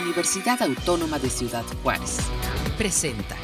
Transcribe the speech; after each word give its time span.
Universidad 0.00 0.60
Autónoma 0.62 1.18
de 1.18 1.30
Ciudad 1.30 1.64
Juárez. 1.82 2.18
Presenta. 2.76 3.36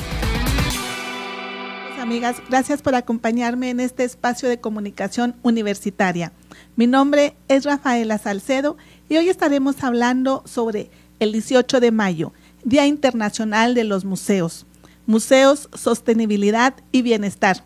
Amigas, 2.00 2.42
gracias 2.48 2.82
por 2.82 2.94
acompañarme 2.94 3.70
en 3.70 3.80
este 3.80 4.04
espacio 4.04 4.48
de 4.48 4.60
comunicación 4.60 5.36
universitaria. 5.42 6.32
Mi 6.76 6.86
nombre 6.86 7.34
es 7.48 7.64
Rafaela 7.64 8.18
Salcedo 8.18 8.76
y 9.08 9.16
hoy 9.16 9.28
estaremos 9.28 9.82
hablando 9.82 10.42
sobre 10.44 10.90
el 11.20 11.32
18 11.32 11.80
de 11.80 11.90
mayo, 11.90 12.32
Día 12.64 12.86
Internacional 12.86 13.74
de 13.74 13.84
los 13.84 14.04
Museos. 14.04 14.66
Museos, 15.06 15.68
Sostenibilidad 15.74 16.74
y 16.90 17.02
Bienestar. 17.02 17.64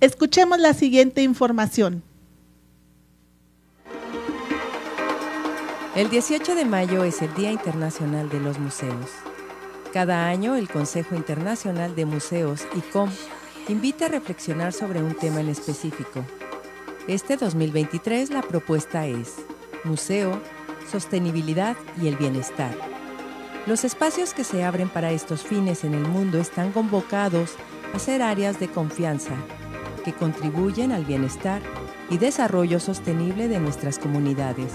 Escuchemos 0.00 0.58
la 0.60 0.74
siguiente 0.74 1.22
información. 1.22 2.02
El 5.96 6.08
18 6.08 6.54
de 6.54 6.64
mayo 6.64 7.02
es 7.02 7.20
el 7.20 7.34
Día 7.34 7.50
Internacional 7.50 8.28
de 8.28 8.38
los 8.38 8.60
Museos. 8.60 9.10
Cada 9.92 10.28
año 10.28 10.54
el 10.54 10.68
Consejo 10.68 11.16
Internacional 11.16 11.96
de 11.96 12.04
Museos, 12.04 12.64
ICOM, 12.76 13.10
invita 13.66 14.06
a 14.06 14.08
reflexionar 14.08 14.72
sobre 14.72 15.02
un 15.02 15.14
tema 15.14 15.40
en 15.40 15.48
específico. 15.48 16.24
Este 17.08 17.36
2023 17.36 18.30
la 18.30 18.42
propuesta 18.42 19.08
es 19.08 19.34
Museo, 19.82 20.40
Sostenibilidad 20.88 21.76
y 22.00 22.06
el 22.06 22.16
Bienestar. 22.16 22.76
Los 23.66 23.82
espacios 23.84 24.32
que 24.32 24.44
se 24.44 24.62
abren 24.62 24.90
para 24.90 25.10
estos 25.10 25.42
fines 25.42 25.82
en 25.82 25.94
el 25.94 26.06
mundo 26.06 26.38
están 26.38 26.70
convocados 26.70 27.56
a 27.92 27.98
ser 27.98 28.22
áreas 28.22 28.60
de 28.60 28.68
confianza 28.68 29.34
que 30.04 30.12
contribuyen 30.12 30.92
al 30.92 31.04
bienestar 31.04 31.62
y 32.10 32.18
desarrollo 32.18 32.78
sostenible 32.78 33.48
de 33.48 33.58
nuestras 33.58 33.98
comunidades. 33.98 34.72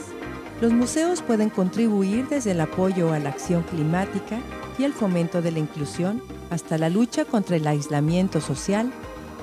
Los 0.62 0.72
museos 0.72 1.22
pueden 1.22 1.50
contribuir 1.50 2.30
desde 2.30 2.52
el 2.52 2.62
apoyo 2.62 3.12
a 3.12 3.20
la 3.20 3.30
acción 3.30 3.64
climática 3.64 4.40
y 4.78 4.84
el 4.86 4.94
fomento 4.94 5.41
de 5.41 5.52
la 5.52 5.59
inclusión 5.59 6.22
hasta 6.50 6.78
la 6.78 6.89
lucha 6.89 7.25
contra 7.25 7.58
el 7.58 7.67
aislamiento 7.67 8.39
social 8.39 8.92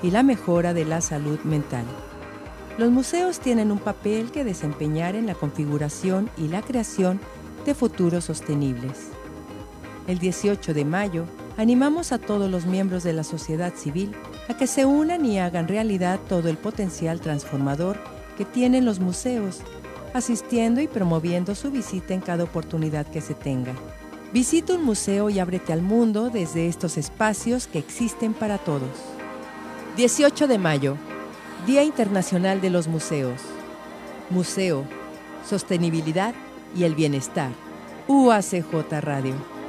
y 0.03 0.11
la 0.11 0.23
mejora 0.23 0.73
de 0.73 0.87
la 0.87 1.03
salud 1.03 1.39
mental. 1.45 1.85
Los 2.79 2.91
museos 2.91 3.41
tienen 3.41 3.71
un 3.71 3.79
papel 3.79 4.31
que 4.31 4.45
desempeñar 4.45 5.15
en 5.15 5.27
la 5.27 5.35
configuración 5.35 6.31
y 6.39 6.49
la 6.49 6.63
creación 6.63 7.21
de 7.67 7.75
futuros 7.75 8.25
sostenibles. 8.25 9.09
El 10.07 10.19
18 10.19 10.73
de 10.73 10.85
mayo, 10.87 11.27
animamos 11.59 12.13
a 12.13 12.19
todos 12.19 12.51
los 12.51 12.65
miembros 12.65 13.03
de 13.03 13.13
la 13.13 13.23
sociedad 13.23 13.75
civil 13.75 14.13
a 14.49 14.57
que 14.57 14.67
se 14.67 14.87
unan 14.87 15.27
y 15.27 15.39
hagan 15.39 15.69
realidad 15.69 16.19
todo 16.27 16.49
el 16.49 16.57
potencial 16.57 17.21
transformador 17.21 17.99
que 18.39 18.47
tienen 18.47 18.87
los 18.87 18.99
museos, 18.99 19.61
asistiendo 20.15 20.81
y 20.81 20.89
promoviendo 20.89 21.55
su 21.55 21.71
visita 21.71 22.15
en 22.15 22.21
cada 22.21 22.45
oportunidad 22.45 23.07
que 23.07 23.21
se 23.21 23.35
tenga. 23.35 23.75
Visita 24.33 24.75
un 24.75 24.85
museo 24.85 25.31
y 25.31 25.39
ábrete 25.39 25.73
al 25.73 25.83
mundo 25.83 26.31
desde 26.31 26.67
estos 26.67 26.97
espacios 26.97 27.67
que 27.67 27.79
existen 27.79 28.33
para 28.35 28.59
todos. 28.59 28.91
18 29.97 30.49
de 30.49 30.59
mayo, 30.59 30.97
Día 31.67 31.83
Internacional 31.83 32.61
de 32.61 32.71
los 32.71 32.89
Museos. 32.89 33.41
Museo, 34.31 34.85
Sostenibilidad 35.49 36.35
y 36.75 36.85
el 36.85 36.95
Bienestar. 36.95 37.53
UACJ 38.09 39.01
Radio 39.01 39.62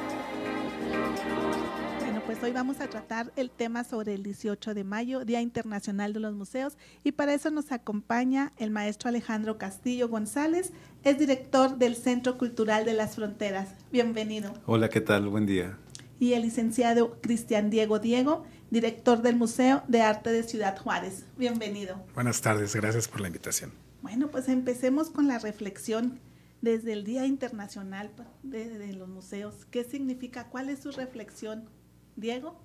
hoy 2.43 2.51
vamos 2.51 2.81
a 2.81 2.89
tratar 2.89 3.31
el 3.37 3.49
tema 3.49 3.85
sobre 3.85 4.13
el 4.13 4.21
18 4.21 4.73
de 4.73 4.83
mayo, 4.83 5.23
Día 5.23 5.39
Internacional 5.39 6.11
de 6.11 6.19
los 6.19 6.33
Museos, 6.33 6.77
y 7.01 7.13
para 7.13 7.33
eso 7.33 7.49
nos 7.51 7.71
acompaña 7.71 8.51
el 8.57 8.69
maestro 8.69 9.07
Alejandro 9.07 9.57
Castillo 9.57 10.09
González, 10.09 10.73
es 11.05 11.17
director 11.17 11.77
del 11.77 11.95
Centro 11.95 12.37
Cultural 12.37 12.83
de 12.83 12.93
las 12.93 13.15
Fronteras. 13.15 13.69
Bienvenido. 13.93 14.53
Hola, 14.65 14.89
¿qué 14.89 14.99
tal? 14.99 15.29
Buen 15.29 15.45
día. 15.45 15.77
Y 16.19 16.33
el 16.33 16.41
licenciado 16.41 17.21
Cristian 17.21 17.69
Diego 17.69 17.99
Diego, 17.99 18.43
director 18.71 19.21
del 19.21 19.37
Museo 19.37 19.83
de 19.87 20.01
Arte 20.01 20.31
de 20.31 20.43
Ciudad 20.43 20.77
Juárez. 20.77 21.25
Bienvenido. 21.37 22.03
Buenas 22.13 22.41
tardes, 22.41 22.75
gracias 22.75 23.07
por 23.07 23.21
la 23.21 23.27
invitación. 23.27 23.71
Bueno, 24.01 24.27
pues 24.27 24.49
empecemos 24.49 25.09
con 25.09 25.29
la 25.29 25.39
reflexión 25.39 26.19
desde 26.61 26.91
el 26.91 27.05
Día 27.05 27.25
Internacional 27.25 28.11
de, 28.41 28.67
de, 28.77 28.91
los 28.91 29.07
Museos. 29.07 29.65
¿Qué 29.71 29.85
significa? 29.85 30.49
¿Cuál 30.49 30.69
es 30.69 30.79
su 30.79 30.91
reflexión 30.91 31.69
Diego. 32.15 32.59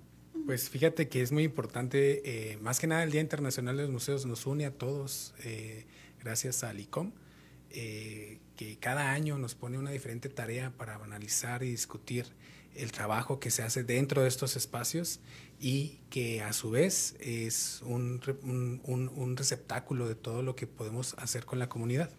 Pues 0.45 0.69
fíjate 0.69 1.09
que 1.09 1.21
es 1.21 1.31
muy 1.31 1.43
importante, 1.43 2.51
eh, 2.51 2.57
más 2.57 2.79
que 2.79 2.87
nada 2.87 3.03
el 3.03 3.11
Día 3.11 3.21
Internacional 3.21 3.77
de 3.77 3.83
los 3.83 3.91
Museos 3.91 4.25
nos 4.25 4.45
une 4.45 4.65
a 4.65 4.71
todos, 4.71 5.33
eh, 5.43 5.85
gracias 6.21 6.63
al 6.63 6.79
ICOM, 6.79 7.11
eh, 7.71 8.39
que 8.55 8.77
cada 8.77 9.11
año 9.11 9.37
nos 9.37 9.55
pone 9.55 9.77
una 9.77 9.91
diferente 9.91 10.29
tarea 10.29 10.71
para 10.71 10.95
analizar 10.95 11.63
y 11.63 11.69
discutir 11.69 12.25
el 12.75 12.91
trabajo 12.91 13.39
que 13.39 13.51
se 13.51 13.63
hace 13.63 13.83
dentro 13.83 14.21
de 14.21 14.27
estos 14.27 14.55
espacios 14.55 15.19
y 15.59 15.99
que 16.09 16.41
a 16.41 16.53
su 16.53 16.71
vez 16.71 17.15
es 17.19 17.81
un, 17.83 18.21
un 18.83 19.37
receptáculo 19.37 20.07
de 20.07 20.15
todo 20.15 20.43
lo 20.43 20.55
que 20.55 20.67
podemos 20.67 21.15
hacer 21.17 21.45
con 21.45 21.59
la 21.59 21.67
comunidad. 21.67 22.11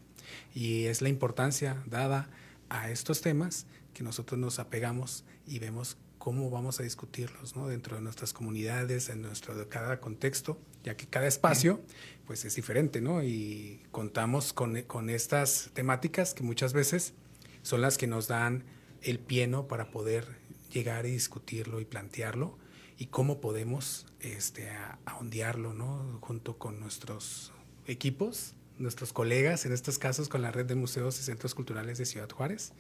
Y 0.55 0.85
es 0.85 1.03
la 1.03 1.09
importancia 1.09 1.83
dada 1.87 2.29
a 2.69 2.91
estos 2.91 3.21
temas 3.21 3.67
que 3.95 4.03
nosotros 4.03 4.39
nos 4.39 4.59
apegamos 4.59 5.25
y 5.47 5.59
vemos 5.59 5.97
cómo 6.21 6.51
vamos 6.51 6.79
a 6.81 6.83
discutirlos 6.83 7.57
¿no? 7.57 7.67
dentro 7.67 7.97
de 7.97 8.03
nuestras 8.03 8.35
comunidades, 8.35 9.09
en 9.09 9.23
nuestro 9.23 9.57
de 9.57 9.67
cada 9.67 10.01
contexto, 10.01 10.61
ya 10.85 10.95
que 10.95 11.07
cada 11.07 11.27
espacio 11.27 11.81
pues 12.27 12.45
es 12.45 12.55
diferente, 12.55 13.01
¿no? 13.01 13.23
Y 13.25 13.83
contamos 13.91 14.53
con, 14.53 14.81
con 14.83 15.09
estas 15.09 15.71
temáticas 15.73 16.35
que 16.35 16.43
muchas 16.43 16.75
veces 16.75 17.15
son 17.63 17.81
las 17.81 17.97
que 17.97 18.07
nos 18.07 18.29
dan 18.29 18.65
el 19.03 19.19
pie 19.19 19.49
para 19.67 19.91
poder 19.91 20.27
llegar 20.71 21.07
y 21.07 21.11
discutirlo 21.11 21.81
y 21.81 21.87
plantearlo 21.87 22.59
y 22.99 23.07
cómo 23.07 23.41
podemos 23.41 24.07
este, 24.21 24.69
ahondearlo, 25.07 25.73
¿no? 25.73 26.19
Junto 26.21 26.59
con 26.59 26.81
nuestros 26.81 27.51
equipos, 27.87 28.53
nuestros 28.79 29.15
colegas, 29.15 29.65
en 29.65 29.73
estos 29.73 29.99
casos 29.99 30.29
con 30.29 30.43
la 30.43 30.53
red 30.53 30.67
de 30.67 30.75
museos 30.75 31.19
y 31.19 31.23
centros 31.23 31.55
culturales 31.55 31.97
de 31.97 32.05
Ciudad 32.05 32.29
Juárez 32.29 32.75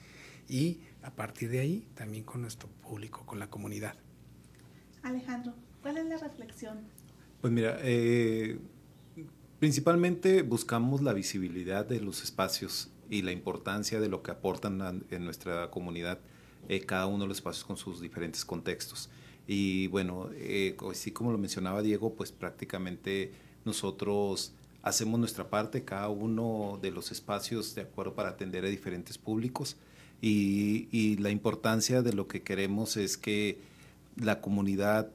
y 0.47 0.81
a 1.03 1.11
partir 1.11 1.50
de 1.50 1.61
ahí 1.61 1.87
también 1.94 2.25
con 2.25 2.43
nuestro 2.43 2.69
público, 2.69 3.25
con 3.27 3.38
la 3.38 3.49
comunidad. 3.49 3.94
Alejandro, 5.03 5.55
¿cuál 5.83 5.99
es 5.99 6.06
la 6.06 6.19
reflexión? 6.19 6.81
Pues 7.41 7.53
mira, 7.53 7.78
eh, 7.81 8.59
principalmente 9.59 10.43
buscamos 10.43 11.03
la 11.03 11.12
visibilidad 11.12 11.87
de 11.87 12.00
los 12.00 12.22
espacios 12.22 12.91
y 13.09 13.22
la 13.22 13.33
importancia 13.33 14.00
de 14.00 14.09
lo 14.09 14.22
que 14.22 14.31
aportan 14.31 15.05
en 15.10 15.25
nuestra 15.25 15.71
comunidad 15.71 16.19
eh, 16.69 16.81
cada 16.81 17.06
uno 17.06 17.25
de 17.25 17.28
los 17.28 17.39
espacios 17.39 17.65
con 17.65 17.77
sus 17.77 18.00
diferentes 18.00 18.44
contextos. 18.44 19.10
Y 19.47 19.89
bueno, 19.89 20.31
eh, 20.34 20.77
así 20.91 21.10
como 21.10 21.33
lo 21.33 21.39
mencionaba 21.39 21.83
Diego, 21.83 22.15
pues 22.15 22.31
prácticamente 22.31 23.33
nosotros 23.65 24.53
hacemos 24.83 25.19
nuestra 25.19 25.50
parte, 25.50 25.84
cada 25.84 26.09
uno 26.09 26.78
de 26.81 26.91
los 26.91 27.10
espacios 27.10 27.75
de 27.75 27.83
acuerdo 27.83 28.15
para 28.15 28.31
atender 28.31 28.65
a 28.65 28.69
diferentes 28.69 29.19
públicos 29.19 29.77
y, 30.22 31.16
la 31.16 31.31
importancia 31.31 32.03
de 32.03 32.12
lo 32.12 32.28
que 32.28 32.42
queremos 32.42 32.97
es 32.97 33.16
que 33.16 33.58
la 34.16 34.41
comunidad 34.41 35.10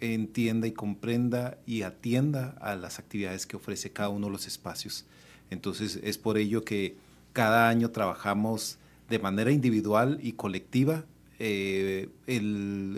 entienda 0.00 0.66
y 0.66 0.72
comprenda 0.72 1.58
y 1.66 1.82
atienda 1.82 2.56
a 2.60 2.76
las 2.76 2.98
actividades 2.98 3.46
que 3.46 3.56
ofrece 3.56 3.90
cada 3.90 4.08
uno 4.10 4.26
de 4.26 4.32
los 4.32 4.46
espacios. 4.46 5.04
Entonces 5.50 5.98
es 6.02 6.18
por 6.18 6.38
ello 6.38 6.64
que 6.64 6.96
cada 7.32 7.68
año 7.68 7.90
trabajamos 7.90 8.78
de 9.08 9.18
manera 9.18 9.50
individual 9.50 10.18
y 10.22 10.32
colectiva 10.32 11.04
eh, 11.38 12.08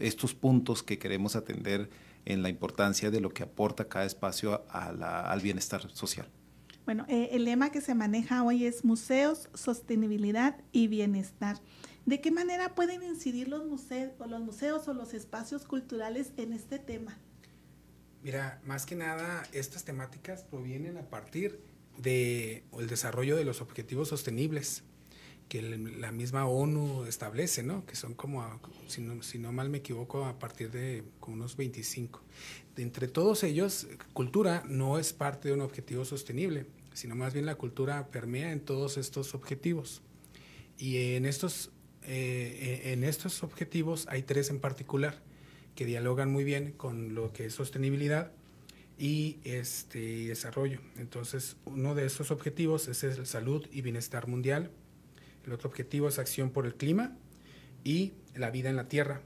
estos 0.03 0.34
puntos 0.34 0.83
que 0.83 0.99
queremos 0.99 1.37
atender 1.37 1.91
en 2.25 2.43
la 2.43 2.49
importancia 2.49 3.10
de 3.10 3.21
lo 3.21 3.31
que 3.31 3.43
aporta 3.43 3.89
cada 3.89 4.05
espacio 4.05 4.65
al 4.71 5.41
bienestar 5.41 5.91
social. 5.91 6.27
Bueno, 6.91 7.06
eh, 7.09 7.28
el 7.34 7.45
lema 7.45 7.71
que 7.71 7.81
se 7.81 7.95
maneja 7.95 8.43
hoy 8.43 8.65
es 8.65 8.84
museos, 8.84 9.49
sostenibilidad 9.55 10.56
y 10.73 10.89
bienestar. 10.89 11.56
¿De 12.05 12.21
qué 12.21 12.33
manera 12.33 12.75
pueden 12.75 13.04
incidir 13.04 13.47
los 13.47 13.65
museos 13.65 14.10
o 14.19 14.27
los 14.27 14.41
museos 14.41 14.89
o 14.89 14.92
los 14.92 15.15
espacios 15.15 15.66
culturales 15.66 16.33
en 16.37 16.53
este 16.53 16.81
tema? 16.81 17.16
Mira, 18.25 18.60
más 18.66 18.87
que 18.87 18.97
nada, 18.97 19.45
estas 19.53 19.84
temáticas 19.84 20.42
provienen 20.42 20.97
a 20.97 21.03
partir 21.03 21.60
del 21.97 22.65
el 22.77 22.89
desarrollo 22.89 23.37
de 23.37 23.45
los 23.45 23.60
objetivos 23.60 24.09
sostenibles 24.09 24.83
que 25.48 25.63
la 25.63 26.10
misma 26.10 26.47
ONU 26.47 27.04
establece, 27.04 27.63
¿no? 27.63 27.87
Que 27.87 27.95
son 27.95 28.15
como, 28.15 28.60
si, 28.89 29.01
no, 29.01 29.22
si 29.22 29.39
no 29.39 29.53
mal 29.53 29.69
me 29.69 29.78
equivoco, 29.78 30.25
a 30.25 30.41
partir 30.41 30.72
de 30.72 31.04
como 31.21 31.37
unos 31.37 31.57
25. 31.57 32.21
De 32.75 32.83
entre 32.83 33.07
todos 33.07 33.45
ellos, 33.45 33.87
cultura 34.13 34.65
no 34.69 34.98
es 34.98 35.13
parte 35.13 35.48
de 35.48 35.54
un 35.54 35.60
objetivo 35.60 36.04
sostenible 36.04 36.66
sino 36.92 37.15
más 37.15 37.33
bien 37.33 37.47
la 37.47 37.54
cultura 37.57 38.09
permea 38.09 38.53
en 38.53 38.60
todos 38.60 38.97
estos 38.97 39.34
objetivos. 39.34 40.03
Y 40.78 41.15
en 41.15 41.27
estos, 41.27 41.71
eh, 42.04 42.83
en 42.87 43.04
estos 43.04 43.42
objetivos 43.42 44.07
hay 44.09 44.22
tres 44.22 44.51
en 44.51 44.60
particular 44.60 45.21
que 45.75 45.87
dialogan 45.87 46.31
muy 46.31 46.45
bien 46.45 46.72
con 46.72 47.15
lo 47.15 47.33
que 47.33 47.47
es 47.47 47.54
sostenibilidad 47.54 48.33
y 48.98 49.39
este 49.45 50.27
desarrollo. 50.27 50.81
Entonces, 50.98 51.57
uno 51.65 51.95
de 51.95 52.04
esos 52.04 52.31
objetivos 52.31 52.87
es 52.89 53.03
el 53.03 53.27
salud 53.27 53.66
y 53.72 53.81
bienestar 53.81 54.28
mundial. 54.28 54.71
El 55.47 55.53
otro 55.53 55.71
objetivo 55.71 56.09
es 56.09 56.19
acción 56.19 56.51
por 56.51 56.66
el 56.66 56.75
clima 56.75 57.16
y 57.83 58.13
la 58.34 58.51
vida 58.51 58.69
en 58.69 58.77
la 58.77 58.89
tierra. 58.89 59.22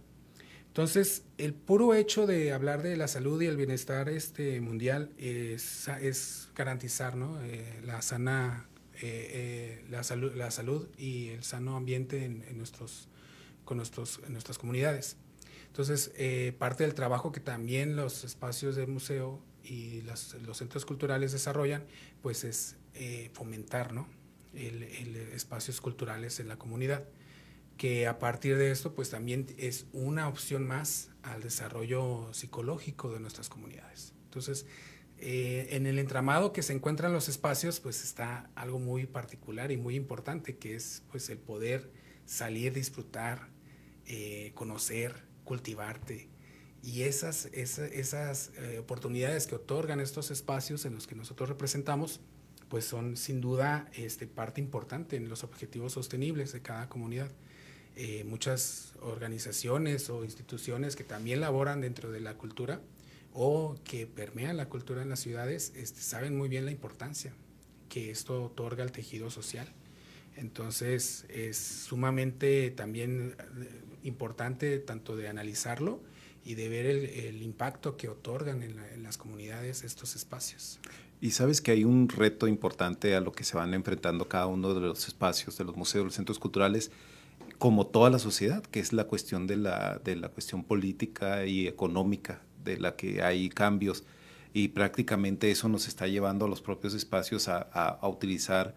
Entonces, 0.75 1.23
el 1.38 1.55
puro 1.55 1.94
hecho 1.94 2.26
de 2.26 2.53
hablar 2.53 2.82
de 2.82 2.97
la 2.97 3.06
salud 3.06 3.41
y 3.41 3.47
el 3.47 3.56
bienestar 3.56 4.09
este, 4.09 4.61
mundial 4.61 5.12
es, 5.19 6.49
garantizar 6.56 7.15
¿no? 7.15 7.41
Eh, 7.44 7.81
la 7.85 8.03
sana 8.03 8.67
eh, 8.94 8.99
eh, 9.00 9.85
la, 9.88 10.03
salud, 10.03 10.35
la 10.35 10.50
salud 10.50 10.88
y 10.99 11.29
el 11.29 11.44
sano 11.44 11.76
ambiente 11.76 12.25
en, 12.25 12.59
nuestros, 12.59 13.06
con 13.65 13.76
nuestros, 13.76 14.21
en 14.26 14.32
nuestras 14.32 14.59
comunidades. 14.59 15.17
Entonces, 15.69 16.11
parte 16.59 16.82
del 16.82 16.94
trabajo 16.94 17.31
que 17.31 17.38
también 17.38 17.94
los 17.94 18.25
espacios 18.25 18.75
del 18.75 18.88
museo 18.88 19.41
y 19.62 20.00
los, 20.00 20.35
los 20.43 20.59
centros 20.59 20.85
culturales 20.85 21.31
desarrollan, 21.31 21.85
pues 22.21 22.43
es 22.43 22.75
fomentar 23.32 23.93
¿no? 23.93 24.09
el, 24.55 24.82
espacios 25.35 25.81
culturales 25.81 26.41
en 26.41 26.49
la 26.49 26.56
comunidad 26.56 27.05
que 27.76 28.06
a 28.06 28.19
partir 28.19 28.56
de 28.56 28.71
esto 28.71 28.94
pues 28.94 29.11
también 29.11 29.47
es 29.59 29.87
una 29.93 30.29
opción 30.29 30.67
más 30.67 31.11
al 31.23 31.43
desarrollo 31.43 32.32
psicológico 32.32 33.12
de 33.12 33.21
nuestras 33.21 33.49
comunidades. 33.49 34.15
Entonces, 34.25 34.67
eh, 35.19 35.69
en 35.71 35.87
el 35.87 35.99
entramado 35.99 36.53
que 36.53 36.62
se 36.62 36.73
encuentran 36.73 37.12
los 37.12 37.29
espacios 37.29 37.81
pues 37.81 38.05
está 38.05 38.50
algo 38.55 38.79
muy 38.79 39.06
particular 39.06 39.73
y 39.73 39.76
muy 39.76 39.94
importante 39.94 40.56
que 40.56 40.75
es 40.75 41.03
pues 41.11 41.29
el 41.31 41.38
poder 41.38 41.91
salir, 42.26 42.73
disfrutar, 42.73 43.49
eh, 44.06 44.53
conocer, 44.55 45.25
cultivarte. 45.44 46.29
Y 46.82 47.03
esas, 47.03 47.47
esas, 47.47 48.53
eh, 48.59 48.79
oportunidades 48.79 49.47
que 49.47 49.55
otorgan 49.55 50.00
estos 50.00 50.31
espacios 50.31 50.85
en 50.85 50.94
los 50.94 51.06
que 51.06 51.15
nosotros 51.15 51.49
representamos, 51.49 52.21
pues 52.69 52.85
son 52.85 53.17
sin 53.17 53.41
duda 53.41 53.88
este, 53.94 54.26
parte 54.26 54.61
importante 54.61 55.17
en 55.17 55.31
los 55.31 55.44
objetivos 55.44 55.93
sostenibles 55.93 56.53
de 56.53 56.61
cada 56.61 56.91
comunidad. 56.91 57.31
Eh, 57.96 58.25
muchas 58.25 58.93
organizaciones 59.02 60.11
o 60.11 60.25
instituciones 60.25 60.96
que 60.96 61.05
también 61.05 61.41
laboran 61.41 61.81
dentro 61.81 62.11
de 62.11 62.19
la 62.19 62.35
cultura 62.35 62.81
o 63.32 63.76
que 63.85 64.08
permean 64.08 64.56
la 64.56 64.69
cultura 64.69 65.02
en 65.02 65.11
las 65.11 65.20
ciudades 65.20 65.73
este, 65.76 66.00
saben 66.00 66.37
muy 66.37 66.49
bien 66.49 66.64
la 66.64 66.73
importancia 66.73 67.32
que 67.88 68.11
esto 68.11 68.44
otorga 68.44 68.82
al 68.82 68.91
tejido 68.91 69.31
social. 69.31 69.69
Entonces 70.37 71.25
es 71.29 71.56
sumamente 71.56 72.73
también 72.73 73.37
eh, 73.61 73.69
importante 74.02 74.81
tanto 74.81 75.14
de 75.14 75.29
analizarlo 75.29 76.00
y 76.44 76.56
de 76.56 76.69
ver 76.69 76.87
el, 76.87 77.43
impacto 77.43 77.97
que 77.97 78.08
otorgan 78.08 78.64
en, 78.64 78.79
en, 78.93 79.02
las 79.05 79.17
comunidades 79.17 79.85
estos 79.85 80.17
espacios. 80.17 80.81
Y 81.20 81.31
sabes 81.31 81.61
que 81.61 81.70
hay 81.70 81.85
un 81.85 82.08
reto 82.08 82.49
importante 82.49 83.14
a 83.14 83.20
lo 83.20 83.32
que 83.32 83.44
se 83.44 83.56
van 83.56 83.73
enfrentando 83.73 84.29
cada 84.29 84.47
uno 84.47 84.75
de 84.75 84.81
los 84.81 85.06
espacios, 85.06 85.56
de 85.56 85.64
los 85.64 85.76
museos, 85.76 86.05
los 86.05 86.14
centros 86.14 86.38
culturales, 86.38 86.90
como 87.64 87.87
toda 87.87 88.11
la 88.11 88.19
sociedad, 88.19 88.62
que 88.62 88.78
es 88.78 88.93
la 88.93 89.05
cuestión 89.05 89.46
de 89.46 89.56
la, 89.56 89.99
de 90.05 90.16
la 90.16 90.28
cuestión 90.28 90.64
política 90.64 91.46
y 91.46 91.66
económica, 91.66 92.43
de 92.62 92.76
la 92.76 92.94
que 92.94 93.22
hay 93.22 93.49
cambios. 93.49 94.05
Y 94.52 94.69
prácticamente 94.69 95.50
eso 95.50 95.70
nos 95.70 95.88
está 95.88 96.06
llevando 96.06 96.44
a 96.44 96.49
los 96.50 96.61
propios 96.61 96.93
espacios 96.93 97.49
a, 97.49 97.61
a, 97.62 98.06
utilizar 98.06 98.75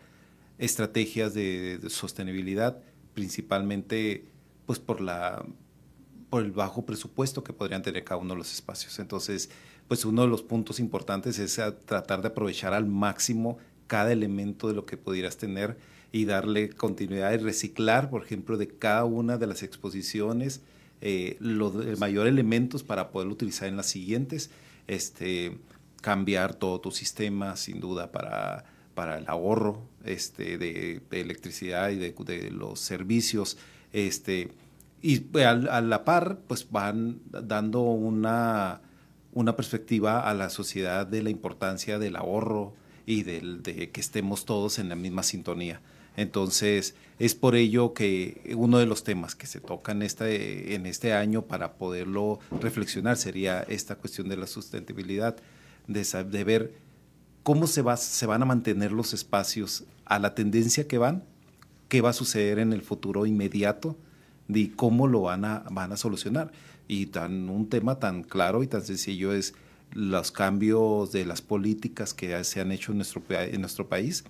estrategias 0.58 1.34
de, 1.34 1.82
sostenibilidad, 1.90 2.82
principalmente 3.14 4.24
pues 4.66 4.80
por, 4.80 5.02
la, 5.02 5.46
por 6.30 6.46
el 6.46 6.52
bajo 6.54 6.86
presupuesto 6.86 7.44
que 7.44 7.52
podrían 7.52 7.82
tener 7.82 8.06
cada 8.06 8.22
uno 8.22 8.36
de 8.36 8.38
los 8.38 8.54
espacios. 8.54 9.00
Entonces, 9.00 9.50
pues 9.90 10.06
uno 10.06 10.22
de 10.22 10.30
los 10.30 10.44
puntos 10.44 10.80
importantes 10.80 11.40
es 11.40 11.60
tratar 11.84 12.22
de 12.22 12.30
aprovechar 12.30 12.74
al 12.74 12.86
máximo 12.86 13.58
cada 13.88 14.14
elemento 14.14 14.70
de 14.70 14.76
lo 14.76 14.86
que 14.86 14.96
pudieras 14.96 15.36
tener 15.36 15.78
y 16.12 16.26
darle 16.26 16.70
continuidad 16.70 17.34
y 17.34 17.38
reciclar, 17.38 18.10
por 18.10 18.24
ejemplo, 18.24 18.58
de 18.58 18.68
cada 18.68 19.06
una 19.06 19.38
de 19.38 19.48
las 19.48 19.64
exposiciones 19.64 20.62
eh, 21.00 21.38
los 21.40 22.00
mayores 22.00 22.32
elementos 22.32 22.82
para 22.84 23.12
poder 23.12 23.28
utilizar 23.28 23.68
en 23.68 23.78
las 23.78 23.86
siguientes, 23.86 24.50
este, 24.88 25.58
cambiar 26.02 26.56
todo 26.56 26.80
tu 26.82 26.92
sistema, 26.92 27.56
sin 27.56 27.80
duda, 27.80 28.12
para, 28.12 28.66
para 28.96 29.20
el 29.20 29.26
ahorro 29.28 29.84
este, 30.06 30.58
de, 30.58 31.02
electricidad 31.12 31.92
y 31.92 31.98
de, 31.98 32.52
los 32.52 32.80
servicios. 32.80 33.58
Este, 33.94 34.50
y 35.02 35.20
pues, 35.20 35.46
a, 35.46 35.52
a, 35.52 35.82
la 35.82 36.04
par, 36.04 36.40
pues 36.48 36.72
van 36.72 37.20
dando 37.30 37.82
una, 37.82 38.82
una 39.34 39.56
perspectiva 39.56 40.28
a 40.28 40.34
la 40.34 40.50
sociedad 40.50 41.06
de 41.06 41.22
la 41.22 41.30
importancia 41.30 42.00
del 42.00 42.16
ahorro 42.16 42.74
y 43.06 43.22
del, 43.22 43.62
de 43.62 43.92
que 43.92 44.02
estemos 44.02 44.46
todos 44.46 44.80
en 44.80 44.90
la 44.90 44.96
misma 44.96 45.22
sintonía. 45.22 45.80
Entonces, 46.18 46.96
es 47.20 47.36
por 47.36 47.56
ello 47.56 47.94
que 47.94 48.54
uno 48.56 48.80
de 48.80 48.88
los 48.88 49.04
temas 49.04 49.36
que 49.36 49.48
se 49.48 49.62
tocan 49.62 50.02
este, 50.02 50.76
en 50.76 50.88
este 50.88 51.14
año 51.14 51.44
para 51.44 51.74
poderlo 51.74 52.40
reflexionar 52.60 53.18
sería 53.18 53.62
esta 53.62 53.96
cuestión 53.96 54.28
de 54.28 54.36
la 54.36 54.48
sustentabilidad, 54.48 55.38
de, 55.88 56.44
ver 56.44 56.74
cómo 57.44 57.68
se, 57.68 57.84
va, 57.84 57.98
se 57.98 58.26
van 58.26 58.42
a 58.42 58.46
mantener 58.46 58.92
los 58.92 59.14
espacios 59.14 59.86
a 60.06 60.18
la 60.20 60.34
tendencia 60.34 60.88
que 60.88 60.98
van, 60.98 61.24
qué 61.88 62.02
va 62.02 62.10
a 62.10 62.14
suceder 62.14 62.60
en 62.60 62.74
el 62.74 62.82
futuro 62.82 63.26
inmediato 63.28 63.96
y 64.50 64.70
cómo 64.70 65.08
lo 65.08 65.22
van 65.22 65.46
a, 65.46 65.64
van 65.70 65.92
a 65.92 65.98
solucionar. 65.98 66.52
Y 66.88 67.08
tan, 67.08 67.50
un 67.50 67.70
tema 67.70 68.00
tan 68.00 68.24
claro 68.24 68.64
y 68.64 68.68
tan 68.68 68.82
sencillo 68.82 69.34
es 69.34 69.54
los 69.94 70.32
cambios 70.32 71.12
de 71.12 71.26
las 71.26 71.42
políticas 71.42 72.14
que 72.14 72.44
se 72.44 72.60
han 72.60 72.72
hecho 72.72 72.92
en 72.92 72.98
nuestro, 72.98 73.22
en 73.30 73.62
nuestro 73.62 73.88
país 73.88 74.24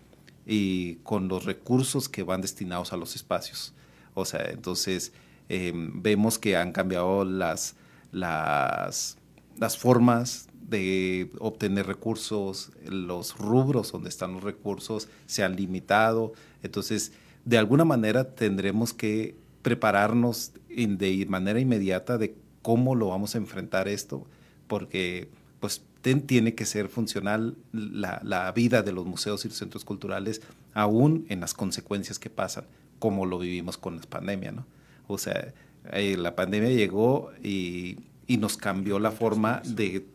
y 0.47 0.95
con 1.03 1.27
los 1.27 1.43
recursos 1.43 2.07
que 2.07 2.23
van 2.23 2.41
destinados 2.41 2.93
a 2.93 2.97
los 2.97 3.15
espacios. 3.15 3.73
O 4.13 4.23
sea, 4.23 4.45
entonces 4.49 5.11
em, 5.49 6.01
vemos 6.01 6.39
que 6.39 6.55
han 6.55 6.71
cambiado 6.71 7.25
las, 7.25 7.75
las, 8.13 9.17
las 9.57 9.77
formas 9.77 10.47
de 10.61 11.31
obtener 11.39 11.85
recursos, 11.85 12.71
los 12.85 13.37
rubros 13.37 13.91
donde 13.91 14.09
están 14.09 14.33
los 14.33 14.43
recursos 14.43 15.09
se 15.25 15.43
han 15.43 15.57
limitado. 15.57 16.31
Entonces, 16.63 17.11
de 17.43 17.57
alguna 17.57 17.83
manera 17.85 18.35
tendremos 18.35 18.93
que 18.93 19.35
prepararnos 19.61 20.53
de 20.69 21.25
manera 21.27 21.59
inmediata 21.59 22.17
de 22.17 22.35
cómo 22.61 22.95
lo 22.95 23.07
vamos 23.09 23.35
a 23.35 23.37
enfrentar 23.37 23.87
esto, 23.87 24.25
porque 24.67 25.29
pues 25.59 25.81
tiene 26.01 26.55
que 26.55 26.65
ser 26.65 26.87
funcional 26.87 27.55
la, 27.71 28.51
vida 28.55 28.81
de 28.81 28.91
los 28.91 29.05
museos 29.05 29.45
y 29.45 29.49
los 29.49 29.57
centros 29.57 29.83
culturales, 29.83 30.41
aún 30.73 31.25
en 31.29 31.39
las 31.39 31.53
consecuencias 31.53 32.19
que 32.19 32.29
pasan, 32.29 32.65
como 32.99 33.25
lo 33.25 33.39
vivimos 33.39 33.77
con 33.77 33.97
la 33.97 34.03
pandemia, 34.03 34.51
¿no? 34.51 34.65
O 35.07 35.17
sea, 35.17 35.53
eh, 35.91 36.17
la 36.17 36.35
pandemia 36.35 36.69
llegó 36.69 37.31
y, 37.43 37.99
nos 38.27 38.57
cambió 38.57 38.99
la 38.99 39.11
forma 39.11 39.61
de, 39.65 40.05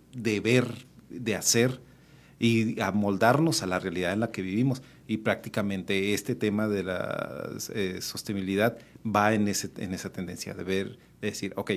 ver, 0.40 0.86
de 1.08 1.34
hacer 1.34 1.80
y 2.38 2.78
amoldarnos 2.80 3.62
a 3.62 3.66
la 3.66 3.78
realidad 3.78 4.12
en 4.12 4.20
la 4.20 4.30
que 4.30 4.42
vivimos. 4.42 4.82
Y 5.06 5.18
prácticamente 5.18 6.12
este 6.12 6.34
tema 6.34 6.68
de 6.68 6.84
la 6.84 7.50
eh, 7.74 7.98
sostenibilidad 8.02 8.76
va 9.04 9.32
en, 9.32 9.48
ese, 9.48 9.70
en 9.78 9.94
esa 9.94 10.12
tendencia 10.12 10.52
de 10.52 10.62
ver, 10.62 10.98
de 11.22 11.30
decir, 11.30 11.54
ok, 11.56 11.72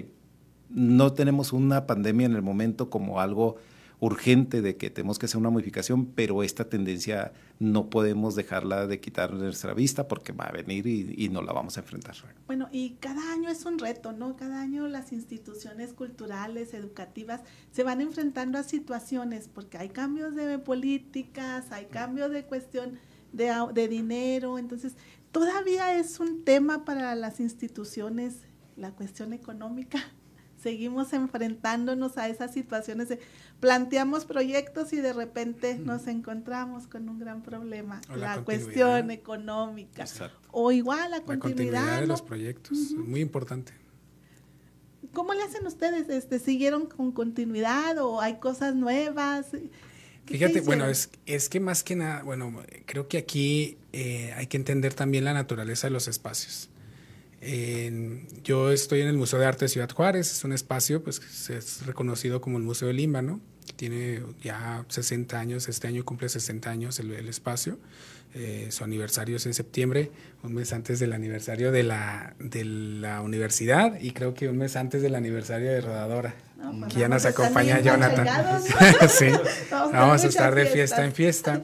no 0.69 1.13
tenemos 1.13 1.53
una 1.53 1.87
pandemia 1.87 2.25
en 2.25 2.35
el 2.35 2.41
momento 2.41 2.89
como 2.89 3.21
algo 3.21 3.55
urgente 3.99 4.61
de 4.61 4.77
que 4.77 4.89
tenemos 4.89 5.19
que 5.19 5.25
hacer 5.25 5.37
una 5.37 5.49
modificación, 5.49 6.05
pero 6.05 6.43
esta 6.43 6.69
tendencia 6.69 7.33
no 7.59 7.89
podemos 7.89 8.35
dejarla 8.35 8.87
de 8.87 8.99
quitar 8.99 9.33
nuestra 9.33 9.73
vista 9.73 10.07
porque 10.07 10.33
va 10.33 10.45
a 10.45 10.51
venir 10.51 10.87
y, 10.87 11.29
no 11.29 11.41
la 11.41 11.53
vamos 11.53 11.77
a 11.77 11.81
enfrentar. 11.81 12.15
Bueno, 12.47 12.69
y 12.71 12.91
cada 12.99 13.33
año 13.33 13.49
es 13.49 13.65
un 13.65 13.79
reto, 13.79 14.11
¿no? 14.11 14.35
Cada 14.35 14.61
año 14.61 14.87
las 14.87 15.11
instituciones 15.11 15.93
culturales, 15.93 16.73
educativas, 16.73 17.41
se 17.71 17.83
van 17.83 18.01
enfrentando 18.01 18.57
a 18.57 18.63
situaciones 18.63 19.49
porque 19.53 19.77
hay 19.77 19.89
cambios 19.89 20.35
de 20.35 20.59
políticas, 20.59 21.71
hay 21.71 21.85
cambios 21.85 22.31
de 22.31 22.43
cuestión 22.43 22.99
de, 23.33 23.53
de 23.73 23.87
dinero, 23.87 24.57
entonces 24.59 24.95
todavía 25.31 25.97
es 25.97 26.19
un 26.19 26.43
tema 26.43 26.85
para 26.85 27.15
las 27.15 27.39
instituciones 27.39 28.41
la 28.77 28.91
cuestión 28.91 29.33
económica 29.33 29.99
seguimos 30.65 31.13
enfrentándonos 31.13 32.17
a 32.17 32.27
esas 32.27 32.51
situaciones 32.51 33.07
de 33.07 33.19
planteamos 33.59 34.25
proyectos 34.25 34.93
y 34.93 34.97
de 34.97 35.13
repente 35.13 35.77
nos 35.77 36.07
encontramos 36.07 36.87
con 36.87 37.07
un 37.07 37.19
gran 37.19 37.43
problema, 37.43 38.01
la, 38.15 38.43
cuestión 38.43 39.11
económica 39.11 40.05
o 40.49 40.71
igual 40.71 41.11
la 41.11 41.21
continuidad, 41.21 42.01
de 42.01 42.07
los 42.07 42.23
proyectos, 42.23 42.93
muy 42.97 43.21
importante. 43.21 43.73
¿Cómo 45.13 45.35
le 45.35 45.43
hacen 45.43 45.67
ustedes? 45.67 46.09
Este, 46.09 46.39
¿Siguieron 46.39 46.87
con 46.87 47.11
continuidad 47.11 47.99
o 47.99 48.19
hay 48.19 48.39
cosas 48.39 48.73
nuevas? 48.73 49.45
Fíjate, 50.25 50.61
bueno, 50.61 50.87
es, 50.87 51.11
es 51.27 51.47
que 51.47 51.59
más 51.59 51.83
que 51.83 51.95
nada, 51.95 52.23
bueno, 52.23 52.51
creo 52.87 53.07
que 53.07 53.19
aquí 53.19 53.77
eh, 53.93 54.33
hay 54.35 54.47
que 54.47 54.57
entender 54.57 54.95
también 54.95 55.25
la 55.25 55.33
naturaleza 55.33 55.85
de 55.85 55.91
los 55.91 56.07
espacios 56.07 56.69
yo 58.43 58.71
estoy 58.71 59.01
en 59.01 59.07
el 59.07 59.17
Museo 59.17 59.39
de 59.39 59.45
Arte 59.45 59.65
de 59.65 59.69
Ciudad 59.69 59.89
Juárez, 59.89 60.31
es 60.31 60.43
un 60.43 60.53
espacio 60.53 61.03
pues, 61.03 61.19
que 61.19 61.57
es 61.57 61.85
reconocido 61.85 62.41
como 62.41 62.57
el 62.57 62.63
Museo 62.63 62.87
de 62.87 62.93
Lima, 62.93 63.21
¿no? 63.21 63.39
Tiene 63.75 64.21
ya 64.41 64.85
60 64.87 65.37
años, 65.39 65.67
este 65.67 65.87
año 65.87 66.05
cumple 66.05 66.29
60 66.29 66.69
años 66.69 66.99
el, 66.99 67.11
espacio. 67.27 67.77
Eh, 68.33 68.67
su 68.69 68.83
aniversario 68.83 69.37
es 69.37 69.45
en 69.45 69.53
septiembre, 69.53 70.11
un 70.43 70.53
mes 70.53 70.73
antes 70.73 70.99
del 70.99 71.13
aniversario 71.13 71.71
de 71.71 71.83
la, 71.83 72.35
de 72.39 72.65
la 72.65 73.21
universidad 73.21 73.99
y 73.99 74.11
creo 74.11 74.33
que 74.33 74.49
un 74.49 74.57
mes 74.57 74.75
antes 74.75 75.01
del 75.01 75.15
aniversario 75.15 75.71
de 75.71 75.81
Rodadora. 75.81 76.35
pues 76.79 76.93
que 76.93 76.99
ya 76.99 77.07
nos 77.07 77.25
acompaña 77.25 77.79
Jonathan. 77.79 78.27
sí, 79.09 79.27
Vamos 79.71 79.71
a 79.71 79.77
vamos 79.91 79.93
a 79.93 80.05
muchas 80.07 80.25
estar 80.25 80.53
de 80.53 80.65
fiesta 80.65 81.05
en 81.05 81.13
fiesta. 81.13 81.63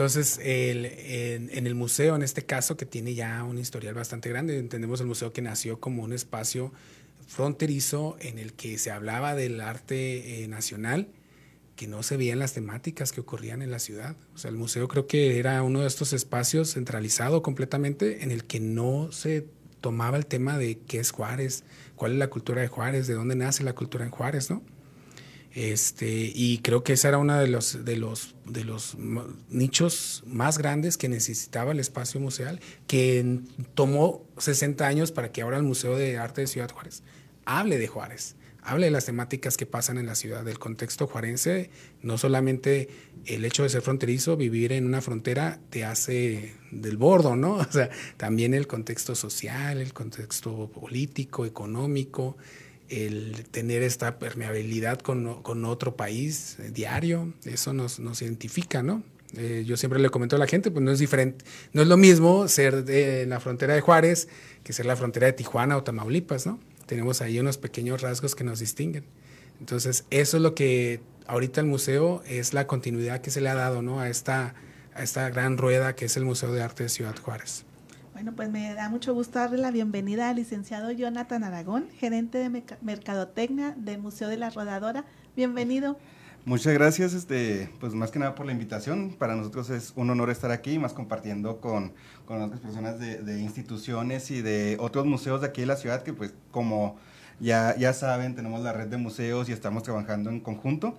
Entonces, 0.00 0.40
el- 0.42 0.86
en, 0.86 1.66
el 1.66 1.74
museo, 1.74 2.16
en 2.16 2.22
este 2.22 2.46
caso, 2.46 2.74
que 2.78 2.86
tiene 2.86 3.12
ya 3.14 3.44
un 3.44 3.58
historial 3.58 3.92
bastante 3.92 4.30
grande, 4.30 4.58
entendemos 4.58 4.98
el 5.02 5.06
museo 5.06 5.30
que 5.34 5.42
nació 5.42 5.78
como 5.78 6.02
un 6.02 6.14
espacio 6.14 6.72
fronterizo 7.26 8.16
en 8.20 8.38
el 8.38 8.54
que 8.54 8.78
se 8.78 8.90
hablaba 8.90 9.34
del 9.34 9.60
arte 9.60 10.42
eh, 10.42 10.48
nacional, 10.48 11.08
que 11.76 11.86
no 11.86 12.02
se 12.02 12.16
veían 12.16 12.38
las 12.38 12.54
temáticas 12.54 13.12
que 13.12 13.20
ocurrían 13.20 13.60
en 13.60 13.70
la 13.70 13.78
ciudad. 13.78 14.16
O 14.34 14.38
sea, 14.38 14.50
el 14.50 14.56
museo 14.56 14.88
creo 14.88 15.06
que 15.06 15.38
era 15.38 15.62
uno 15.62 15.82
de 15.82 15.86
estos 15.86 16.14
espacios 16.14 16.72
centralizado 16.72 17.42
completamente 17.42 18.24
en 18.24 18.30
el 18.30 18.44
que 18.44 18.58
no 18.58 19.12
se 19.12 19.48
tomaba 19.82 20.16
el 20.16 20.24
tema 20.24 20.56
de 20.56 20.78
qué 20.78 20.98
es 20.98 21.10
Juárez, 21.10 21.62
cuál 21.94 22.12
es 22.12 22.18
la 22.18 22.30
cultura 22.30 22.62
de 22.62 22.68
Juárez, 22.68 23.06
de 23.06 23.12
dónde 23.12 23.36
nace 23.36 23.64
la 23.64 23.74
cultura 23.74 24.06
en 24.06 24.10
Juárez, 24.10 24.48
¿no? 24.48 24.62
Este, 25.52 26.30
y 26.32 26.58
creo 26.58 26.84
que 26.84 26.92
ese 26.92 27.08
era 27.08 27.18
uno 27.18 27.36
de 27.36 27.48
los, 27.48 28.26
nichos 29.48 30.22
más 30.26 30.58
grandes 30.58 30.96
que 30.96 31.08
necesitaba 31.08 31.72
el 31.72 31.80
espacio 31.80 32.20
museal, 32.20 32.60
que 32.86 33.40
tomó 33.74 34.24
60 34.38 34.86
años 34.86 35.10
para 35.10 35.32
que 35.32 35.42
ahora 35.42 35.56
el 35.56 35.64
Museo 35.64 35.96
de 35.96 36.18
Arte 36.18 36.42
de 36.42 36.46
Ciudad 36.46 36.70
Juárez 36.70 37.02
hable 37.44 37.78
de 37.78 37.88
Juárez, 37.88 38.36
hable 38.62 38.86
de 38.86 38.90
las 38.92 39.06
temáticas 39.06 39.56
que 39.56 39.66
pasan 39.66 39.98
en 39.98 40.06
la 40.06 40.14
ciudad, 40.14 40.44
del 40.44 40.58
contexto 40.58 41.06
juarense, 41.06 41.70
no 42.02 42.16
solamente 42.18 42.88
el 43.26 43.44
hecho 43.44 43.64
de 43.64 43.70
ser 43.70 43.82
fronterizo, 43.82 44.36
vivir 44.36 44.72
en 44.72 44.86
una 44.86 45.00
frontera 45.00 45.58
te 45.70 45.84
hace 45.84 46.54
del 46.70 46.96
bordo, 46.96 47.34
¿no? 47.34 47.54
O 47.70 47.72
sea, 47.72 47.90
también 48.16 48.54
el 48.54 48.66
contexto 48.68 49.14
social, 49.16 49.80
el 49.80 49.92
contexto 49.92 50.70
político, 50.70 51.44
económico, 51.44 52.36
el 52.90 53.46
tener 53.50 53.82
esta 53.82 54.18
permeabilidad 54.18 54.98
con, 54.98 55.42
con 55.42 55.64
otro 55.64 55.96
país 55.96 56.58
eh, 56.58 56.70
diario, 56.70 57.32
eso 57.44 57.72
nos, 57.72 58.00
nos 58.00 58.20
identifica, 58.20 58.82
¿no? 58.82 59.02
Eh, 59.36 59.62
yo 59.64 59.76
siempre 59.76 60.00
le 60.00 60.10
comento 60.10 60.34
a 60.36 60.38
la 60.40 60.48
gente, 60.48 60.70
pues 60.72 60.84
no 60.84 60.90
es 60.90 60.98
diferente, 60.98 61.44
no 61.72 61.82
es 61.82 61.88
lo 61.88 61.96
mismo 61.96 62.48
ser 62.48 62.84
de 62.84 63.26
la 63.26 63.38
frontera 63.38 63.74
de 63.74 63.80
Juárez 63.80 64.28
que 64.64 64.72
ser 64.72 64.86
la 64.86 64.96
frontera 64.96 65.26
de 65.28 65.32
Tijuana 65.32 65.76
o 65.76 65.84
Tamaulipas, 65.84 66.46
¿no? 66.46 66.58
Tenemos 66.86 67.22
ahí 67.22 67.38
unos 67.38 67.56
pequeños 67.56 68.02
rasgos 68.02 68.34
que 68.34 68.42
nos 68.42 68.58
distinguen. 68.58 69.04
Entonces, 69.60 70.04
eso 70.10 70.38
es 70.38 70.42
lo 70.42 70.54
que 70.56 71.00
ahorita 71.28 71.60
el 71.60 71.68
museo 71.68 72.22
es 72.26 72.52
la 72.54 72.66
continuidad 72.66 73.20
que 73.20 73.30
se 73.30 73.40
le 73.40 73.48
ha 73.48 73.54
dado, 73.54 73.82
¿no? 73.82 74.00
A 74.00 74.08
esta, 74.08 74.54
a 74.94 75.02
esta 75.02 75.30
gran 75.30 75.58
rueda 75.58 75.94
que 75.94 76.06
es 76.06 76.16
el 76.16 76.24
Museo 76.24 76.52
de 76.52 76.62
Arte 76.62 76.82
de 76.82 76.88
Ciudad 76.88 77.16
Juárez. 77.16 77.64
Bueno, 78.20 78.36
pues 78.36 78.50
me 78.50 78.74
da 78.74 78.90
mucho 78.90 79.14
gusto 79.14 79.38
darle 79.38 79.56
la 79.56 79.70
bienvenida 79.70 80.28
al 80.28 80.36
licenciado 80.36 80.90
Jonathan 80.90 81.42
Aragón, 81.42 81.88
gerente 81.98 82.36
de 82.36 82.62
Mercadotecnia 82.82 83.74
del 83.78 83.98
Museo 83.98 84.28
de 84.28 84.36
la 84.36 84.50
Rodadora. 84.50 85.06
Bienvenido. 85.34 85.96
Muchas 86.44 86.74
gracias, 86.74 87.14
este, 87.14 87.70
pues 87.80 87.94
más 87.94 88.10
que 88.10 88.18
nada 88.18 88.34
por 88.34 88.44
la 88.44 88.52
invitación. 88.52 89.16
Para 89.18 89.36
nosotros 89.36 89.70
es 89.70 89.94
un 89.96 90.10
honor 90.10 90.28
estar 90.28 90.50
aquí, 90.50 90.78
más 90.78 90.92
compartiendo 90.92 91.62
con, 91.62 91.94
con 92.26 92.42
otras 92.42 92.60
personas 92.60 92.98
de, 93.00 93.22
de 93.22 93.40
instituciones 93.40 94.30
y 94.30 94.42
de 94.42 94.76
otros 94.80 95.06
museos 95.06 95.40
de 95.40 95.46
aquí 95.46 95.62
de 95.62 95.68
la 95.68 95.76
ciudad, 95.76 96.02
que 96.02 96.12
pues 96.12 96.34
como 96.50 96.98
ya, 97.40 97.74
ya 97.78 97.94
saben, 97.94 98.34
tenemos 98.34 98.60
la 98.60 98.74
red 98.74 98.88
de 98.88 98.98
museos 98.98 99.48
y 99.48 99.52
estamos 99.52 99.82
trabajando 99.82 100.28
en 100.28 100.40
conjunto. 100.40 100.98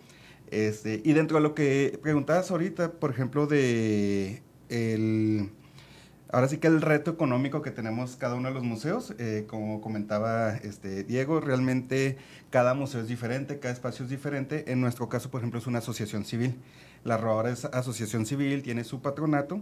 Este, 0.50 1.04
y 1.06 1.14
dentro 1.14 1.38
de 1.38 1.44
lo 1.44 1.54
que 1.54 2.00
preguntabas 2.02 2.50
ahorita, 2.50 2.94
por 2.94 3.12
ejemplo, 3.12 3.46
de 3.46 4.42
el, 4.70 5.52
Ahora 6.34 6.48
sí 6.48 6.58
que 6.60 6.68
el 6.68 6.82
reto 6.82 7.12
económico 7.12 7.62
que 7.62 7.72
tenemos 7.72 8.16
cada 8.16 8.36
uno 8.36 8.48
de 8.48 8.54
los 8.54 8.64
museos, 8.64 9.14
eh, 9.20 9.46
como 9.50 9.82
comentaba 9.82 10.56
este 10.56 11.04
Diego, 11.04 11.42
realmente 11.42 12.18
cada 12.50 12.74
museo 12.74 13.02
es 13.02 13.10
diferente, 13.10 13.60
cada 13.60 13.74
espacio 13.74 14.06
es 14.06 14.12
diferente. 14.12 14.72
En 14.72 14.80
nuestro 14.80 15.10
caso, 15.10 15.30
por 15.30 15.42
ejemplo, 15.42 15.60
es 15.60 15.68
una 15.68 15.80
asociación 15.80 16.24
civil. 16.24 16.56
La 17.04 17.18
Rodadora 17.18 17.52
es 17.52 17.66
asociación 17.66 18.26
civil, 18.26 18.64
tiene 18.64 18.86
su 18.86 19.02
patronato. 19.02 19.60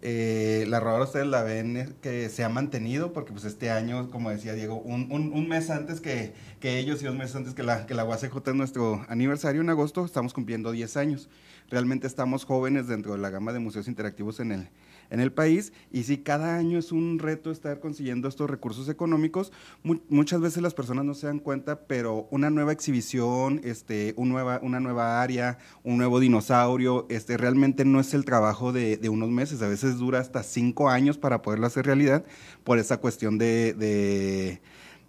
Eh, 0.00 0.64
la 0.68 0.78
Rodadora 0.78 1.04
ustedes 1.04 1.26
la 1.26 1.42
ven 1.42 1.76
eh, 1.76 1.88
que 2.00 2.28
se 2.28 2.44
ha 2.44 2.48
mantenido 2.48 3.12
porque 3.12 3.32
pues 3.32 3.44
este 3.44 3.70
año, 3.70 4.10
como 4.10 4.30
decía 4.30 4.52
Diego, 4.52 4.76
un, 4.76 5.10
un- 5.10 5.32
un 5.32 5.48
mes 5.48 5.70
antes 5.70 6.00
que, 6.00 6.34
que 6.60 6.78
ellos 6.78 7.02
y 7.02 7.06
dos 7.06 7.14
meses 7.16 7.34
antes 7.36 7.54
que 7.54 7.62
la, 7.64 7.86
que 7.86 7.94
la 7.94 8.04
UACJ 8.04 8.36
es 8.48 8.54
nuestro 8.54 9.04
aniversario 9.08 9.60
en 9.60 9.70
agosto, 9.70 10.04
estamos 10.04 10.34
cumpliendo 10.34 10.70
10 10.72 10.96
años. 10.96 11.28
Realmente 11.70 12.06
estamos 12.06 12.44
jóvenes 12.44 12.86
dentro 12.86 13.12
de 13.12 13.18
la 13.18 13.30
gama 13.30 13.52
de 13.52 13.60
museos 13.60 13.88
interactivos 13.88 14.40
en 14.40 14.52
el, 14.52 14.68
en 15.12 15.20
el 15.20 15.30
país 15.30 15.72
y 15.92 16.02
sí, 16.02 16.18
cada 16.18 16.56
año 16.56 16.78
es 16.78 16.90
un 16.90 17.18
reto 17.20 17.50
estar 17.50 17.78
consiguiendo 17.78 18.28
estos 18.28 18.50
recursos 18.50 18.88
económicos. 18.88 19.52
Mu- 19.84 20.00
muchas 20.08 20.40
veces 20.40 20.62
las 20.62 20.74
personas 20.74 21.04
no 21.04 21.14
se 21.14 21.26
dan 21.28 21.38
cuenta, 21.38 21.86
pero 21.86 22.26
una 22.30 22.50
nueva 22.50 22.72
exhibición, 22.72 23.60
este, 23.62 24.14
un 24.16 24.30
nueva, 24.30 24.58
una 24.62 24.80
nueva 24.80 25.22
área, 25.22 25.58
un 25.84 25.98
nuevo 25.98 26.18
dinosaurio, 26.18 27.06
este, 27.10 27.36
realmente 27.36 27.84
no 27.84 28.00
es 28.00 28.14
el 28.14 28.24
trabajo 28.24 28.72
de, 28.72 28.98
unos 29.08 29.30
meses, 29.30 29.60
a 29.62 29.68
veces 29.68 29.98
dura 29.98 30.18
hasta 30.18 30.42
cinco 30.42 30.88
años 30.88 31.18
para 31.18 31.42
poderlo 31.42 31.66
hacer 31.66 31.86
realidad 31.86 32.24
por 32.64 32.78
esa 32.78 32.96
cuestión 32.96 33.36
de 33.38 34.60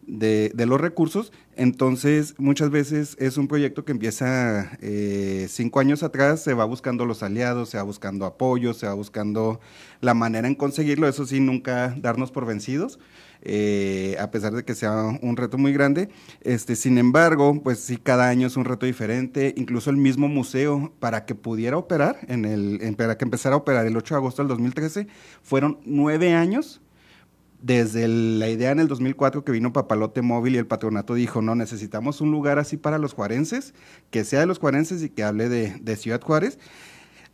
de, 0.07 0.65
los 0.65 0.79
recursos. 0.79 1.31
Entonces, 1.55 2.35
muchas 2.37 2.69
veces 2.69 3.15
es 3.19 3.37
un 3.37 3.47
proyecto 3.47 3.85
que 3.85 3.91
empieza 3.91 4.77
eh, 4.81 5.47
cinco 5.49 5.79
años 5.79 6.03
atrás, 6.03 6.41
se 6.43 6.53
va 6.53 6.65
buscando 6.65 7.05
los 7.05 7.23
aliados, 7.23 7.69
se 7.69 7.77
va 7.77 7.83
buscando 7.83 8.25
apoyo, 8.25 8.73
se 8.73 8.87
va 8.87 8.93
buscando 8.93 9.59
la 10.01 10.13
manera 10.13 10.47
en 10.47 10.55
conseguirlo, 10.55 11.07
eso 11.07 11.25
sí, 11.25 11.39
nunca 11.39 11.95
darnos 11.97 12.31
por 12.31 12.45
vencidos. 12.45 12.99
eh, 13.45 14.15
a 14.19 14.31
pesar 14.31 14.53
de 14.53 14.63
que 14.63 14.73
sea 14.73 15.19
un 15.21 15.35
reto 15.35 15.57
muy 15.57 15.73
grande, 15.73 16.07
este, 16.41 16.77
sin 16.77 16.97
embargo, 16.97 17.61
pues 17.61 17.79
sí, 17.79 17.97
cada 17.97 18.29
año 18.29 18.47
es 18.47 18.55
un 18.55 18.63
reto 18.63 18.85
diferente, 18.85 19.53
incluso 19.57 19.89
el 19.89 19.97
mismo 19.97 20.29
museo, 20.29 20.93
para 20.99 21.25
que 21.25 21.35
pudiera 21.35 21.77
operar, 21.77 22.19
en 22.29 22.45
el, 22.45 22.95
para 22.95 23.17
que 23.17 23.25
empezara 23.25 23.55
a 23.55 23.57
operar 23.57 23.85
el 23.85 23.97
8 23.97 24.15
de 24.15 24.17
agosto 24.17 24.41
del 24.41 24.47
2013, 24.49 25.07
fueron 25.41 25.79
nueve 25.85 26.33
años 26.33 26.79
desde 27.63 28.07
la 28.09 28.49
idea 28.49 28.71
en 28.71 28.79
el 28.79 28.87
2004 28.89 29.43
que 29.45 29.51
vino 29.53 29.73
Papalote 29.73 30.21
Móvil 30.21 30.55
y 30.55 30.57
el 30.57 30.67
patronato 30.67 31.15
dijo, 31.15 31.41
no, 31.41 31.55
necesitamos 31.55 32.21
un 32.21 32.29
lugar 32.29 32.59
así 32.59 32.77
para 32.77 32.97
los 32.99 33.13
juarenses, 33.13 33.73
que 34.11 34.25
sea 34.25 34.41
de 34.41 34.45
los 34.45 34.59
juarenses 34.59 35.01
y 35.01 35.09
que 35.09 35.23
hable 35.23 35.47
de, 35.49 35.77
de 35.81 35.95
Ciudad 35.95 36.21
Juárez. 36.21 36.59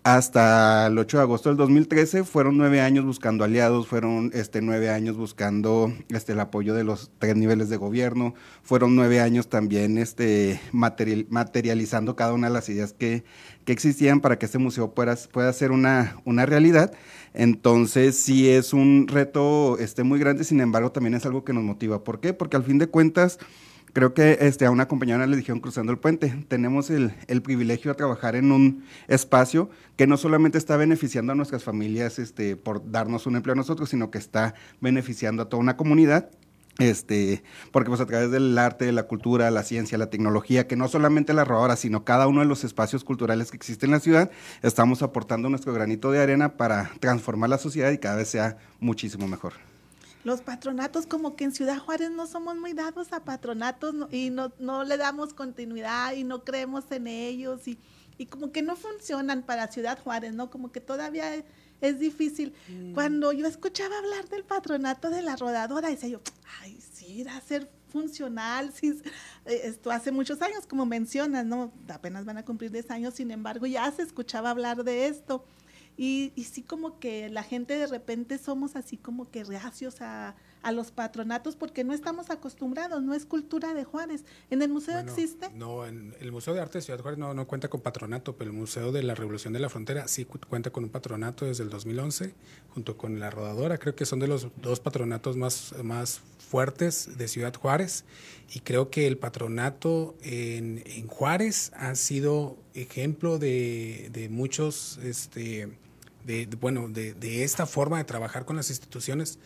Hasta 0.04 0.88
el 0.88 0.98
8 0.98 1.18
de 1.18 1.24
agosto 1.24 1.50
del 1.50 1.58
2013 1.58 2.24
fueron 2.24 2.58
nueve 2.58 2.80
años 2.80 3.04
buscando 3.04 3.44
aliados, 3.44 3.86
fueron 3.86 4.32
este, 4.34 4.62
nueve 4.62 4.90
años 4.90 5.18
buscando 5.18 5.94
este, 6.08 6.32
el 6.32 6.40
apoyo 6.40 6.74
de 6.74 6.86
los 6.86 7.12
tres 7.20 7.36
niveles 7.36 7.68
de 7.70 7.76
gobierno, 7.76 8.34
fueron 8.64 8.96
nueve 8.96 9.20
años 9.20 9.50
también 9.50 9.98
este, 9.98 10.62
material- 10.72 11.28
materializando 11.30 12.16
cada 12.16 12.32
una 12.32 12.48
de 12.48 12.54
las 12.54 12.70
ideas 12.70 12.94
que, 12.94 13.26
que 13.70 13.74
existían 13.74 14.20
para 14.20 14.40
que 14.40 14.48
este 14.48 14.58
museo 14.58 14.96
pueda, 14.96 15.16
pueda 15.32 15.54
ser 15.54 15.70
una, 15.70 16.16
una 16.26 16.48
realidad. 16.48 16.92
Entonces 17.36 18.16
sí 18.18 18.50
es 18.50 18.74
un 18.74 19.06
reto 19.08 19.78
este, 19.78 20.02
muy 20.02 20.18
grande, 20.18 20.44
sin 20.44 20.60
embargo 20.60 20.92
también 20.92 21.14
es 21.14 21.24
algo 21.28 21.44
que 21.44 21.54
nos 21.54 21.64
motiva. 21.64 22.04
¿Por 22.04 22.20
qué? 22.20 22.34
Porque 22.34 22.58
al 22.58 22.64
fin 22.64 22.80
de 22.80 22.88
cuentas 22.88 23.38
creo 23.94 24.16
que 24.16 24.40
este, 24.42 24.66
a 24.66 24.72
una 24.72 24.88
compañera 24.88 25.28
le 25.28 25.38
dijeron 25.38 25.60
cruzando 25.60 25.92
el 25.92 26.00
puente, 26.00 26.34
tenemos 26.48 26.90
el, 26.90 27.14
el 27.28 27.44
privilegio 27.44 27.92
de 27.92 27.96
trabajar 27.96 28.36
en 28.36 28.52
un 28.52 28.86
espacio 29.08 29.70
que 29.98 30.08
no 30.08 30.18
solamente 30.18 30.58
está 30.58 30.76
beneficiando 30.76 31.34
a 31.34 31.36
nuestras 31.36 31.64
familias 31.64 32.18
este, 32.18 32.56
por 32.56 32.90
darnos 32.90 33.28
un 33.28 33.36
empleo 33.36 33.54
a 33.54 33.56
nosotros, 33.56 33.92
sino 33.92 34.10
que 34.10 34.18
está 34.18 34.56
beneficiando 34.82 35.44
a 35.44 35.46
toda 35.48 35.62
una 35.62 35.78
comunidad. 35.78 36.32
Este, 36.80 37.44
porque 37.72 37.90
pues 37.90 38.00
a 38.00 38.06
través 38.06 38.32
del 38.32 38.58
arte, 38.58 38.92
la 38.94 39.04
cultura, 39.04 39.52
la 39.52 39.64
ciencia, 39.64 39.98
la 39.98 40.10
tecnología, 40.10 40.66
que 40.66 40.78
no 40.78 40.88
solamente 40.88 41.34
la 41.34 41.44
rodadora, 41.44 41.76
sino 41.76 42.06
cada 42.06 42.28
uno 42.28 42.40
de 42.40 42.48
los 42.48 42.64
espacios 42.64 43.04
culturales 43.04 43.52
que 43.52 43.58
existen 43.58 43.90
en 43.90 43.92
la 43.92 44.00
ciudad, 44.00 44.32
estamos 44.62 45.02
aportando 45.02 45.50
nuestro 45.50 45.74
granito 45.74 46.12
de 46.12 46.20
arena 46.20 46.56
para 46.56 46.92
transformar 47.02 47.50
la 47.50 47.58
sociedad 47.58 47.92
y 47.92 47.98
cada 47.98 48.16
vez 48.16 48.30
sea 48.30 48.58
muchísimo 48.80 49.28
mejor. 49.28 49.54
Los 50.24 50.42
patronatos, 50.42 51.06
como 51.06 51.36
que 51.36 51.46
en 51.46 51.52
Ciudad 51.52 51.80
Juárez 51.80 52.12
no 52.12 52.28
somos 52.28 52.56
muy 52.58 52.74
dados 52.74 53.12
a 53.14 53.24
patronatos 53.24 53.96
y 54.12 54.30
no, 54.30 54.52
no 54.60 54.84
le 54.84 54.98
damos 54.98 55.34
continuidad 55.34 56.14
y 56.14 56.24
no 56.24 56.44
creemos 56.44 56.86
en 56.92 57.08
ellos 57.08 57.68
y, 57.68 57.78
y 58.18 58.26
como 58.26 58.52
que 58.52 58.62
no 58.62 58.76
funcionan 58.76 59.44
para 59.44 59.68
Ciudad 59.68 59.98
Juárez, 60.02 60.34
¿no? 60.34 60.50
Como 60.50 60.72
que 60.72 60.82
todavía 60.82 61.44
es, 61.82 62.00
difícil. 62.00 62.54
Cuando 62.94 63.32
yo 63.32 63.48
escuchaba 63.48 63.98
hablar 63.98 64.28
del 64.30 64.44
patronato 64.44 65.10
de 65.10 65.22
la 65.22 65.36
rodadora, 65.36 65.90
decía 65.90 66.10
yo, 66.10 66.22
ay, 66.62 66.80
sí, 66.94 67.22
irá 67.22 67.38
a 67.38 67.42
ser 67.42 67.70
funcional, 67.90 68.72
sí, 68.74 69.02
eh, 69.46 69.62
esto 69.64 69.92
hace 69.92 70.12
muchos 70.12 70.42
años, 70.42 70.66
como 70.68 70.86
mencionas, 70.86 71.46
¿no? 71.46 71.72
Apenas 71.88 72.26
van 72.26 72.38
a 72.38 72.46
cumplir 72.46 72.72
10 72.72 72.92
años, 72.92 73.14
sin 73.16 73.32
embargo, 73.32 73.66
ya 73.66 73.90
se 73.92 74.04
escuchaba 74.04 74.52
hablar 74.52 74.84
de 74.84 75.08
esto. 75.08 75.44
Y, 75.98 76.32
y 76.36 76.46
sí 76.46 76.62
como 76.62 77.00
que 77.00 77.30
la 77.30 77.44
gente 77.44 77.78
de 77.78 77.88
repente 77.88 78.38
somos 78.38 78.78
así 78.78 78.96
como 78.96 79.30
que 79.30 79.44
reacios 79.44 80.02
a, 80.02 80.36
a 80.62 80.72
los 80.72 80.92
patronatos 80.92 81.56
porque 81.56 81.84
no 81.84 81.94
estamos 81.94 82.30
acostumbrados, 82.30 83.02
no 83.02 83.14
es 83.14 83.26
cultura 83.26 83.74
de 83.74 83.84
Juárez. 83.84 84.26
¿En 84.50 84.62
el 84.62 84.70
museo 84.70 85.00
existe? 85.00 85.50
No, 85.56 85.86
en 85.86 86.16
el 86.20 86.32
Museo 86.32 86.54
de 86.54 86.62
Arte 86.62 86.80
de 86.80 86.82
Ciudad 86.82 87.00
Juárez 87.00 87.18
no, 87.18 87.34
no 87.34 87.48
cuenta 87.48 87.68
con 87.70 87.82
patronato, 87.82 88.36
pero 88.36 88.52
el 88.52 88.58
Museo 88.58 88.92
de 88.92 89.04
la 89.04 89.16
Revolución 89.16 89.54
de 89.54 89.60
la 89.60 89.70
Frontera 89.70 90.08
sí 90.08 90.26
cuenta 90.26 90.70
con 90.70 90.84
un 90.84 90.90
patronato 90.90 91.46
desde 91.46 91.64
el 91.64 91.70
2011, 91.70 92.34
junto 92.74 92.98
con 92.98 93.20
la 93.20 93.30
Rodadora. 93.30 93.78
Creo 93.78 93.96
que 93.96 94.06
son 94.06 94.20
de 94.20 94.28
los 94.28 94.48
dos 94.62 94.80
patronatos 94.80 95.38
más, 95.38 95.74
más 95.84 96.22
fuertes 96.50 97.18
de 97.18 97.28
Ciudad 97.28 97.54
Juárez 97.54 98.04
y 98.52 98.62
creo 98.62 98.90
que 98.90 99.06
el 99.08 99.18
patronato 99.18 100.16
en, 100.24 100.82
en 100.86 101.08
Juárez 101.08 101.72
ha 101.76 101.94
sido 101.96 102.58
ejemplo 102.74 103.38
de, 103.38 104.10
de 104.12 104.30
muchos, 104.30 105.00
este, 105.04 105.70
de, 106.26 106.48
bueno, 106.60 106.90
de, 106.90 107.14
de, 107.14 107.44
esta 107.44 107.68
forma 107.68 108.00
de 108.00 108.04
trabajar 108.06 108.46
con 108.46 108.56
las 108.56 108.70
instituciones. 108.70 109.38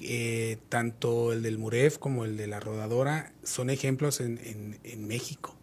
Eh, 0.00 0.58
tanto 0.68 1.32
el 1.32 1.42
del 1.42 1.58
MUREF 1.58 1.98
como 1.98 2.24
el 2.24 2.36
de 2.36 2.46
la 2.46 2.60
Rodadora 2.60 3.32
son 3.42 3.70
ejemplos 3.70 4.20
en, 4.20 4.78
México 4.98 5.56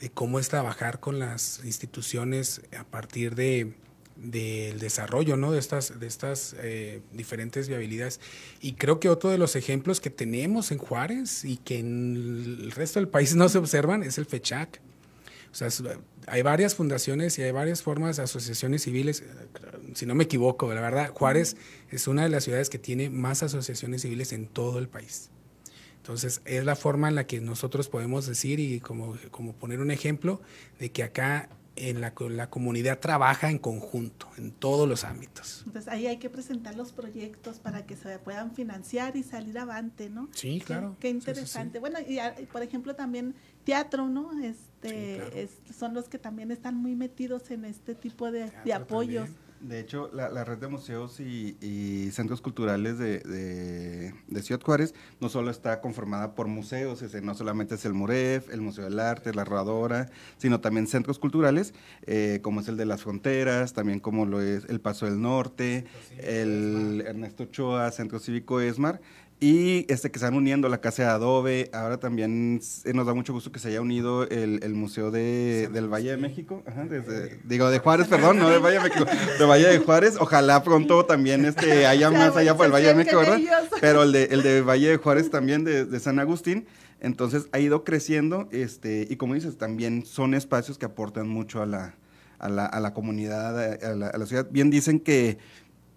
de 0.00 0.10
cómo 0.10 0.38
es 0.38 0.48
trabajar 0.48 1.00
con 1.00 1.18
las 1.18 1.60
instituciones 1.64 2.60
a 2.78 2.84
partir 2.84 3.34
de, 3.34 3.74
del 4.16 4.78
desarrollo 4.78 5.36
¿no? 5.36 5.52
de 5.52 5.58
estas, 5.58 5.98
de 5.98 6.06
estas 6.06 6.56
eh, 6.58 7.00
diferentes 7.12 7.68
viabilidades. 7.68 8.20
Y 8.60 8.74
creo 8.74 9.00
que 9.00 9.08
otro 9.08 9.30
de 9.30 9.38
los 9.38 9.56
ejemplos 9.56 10.00
que 10.00 10.10
tenemos 10.10 10.72
en 10.72 10.78
Juárez 10.78 11.44
y 11.44 11.56
que 11.56 11.78
en 11.78 12.16
el 12.66 12.72
resto 12.72 12.98
del 12.98 13.08
país 13.08 13.34
no 13.34 13.48
se 13.48 13.58
observan 13.58 14.02
es 14.02 14.18
el 14.18 14.26
FECHAC. 14.26 14.80
O 15.62 15.70
sea, 15.70 15.98
hay 16.26 16.42
varias 16.42 16.74
fundaciones 16.74 17.38
y 17.38 17.42
hay 17.42 17.50
varias 17.50 17.82
formas 17.82 18.18
de 18.18 18.24
asociaciones 18.24 18.82
civiles. 18.82 19.22
Si 19.94 20.04
no 20.04 20.14
me 20.14 20.24
equivoco, 20.24 20.72
la 20.74 20.82
verdad, 20.82 21.10
Juárez 21.14 21.56
es 21.90 22.08
una 22.08 22.24
de 22.24 22.28
las 22.28 22.44
ciudades 22.44 22.68
que 22.68 22.78
tiene 22.78 23.08
más 23.08 23.42
asociaciones 23.42 24.02
civiles 24.02 24.34
en 24.34 24.48
todo 24.48 24.78
el 24.78 24.88
país. 24.88 25.30
Entonces, 25.96 26.42
es 26.44 26.62
la 26.66 26.76
forma 26.76 27.08
en 27.08 27.14
la 27.14 27.26
que 27.26 27.40
nosotros 27.40 27.88
podemos 27.88 28.26
decir 28.26 28.60
y 28.60 28.80
como, 28.80 29.16
como 29.30 29.54
poner 29.54 29.80
un 29.80 29.90
ejemplo 29.90 30.42
de 30.78 30.92
que 30.92 31.02
acá 31.02 31.48
en 31.74 32.00
la, 32.02 32.12
la, 32.30 32.50
comunidad 32.50 32.98
trabaja 33.00 33.50
en 33.50 33.58
conjunto, 33.58 34.28
en 34.36 34.50
todos 34.50 34.88
los 34.88 35.04
ámbitos. 35.04 35.62
Entonces 35.66 35.92
ahí 35.92 36.06
hay 36.06 36.18
que 36.18 36.30
presentar 36.30 36.74
los 36.74 36.92
proyectos 36.92 37.58
para 37.60 37.86
que 37.86 37.96
se 37.96 38.18
puedan 38.18 38.54
financiar 38.54 39.16
y 39.16 39.22
salir 39.22 39.58
avante, 39.58 40.08
¿no? 40.08 40.28
Sí, 40.32 40.62
claro. 40.64 40.96
Qué, 41.00 41.08
qué 41.08 41.10
interesante. 41.10 41.48
Sí, 41.50 41.62
sí, 41.62 41.70
sí. 41.72 41.78
Bueno, 41.78 41.98
y 42.40 42.46
por 42.46 42.62
ejemplo 42.62 42.94
también 42.94 43.34
teatro, 43.66 44.08
¿no? 44.08 44.30
Este, 44.40 45.16
claro. 45.16 45.30
es, 45.34 45.50
son 45.76 45.92
los 45.92 46.08
que 46.08 46.18
también 46.18 46.50
están 46.50 46.76
muy 46.76 46.94
metidos 46.94 47.50
en 47.50 47.66
este 47.66 47.94
tipo 47.94 48.30
de, 48.30 48.50
de 48.64 48.72
apoyos. 48.72 49.24
También. 49.24 49.46
De 49.60 49.80
hecho, 49.80 50.10
la, 50.12 50.28
la, 50.28 50.44
red 50.44 50.58
de 50.58 50.68
museos 50.68 51.18
y, 51.18 51.56
y 51.62 52.10
centros 52.12 52.42
culturales 52.42 52.98
de, 52.98 53.20
de, 53.20 54.14
de, 54.28 54.42
Ciudad 54.42 54.60
Juárez 54.62 54.94
no 55.18 55.30
solo 55.30 55.50
está 55.50 55.80
conformada 55.80 56.34
por 56.34 56.46
museos, 56.46 57.00
ese, 57.00 57.22
no 57.22 57.34
solamente 57.34 57.76
es 57.76 57.84
el 57.86 57.94
MUREF, 57.94 58.52
el 58.52 58.60
Museo 58.60 58.84
del 58.84 59.00
Arte, 59.00 59.32
la 59.32 59.44
Rodadora, 59.44 60.10
sino 60.36 60.60
también 60.60 60.86
centros 60.86 61.18
culturales, 61.18 61.72
eh, 62.02 62.40
como 62.42 62.60
es 62.60 62.68
el 62.68 62.76
de 62.76 62.84
las 62.84 63.02
Fronteras, 63.02 63.72
también 63.72 63.98
como 63.98 64.26
lo 64.26 64.42
es 64.42 64.66
el 64.66 64.80
Paso 64.80 65.06
del 65.06 65.22
Norte, 65.22 65.86
el 66.18 67.02
Ernesto 67.06 67.44
Ochoa, 67.44 67.90
Centro 67.92 68.18
Cívico 68.18 68.60
ESMAR, 68.60 69.00
y 69.38 69.84
este 69.92 70.10
que 70.10 70.18
se 70.18 70.24
están 70.24 70.34
uniendo 70.34 70.68
la 70.68 70.80
casa 70.80 71.02
de 71.02 71.08
adobe. 71.10 71.70
Ahora 71.74 71.98
también 71.98 72.60
nos 72.94 73.06
da 73.06 73.12
mucho 73.12 73.34
gusto 73.34 73.52
que 73.52 73.58
se 73.58 73.68
haya 73.68 73.82
unido 73.82 74.26
el, 74.28 74.60
el 74.62 74.74
museo 74.74 75.10
de, 75.10 75.68
del 75.72 75.92
Valle 75.92 76.12
de 76.12 76.16
México. 76.16 76.62
Ajá, 76.66 76.86
desde, 76.86 77.38
digo 77.44 77.68
de 77.68 77.78
Juárez 77.78 78.08
perdón 78.08 78.38
no 78.38 78.48
del 78.48 78.60
Valle 78.60 78.78
de 78.78 78.84
México 78.84 79.04
de 79.38 79.44
Valle 79.44 79.68
de 79.68 79.78
Juárez. 79.78 80.16
Ojalá 80.18 80.62
pronto 80.62 81.04
también 81.04 81.44
este 81.44 81.86
haya 81.86 82.10
más 82.12 82.34
allá 82.36 82.56
por 82.56 82.66
el 82.66 82.72
Valle 82.72 82.88
de 82.88 82.94
México 82.94 83.18
verdad 83.18 83.38
pero 83.80 84.04
el 84.04 84.12
de 84.12 84.24
el 84.24 84.42
de 84.42 84.60
Valle 84.62 84.88
de 84.88 84.96
Juárez 84.96 85.30
también 85.30 85.64
de, 85.64 85.84
de 85.84 86.00
San 86.00 86.18
Agustín. 86.18 86.66
Entonces 87.00 87.48
ha 87.52 87.58
ido 87.58 87.84
creciendo 87.84 88.48
este 88.52 89.06
y 89.10 89.16
como 89.16 89.34
dices 89.34 89.58
también 89.58 90.06
son 90.06 90.32
espacios 90.32 90.78
que 90.78 90.86
aportan 90.86 91.28
mucho 91.28 91.62
a 91.62 91.66
la 91.66 91.94
a 92.38 92.48
la, 92.48 92.66
a 92.66 92.80
la 92.80 92.94
comunidad 92.94 93.58
a 93.84 93.94
la, 93.94 94.08
a 94.08 94.16
la 94.16 94.24
ciudad. 94.24 94.46
Bien 94.50 94.70
dicen 94.70 94.98
que 94.98 95.36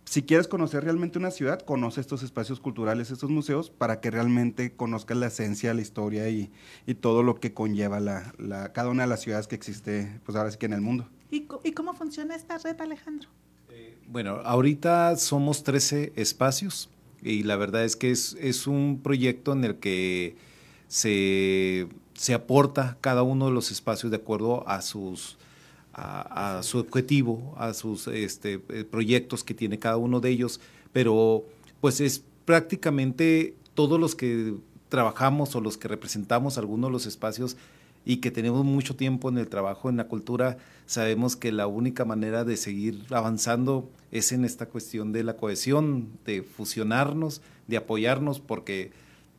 si 0.09 0.23
quieres 0.23 0.47
conocer 0.47 0.83
realmente 0.83 1.19
una 1.19 1.29
ciudad, 1.29 1.61
conoce 1.61 2.01
estos 2.01 2.23
espacios 2.23 2.59
culturales, 2.59 3.11
estos 3.11 3.29
museos, 3.29 3.69
para 3.69 4.01
que 4.01 4.09
realmente 4.09 4.75
conozcas 4.75 5.15
la 5.17 5.27
esencia, 5.27 5.71
la 5.75 5.81
historia 5.81 6.27
y, 6.29 6.49
y 6.87 6.95
todo 6.95 7.21
lo 7.21 7.39
que 7.39 7.53
conlleva 7.53 7.99
la, 7.99 8.33
la, 8.39 8.73
cada 8.73 8.89
una 8.89 9.03
de 9.03 9.09
las 9.09 9.21
ciudades 9.21 9.45
que 9.45 9.53
existe, 9.53 10.19
pues 10.25 10.35
ahora 10.35 10.49
sí 10.49 10.57
que 10.57 10.65
en 10.65 10.73
el 10.73 10.81
mundo. 10.81 11.07
¿Y, 11.29 11.45
y 11.63 11.73
cómo 11.73 11.93
funciona 11.93 12.35
esta 12.35 12.57
red, 12.57 12.81
Alejandro? 12.81 13.29
Eh, 13.69 13.99
bueno, 14.07 14.41
ahorita 14.43 15.15
somos 15.15 15.61
13 15.61 16.13
espacios 16.15 16.89
y 17.21 17.43
la 17.43 17.55
verdad 17.55 17.83
es 17.83 17.95
que 17.95 18.09
es, 18.09 18.35
es 18.39 18.65
un 18.65 19.01
proyecto 19.03 19.53
en 19.53 19.63
el 19.63 19.75
que 19.75 20.35
se, 20.87 21.87
se 22.15 22.33
aporta 22.33 22.97
cada 22.99 23.21
uno 23.21 23.45
de 23.45 23.51
los 23.51 23.69
espacios 23.69 24.09
de 24.09 24.17
acuerdo 24.17 24.67
a 24.67 24.81
sus 24.81 25.37
a, 25.93 26.61
su 26.63 26.79
objetivo, 26.79 27.53
a 27.57 27.73
sus 27.73 28.07
este, 28.07 28.59
proyectos 28.59 29.43
que 29.43 29.53
tiene 29.53 29.79
cada 29.79 29.97
uno 29.97 30.19
de 30.19 30.29
ellos, 30.29 30.61
pero 30.93 31.45
pues 31.81 31.99
es 31.99 32.23
prácticamente 32.45 33.55
todos 33.73 33.99
los 33.99 34.15
que 34.15 34.55
trabajamos 34.89 35.55
o 35.55 35.61
los 35.61 35.77
que 35.77 35.87
representamos 35.87 36.57
algunos 36.57 36.89
de 36.89 36.93
los 36.93 37.05
espacios 37.05 37.57
y 38.05 38.17
que 38.17 38.31
tenemos 38.31 38.65
mucho 38.65 38.95
tiempo 38.95 39.29
en 39.29 39.37
el 39.37 39.47
trabajo 39.47 39.89
en 39.89 39.97
la 39.97 40.07
cultura, 40.07 40.57
sabemos 40.85 41.35
que 41.35 41.51
la 41.51 41.67
única 41.67 42.05
manera 42.05 42.43
de 42.43 42.57
seguir 42.57 43.05
avanzando 43.11 43.89
es 44.11 44.31
en 44.31 44.45
esta 44.45 44.67
cuestión 44.67 45.11
de 45.11 45.23
la 45.23 45.37
cohesión, 45.37 46.09
de 46.25 46.41
fusionarnos, 46.41 47.41
de 47.67 47.77
apoyarnos, 47.77 48.39
porque 48.39 48.91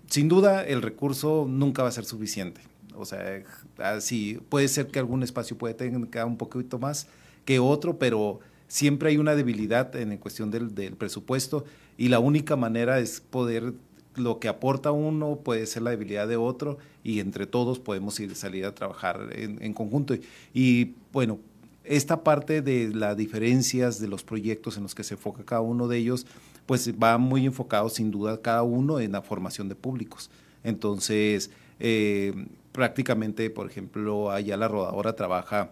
sin 0.09 0.29
duda 0.29 0.65
el 0.65 0.83
recurso 0.83 1.47
nunca 1.49 1.83
va 1.83 1.89
a 1.89 1.93
ser 1.93 2.05
suficiente. 2.05 2.61
O 2.97 3.05
sea, 3.05 3.43
así 3.79 4.39
puede 4.49 4.69
ser 4.69 4.89
que 4.89 4.99
algún 4.99 5.23
espacio 5.23 5.57
puede 5.57 5.75
tener 5.75 5.97
un 6.25 6.37
poquito 6.37 6.79
más 6.79 7.07
que 7.45 7.59
otro, 7.59 7.99
pero 7.99 8.41
siempre 8.69 9.11
hay 9.11 9.17
una 9.17 9.35
debilidad 9.35 9.95
en 9.97 10.17
cuestión 10.19 10.51
del, 10.51 10.75
del, 10.75 10.97
presupuesto 10.97 11.65
y 11.99 12.09
la 12.09 12.19
única 12.19 12.57
manera 12.57 13.01
es 13.01 13.21
poder, 13.21 13.75
lo 14.15 14.39
que 14.39 14.49
aporta 14.49 14.93
uno 14.93 15.37
puede 15.37 15.67
ser 15.67 15.83
la 15.83 15.91
debilidad 15.91 16.29
de 16.29 16.37
otro 16.37 16.79
y 17.03 17.21
entre 17.21 17.47
todos 17.47 17.79
podemos 17.79 18.19
ir 18.21 18.35
salir 18.35 18.65
a 18.65 18.75
trabajar 18.75 19.29
en, 19.33 19.75
conjunto. 19.75 20.15
Y, 20.15 20.23
y 20.55 20.95
bueno, 21.13 21.39
esta 21.85 22.23
parte 22.23 22.63
de 22.63 22.95
las 22.95 23.17
diferencias 23.17 24.01
de 24.01 24.09
los 24.09 24.23
proyectos 24.23 24.77
en 24.77 24.85
los 24.85 24.95
que 24.95 25.03
se 25.03 25.15
enfoca 25.15 25.45
cada 25.45 25.63
uno 25.63 25.89
de 25.89 25.99
ellos, 25.99 26.27
pues 26.67 26.93
va 26.95 27.19
muy 27.19 27.47
enfocado 27.47 27.89
sin 27.89 28.11
duda 28.11 28.41
cada 28.41 28.63
uno 28.63 29.01
en 29.01 29.13
la 29.13 29.23
formación 29.23 29.69
de 29.69 29.75
públicos. 29.75 30.31
Entonces, 30.63 31.51
eh, 31.81 32.47
prácticamente, 32.73 33.51
por 33.51 33.69
ejemplo, 33.71 34.31
allá 34.31 34.57
la 34.57 34.69
rodadora 34.69 35.17
trabaja 35.17 35.71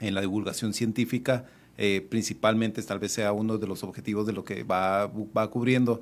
en 0.00 0.14
la 0.14 0.20
divulgación 0.20 0.72
científica, 0.72 1.46
eh, 1.78 2.06
principalmente 2.08 2.82
tal 2.82 2.98
vez 2.98 3.12
sea 3.12 3.32
uno 3.32 3.58
de 3.58 3.66
los 3.66 3.84
objetivos 3.84 4.26
de 4.26 4.32
lo 4.32 4.44
que 4.44 4.64
va, 4.64 5.06
va 5.06 5.50
cubriendo. 5.50 6.00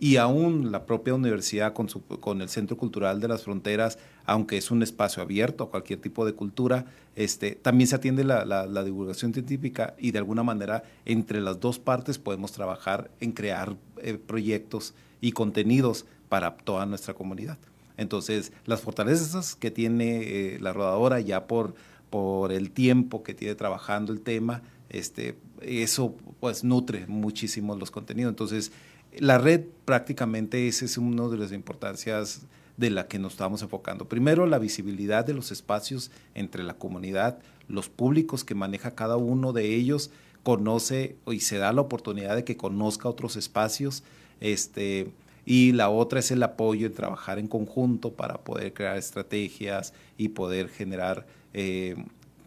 Y 0.00 0.16
aún 0.16 0.72
la 0.72 0.86
propia 0.86 1.14
universidad 1.14 1.72
con, 1.72 1.88
su, 1.88 2.04
con 2.04 2.42
el 2.42 2.48
Centro 2.48 2.76
Cultural 2.76 3.20
de 3.20 3.28
las 3.28 3.44
Fronteras, 3.44 3.98
aunque 4.24 4.56
es 4.56 4.70
un 4.70 4.82
espacio 4.82 5.22
abierto 5.22 5.64
a 5.64 5.70
cualquier 5.70 6.00
tipo 6.00 6.26
de 6.26 6.34
cultura, 6.34 6.86
este, 7.14 7.54
también 7.54 7.86
se 7.86 7.94
atiende 7.94 8.24
la, 8.24 8.44
la, 8.44 8.84
divulgación 8.84 9.32
científica 9.32 9.94
y 9.96 10.10
de 10.10 10.18
alguna 10.18 10.42
manera 10.42 10.82
entre 11.04 11.40
las 11.40 11.60
dos 11.60 11.78
partes 11.78 12.18
podemos 12.18 12.50
trabajar 12.50 13.10
en 13.20 13.32
crear 13.32 13.76
eh, 14.02 14.18
proyectos 14.18 14.94
y 15.20 15.30
contenidos 15.30 16.06
para 16.28 16.56
toda 16.56 16.86
nuestra 16.86 17.14
comunidad. 17.14 17.56
Entonces, 17.96 18.52
las 18.66 18.80
fortalezas 18.80 19.54
que 19.54 19.70
tiene 19.70 20.22
eh, 20.22 20.58
la 20.60 20.72
rodadora 20.72 21.20
ya 21.20 21.46
por, 21.46 21.74
por 22.10 22.52
el 22.52 22.70
tiempo 22.70 23.22
que 23.22 23.34
tiene 23.34 23.54
trabajando 23.54 24.12
el 24.12 24.20
tema, 24.20 24.62
este, 24.88 25.36
eso 25.60 26.14
pues 26.40 26.64
nutre 26.64 27.06
muchísimo 27.06 27.76
los 27.76 27.90
contenidos. 27.90 28.30
Entonces, 28.30 28.72
la 29.18 29.38
red 29.38 29.62
prácticamente 29.84 30.66
ese 30.66 30.86
es 30.86 30.98
uno 30.98 31.30
de 31.30 31.38
las 31.38 31.52
importancias 31.52 32.42
de 32.76 32.90
la 32.90 33.06
que 33.06 33.18
nos 33.18 33.34
estamos 33.34 33.62
enfocando. 33.62 34.08
Primero, 34.08 34.46
la 34.46 34.58
visibilidad 34.58 35.24
de 35.24 35.34
los 35.34 35.52
espacios 35.52 36.10
entre 36.34 36.64
la 36.64 36.74
comunidad, 36.74 37.38
los 37.68 37.88
públicos 37.88 38.44
que 38.44 38.54
maneja 38.54 38.94
cada 38.94 39.16
uno 39.16 39.52
de 39.52 39.74
ellos, 39.74 40.10
conoce 40.42 41.16
y 41.26 41.40
se 41.40 41.58
da 41.58 41.72
la 41.72 41.80
oportunidad 41.80 42.36
de 42.36 42.44
que 42.44 42.56
conozca 42.56 43.08
otros 43.08 43.36
espacios, 43.36 44.02
este, 44.40 45.10
y 45.46 45.72
la 45.72 45.90
otra 45.90 46.20
es 46.20 46.30
el 46.30 46.42
apoyo 46.42 46.86
en 46.86 46.92
trabajar 46.94 47.38
en 47.38 47.48
conjunto 47.48 48.12
para 48.12 48.38
poder 48.38 48.72
crear 48.72 48.96
estrategias 48.96 49.92
y 50.16 50.28
poder 50.28 50.68
generar, 50.68 51.26
eh, 51.52 51.96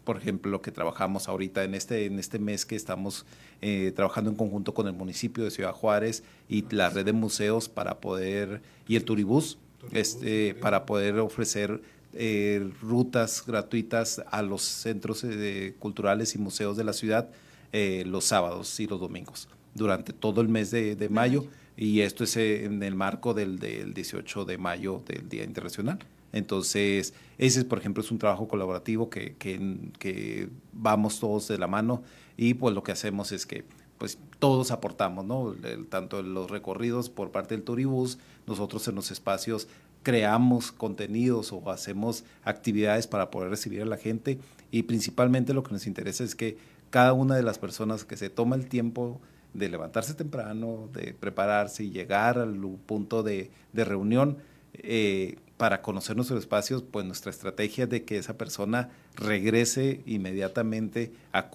por 0.03 0.17
ejemplo, 0.17 0.51
lo 0.51 0.62
que 0.62 0.71
trabajamos 0.71 1.27
ahorita 1.27 1.63
en 1.63 1.75
este, 1.75 2.05
en 2.05 2.19
este 2.19 2.39
mes 2.39 2.65
que 2.65 2.75
estamos 2.75 3.25
eh, 3.62 3.91
trabajando 3.95 4.29
en 4.29 4.36
conjunto 4.36 4.73
con 4.73 4.88
el 4.88 4.93
municipio 4.93 5.43
de 5.43 5.51
Ciudad 5.51 5.73
Juárez 5.73 6.23
y 6.49 6.63
la 6.73 6.89
red 6.89 7.05
de 7.05 7.13
museos 7.13 7.69
para 7.69 7.99
poder, 7.99 8.62
y 8.88 8.95
el 8.95 9.03
Turibús, 9.03 9.57
este, 9.91 10.55
para 10.55 10.86
poder 10.86 11.19
ofrecer 11.19 11.81
eh, 12.13 12.71
rutas 12.81 13.43
gratuitas 13.45 14.23
a 14.31 14.41
los 14.41 14.63
centros 14.63 15.23
eh, 15.23 15.75
culturales 15.77 16.33
y 16.36 16.39
museos 16.39 16.75
de 16.75 16.83
la 16.83 16.93
ciudad 16.93 17.29
eh, 17.73 18.03
los 18.07 18.25
sábados 18.25 18.79
y 18.79 18.88
los 18.88 18.99
domingos 18.99 19.47
durante 19.75 20.13
todo 20.13 20.41
el 20.41 20.47
mes 20.47 20.71
de, 20.71 20.95
de 20.95 21.10
mayo 21.10 21.45
y 21.77 22.01
esto 22.01 22.23
es 22.23 22.35
eh, 22.35 22.65
en 22.65 22.81
el 22.81 22.95
marco 22.95 23.33
del, 23.33 23.59
del 23.59 23.93
18 23.93 24.45
de 24.45 24.57
mayo 24.57 25.03
del 25.05 25.29
Día 25.29 25.43
Internacional. 25.43 25.99
Entonces, 26.33 27.13
ese, 27.37 27.63
por 27.63 27.77
ejemplo, 27.77 28.03
es 28.03 28.11
un 28.11 28.17
trabajo 28.17 28.47
colaborativo 28.47 29.09
que, 29.09 29.35
que, 29.37 30.49
vamos 30.73 31.19
todos 31.19 31.47
de 31.47 31.57
la 31.57 31.67
mano 31.67 32.03
y 32.35 32.55
pues 32.55 32.75
lo 32.75 32.83
que 32.83 32.91
hacemos 32.91 33.31
es 33.31 33.45
que 33.45 33.63
pues 33.97 34.19
todos 34.37 34.69
aportamos, 34.69 35.25
¿no? 35.25 35.55
tanto 35.89 36.19
en 36.19 36.35
los 36.35 36.51
recorridos 36.51 37.09
por 37.09 37.31
parte 37.31 37.55
del 37.55 37.63
Turibus, 37.63 38.19
nosotros 38.45 38.87
en 38.87 38.93
los 38.93 39.09
espacios 39.09 39.67
creamos 40.03 40.71
contenidos 40.71 41.51
o 41.51 41.71
hacemos 41.71 42.23
actividades 42.43 43.07
para 43.07 43.31
poder 43.31 43.49
recibir 43.49 43.81
a 43.81 43.85
la 43.85 43.97
gente 43.97 44.37
y 44.69 44.83
principalmente 44.83 45.55
lo 45.55 45.63
que 45.63 45.71
nos 45.71 45.87
interesa 45.87 46.23
es 46.23 46.35
que 46.35 46.57
cada 46.91 47.13
una 47.13 47.35
de 47.35 47.41
las 47.41 47.57
personas 47.57 48.05
que 48.05 48.17
se 48.17 48.29
toma 48.29 48.55
el 48.55 48.67
tiempo 48.67 49.19
de 49.58 49.70
levantarse 49.70 50.13
temprano, 50.13 50.89
de 50.93 51.13
prepararse 51.13 51.84
y 51.84 51.91
llegar 51.91 52.38
al 52.38 52.56
punto 52.86 53.24
de, 53.24 53.50
de 53.74 53.86
reunión, 53.86 54.38
eh, 54.74 55.38
para 55.58 55.82
conocer 55.82 56.15
nuestros 56.15 56.39
espacios, 56.39 56.84
pues 56.84 57.04
nuestra 57.06 57.32
estrategia 57.32 57.86
es 57.86 57.89
de 57.89 58.04
que 58.04 58.20
esa 58.20 58.38
persona 58.38 58.89
regrese 59.15 60.02
inmediatamente 60.06 61.12
a, 61.34 61.50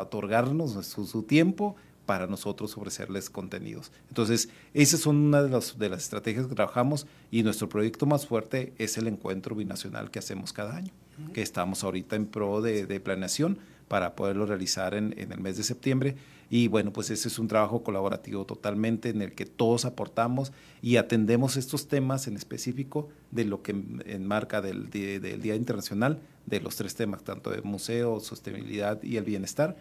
otorgarnos 0.00 0.84
su, 0.84 1.22
tiempo 1.22 1.76
para 2.04 2.26
nosotros 2.26 2.76
ofrecerles 2.76 3.30
contenidos. 3.30 3.92
Entonces, 4.08 4.48
esas 4.74 5.00
son 5.00 5.16
una 5.16 5.40
de, 5.42 5.50
de 5.50 5.88
las 5.88 6.02
estrategias 6.02 6.48
que 6.48 6.54
trabajamos 6.56 7.06
y 7.30 7.44
nuestro 7.44 7.68
proyecto 7.68 8.06
más 8.06 8.26
fuerte 8.26 8.72
es 8.78 8.98
el 8.98 9.06
encuentro 9.06 9.54
binacional 9.54 10.10
que 10.10 10.18
hacemos 10.18 10.52
cada 10.52 10.76
año, 10.76 10.92
que 11.32 11.42
estamos 11.42 11.84
ahorita 11.84 12.16
en 12.16 12.26
pro 12.26 12.60
de, 12.60 13.00
planeación 13.00 13.58
para 13.86 14.16
poderlo 14.16 14.46
realizar 14.46 14.94
en, 14.94 15.14
en 15.16 15.30
el 15.30 15.38
mes 15.38 15.56
de 15.56 15.62
septiembre 15.62 16.16
y 16.48 16.68
bueno, 16.68 16.92
pues 16.92 17.10
ese 17.10 17.28
es 17.28 17.38
un 17.38 17.48
trabajo 17.48 17.82
colaborativo 17.82 18.44
totalmente 18.44 19.08
en 19.08 19.20
el 19.20 19.32
que 19.32 19.46
todos 19.46 19.84
aportamos 19.84 20.52
y 20.80 20.96
atendemos 20.96 21.56
estos 21.56 21.88
temas 21.88 22.28
en 22.28 22.36
específico 22.36 23.08
de 23.32 23.44
lo 23.44 23.62
que 23.62 23.72
enmarca 24.06 24.60
del, 24.60 24.90
del 24.90 25.42
Día 25.42 25.56
Internacional, 25.56 26.20
de 26.46 26.60
los 26.60 26.76
tres 26.76 26.94
temas, 26.94 27.24
tanto 27.24 27.50
de 27.50 27.62
museo, 27.62 28.20
sostenibilidad 28.20 29.02
y 29.02 29.16
el 29.16 29.24
bienestar. 29.24 29.76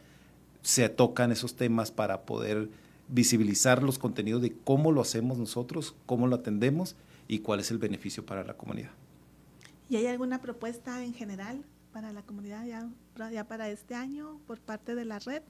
Se 0.63 0.89
tocan 0.89 1.31
esos 1.31 1.55
temas 1.55 1.91
para 1.91 2.25
poder 2.25 2.69
visibilizar 3.07 3.83
los 3.83 3.99
contenidos 3.99 4.41
de 4.41 4.55
cómo 4.63 4.91
lo 4.91 5.01
hacemos 5.01 5.37
nosotros, 5.37 5.95
cómo 6.07 6.25
lo 6.25 6.37
atendemos 6.37 6.95
y 7.27 7.39
cuál 7.39 7.59
es 7.59 7.69
el 7.69 7.77
beneficio 7.77 8.25
para 8.25 8.43
la 8.43 8.55
comunidad. 8.55 8.91
¿Y 9.87 9.97
hay 9.97 10.07
alguna 10.07 10.41
propuesta 10.41 11.03
en 11.03 11.13
general 11.13 11.63
para 11.93 12.11
la 12.11 12.23
comunidad 12.23 12.65
ya, 12.65 12.89
ya 13.31 13.43
para 13.47 13.69
este 13.69 13.93
año 13.93 14.39
por 14.47 14.59
parte 14.59 14.95
de 14.95 15.05
la 15.05 15.19
red? 15.19 15.43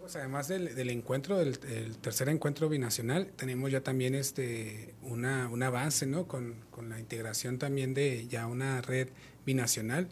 Pues, 0.00 0.16
además 0.16 0.48
del, 0.48 0.90
encuentro, 0.90 1.38
del, 1.38 1.58
tercer 1.96 2.28
encuentro 2.28 2.68
binacional, 2.68 3.28
tenemos 3.36 3.72
ya 3.72 3.80
también 3.80 4.14
este 4.14 4.94
una, 5.00 5.48
un 5.48 5.62
avance 5.62 6.04
¿no? 6.04 6.28
Con, 6.28 6.56
la 6.86 7.00
integración 7.00 7.58
también 7.58 7.94
de 7.94 8.26
ya 8.28 8.46
una 8.46 8.82
red 8.82 9.08
binacional, 9.46 10.10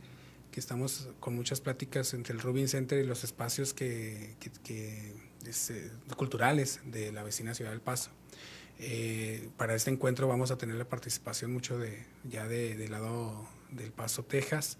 que 0.51 0.61
estamos 0.61 1.11
con 1.21 1.35
muchas 1.35 1.61
pláticas 1.61 2.15
entre 2.15 2.33
el 2.33 2.41
Rubin 2.41 2.69
Center 2.69 3.05
y 3.05 3.07
los 3.07 3.23
espacios 3.23 3.75
que, 3.75 4.35
este, 5.47 5.91
culturales 6.17 6.81
de 6.87 7.13
la 7.13 7.23
vecina 7.23 7.53
Ciudad 7.53 7.73
del 7.73 7.83
Paso. 7.83 8.11
Eh, 8.79 9.51
para 9.59 9.75
este 9.75 9.91
encuentro 9.91 10.27
vamos 10.27 10.51
a 10.51 10.57
tener 10.57 10.77
la 10.77 10.89
participación 10.89 11.53
mucho 11.53 11.79
de 11.79 12.07
ya 12.25 12.49
de, 12.49 12.77
del 12.77 12.91
lado 12.91 13.47
del 13.73 13.93
Paso, 13.93 14.25
Texas, 14.25 14.79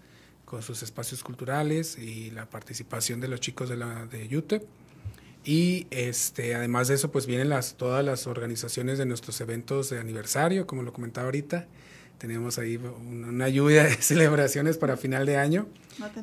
con 0.53 0.61
sus 0.61 0.83
espacios 0.83 1.23
culturales 1.23 1.97
y 1.97 2.29
la 2.29 2.45
participación 2.45 3.19
de 3.19 3.27
los 3.27 3.39
chicos 3.39 3.69
de, 3.69 3.75
la, 3.75 4.05
de 4.05 4.37
UTEP. 4.37 4.63
Y 5.43 5.87
este, 5.89 6.53
además 6.53 6.89
de 6.89 6.93
eso, 6.93 7.09
pues 7.11 7.25
vienen 7.25 7.49
las, 7.49 7.73
todas 7.73 8.05
las 8.05 8.27
organizaciones 8.27 8.99
de 8.99 9.07
nuestros 9.07 9.41
eventos 9.41 9.89
de 9.89 9.99
aniversario, 9.99 10.67
como 10.67 10.83
lo 10.83 10.93
comentaba 10.93 11.25
ahorita. 11.25 11.65
Tenemos 12.19 12.59
ahí 12.59 12.75
una, 12.77 13.49
lluvia 13.49 13.85
de 13.85 13.93
celebraciones 13.99 14.77
para 14.77 14.95
final 14.95 15.25
de 15.25 15.37
año, 15.37 15.65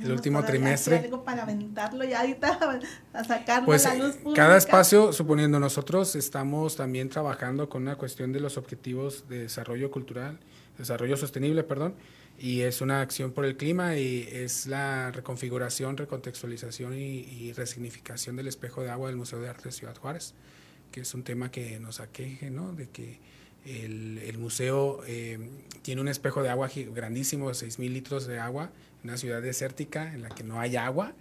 el 0.00 0.12
último 0.12 0.44
trimestre. 0.44 0.98
Algo 0.98 1.24
para 1.24 1.42
aventarlo 1.42 2.04
ya 2.04 2.20
ahorita, 2.20 2.80
a 3.12 3.24
sacarlo 3.24 3.66
pues, 3.66 3.84
a 3.84 3.96
la 3.96 4.06
luz 4.06 4.14
pública. 4.14 4.44
Cada 4.44 4.58
espacio, 4.58 5.12
suponiendo 5.12 5.58
nosotros, 5.58 6.14
estamos 6.14 6.76
también 6.76 7.08
trabajando 7.08 7.68
con 7.68 7.82
una 7.82 7.96
cuestión 7.96 8.30
de 8.32 8.38
los 8.38 8.56
objetivos 8.58 9.28
de 9.28 9.40
desarrollo 9.40 9.90
cultural, 9.90 10.38
desarrollo 10.78 11.16
sostenible, 11.16 11.64
perdón, 11.64 11.96
y 12.42 12.62
es 12.62 12.80
una 12.80 13.02
acción 13.02 13.32
por 13.32 13.44
el 13.44 13.58
clima 13.58 13.96
y 13.96 14.26
es 14.32 14.66
la 14.66 15.12
reconfiguración, 15.12 15.98
recontextualización 15.98 16.94
y, 16.94 17.52
resignificación 17.52 18.34
del 18.36 18.48
espejo 18.48 18.82
de 18.82 18.88
agua 18.88 19.08
del 19.08 19.16
Museo 19.18 19.40
de 19.40 19.50
Arte 19.50 19.64
de 19.64 19.72
Ciudad 19.72 19.94
Juárez, 19.94 20.32
que 20.90 21.02
es 21.02 21.12
un 21.12 21.22
tema 21.22 21.50
que 21.50 21.78
nos 21.80 22.00
aqueje, 22.00 22.50
¿no? 22.50 22.72
De 22.72 22.88
que 22.88 23.18
el, 23.66 24.38
museo 24.38 25.02
eh, 25.06 25.38
tiene 25.82 26.00
un 26.00 26.08
espejo 26.08 26.42
de 26.42 26.48
agua 26.48 26.70
grandísimo, 26.94 27.48
de 27.48 27.54
6 27.54 27.78
mil 27.78 27.92
litros 27.92 28.26
de 28.26 28.38
agua, 28.38 28.70
en 29.02 29.10
una 29.10 29.18
ciudad 29.18 29.42
desértica 29.42 30.14
en 30.14 30.22
la 30.22 30.30
que 30.30 30.42
no 30.42 30.60
hay 30.60 30.76
agua. 30.76 31.12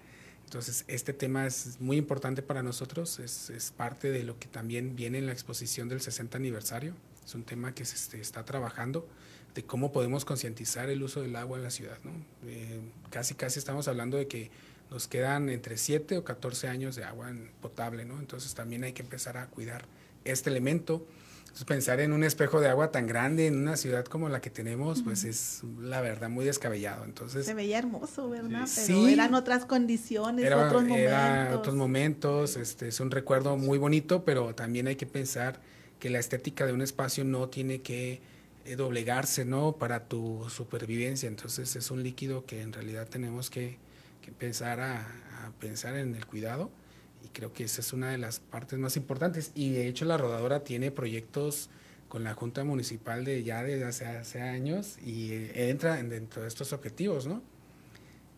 Entonces, 0.45 0.85
este 0.87 1.11
tema 1.11 1.45
es 1.45 1.81
muy 1.81 1.97
importante 1.97 2.41
para 2.41 2.63
nosotros, 2.63 3.19
es, 3.19 3.49
es 3.49 3.71
parte 3.71 4.09
de 4.09 4.23
lo 4.23 4.39
que 4.39 4.47
también 4.47 4.95
viene 4.95 5.17
en 5.17 5.25
la 5.25 5.33
exposición 5.33 5.89
del 5.89 5.99
60 5.99 6.37
aniversario, 6.37 6.93
es 7.25 7.35
un 7.35 7.43
tema 7.43 7.75
que 7.75 7.83
se 7.83 8.21
está 8.21 8.45
trabajando 8.45 9.05
de 9.55 9.63
cómo 9.63 9.91
podemos 9.91 10.25
concientizar 10.25 10.89
el 10.89 11.01
uso 11.03 11.21
del 11.21 11.35
agua 11.35 11.57
en 11.57 11.63
la 11.63 11.71
ciudad. 11.71 11.97
¿no? 12.03 12.11
Eh, 12.47 12.79
casi, 13.09 13.35
casi 13.35 13.59
estamos 13.59 13.87
hablando 13.87 14.17
de 14.17 14.27
que 14.27 14.51
nos 14.91 15.07
quedan 15.07 15.49
entre 15.49 15.77
7 15.77 16.17
o 16.17 16.23
14 16.23 16.67
años 16.67 16.95
de 16.95 17.03
agua 17.03 17.31
potable, 17.61 18.05
¿no? 18.05 18.19
entonces 18.19 18.53
también 18.53 18.83
hay 18.83 18.93
que 18.93 19.01
empezar 19.01 19.37
a 19.37 19.47
cuidar 19.47 19.85
este 20.25 20.49
elemento. 20.49 21.05
Entonces, 21.41 21.65
pensar 21.65 21.99
en 21.99 22.13
un 22.13 22.23
espejo 22.23 22.61
de 22.61 22.69
agua 22.69 22.91
tan 22.91 23.07
grande 23.07 23.47
en 23.47 23.57
una 23.57 23.75
ciudad 23.75 24.05
como 24.05 24.29
la 24.29 24.39
que 24.39 24.51
tenemos, 24.51 25.01
pues 25.01 25.23
es 25.23 25.61
la 25.81 25.99
verdad 25.99 26.29
muy 26.29 26.45
descabellado. 26.45 27.05
Entonces, 27.05 27.43
Se 27.43 27.55
veía 27.55 27.79
hermoso, 27.79 28.29
¿verdad? 28.29 28.67
Pero 28.75 29.07
eran 29.07 29.33
otras 29.33 29.65
condiciones, 29.65 30.45
otros 30.53 30.83
momentos. 30.83 31.57
otros 31.57 31.75
momentos, 31.75 32.55
este, 32.55 32.89
es 32.89 32.99
un 32.99 33.09
recuerdo 33.09 33.57
muy 33.57 33.79
bonito, 33.79 34.23
pero 34.23 34.53
también 34.53 34.85
hay 34.85 34.95
que 34.95 35.07
pensar 35.07 35.59
que 35.99 36.11
la 36.11 36.19
estética 36.19 36.67
de 36.67 36.73
un 36.73 36.83
espacio 36.83 37.25
no 37.25 37.49
tiene 37.49 37.81
que 37.81 38.21
doblegarse, 38.75 39.45
¿no? 39.45 39.73
Para 39.73 40.07
tu 40.07 40.45
supervivencia. 40.49 41.27
Entonces 41.27 41.75
es 41.75 41.91
un 41.91 42.03
líquido 42.03 42.45
que 42.45 42.61
en 42.61 42.73
realidad 42.73 43.07
tenemos 43.07 43.49
que, 43.49 43.77
que 44.21 44.29
empezar 44.29 44.79
a, 44.81 45.07
pensar 45.59 45.95
en 45.95 46.15
el 46.15 46.25
cuidado 46.25 46.69
y 47.23 47.27
creo 47.29 47.51
que 47.53 47.63
esa 47.63 47.81
es 47.81 47.91
una 47.91 48.11
de 48.11 48.17
las 48.17 48.39
partes 48.39 48.77
más 48.79 48.95
importantes. 48.97 49.51
Y 49.55 49.71
de 49.71 49.87
hecho 49.87 50.05
la 50.05 50.17
rodadora 50.17 50.63
tiene 50.63 50.91
proyectos 50.91 51.69
con 52.07 52.23
la 52.23 52.33
Junta 52.33 52.63
Municipal 52.63 53.25
de 53.25 53.43
ya 53.43 53.63
desde 53.63 53.85
hace, 53.85 54.05
hace 54.05 54.41
años 54.41 54.97
y 55.05 55.31
eh, 55.31 55.69
entra 55.69 56.01
dentro 56.01 56.41
de 56.41 56.47
estos 56.47 56.73
objetivos, 56.73 57.27
¿no? 57.27 57.41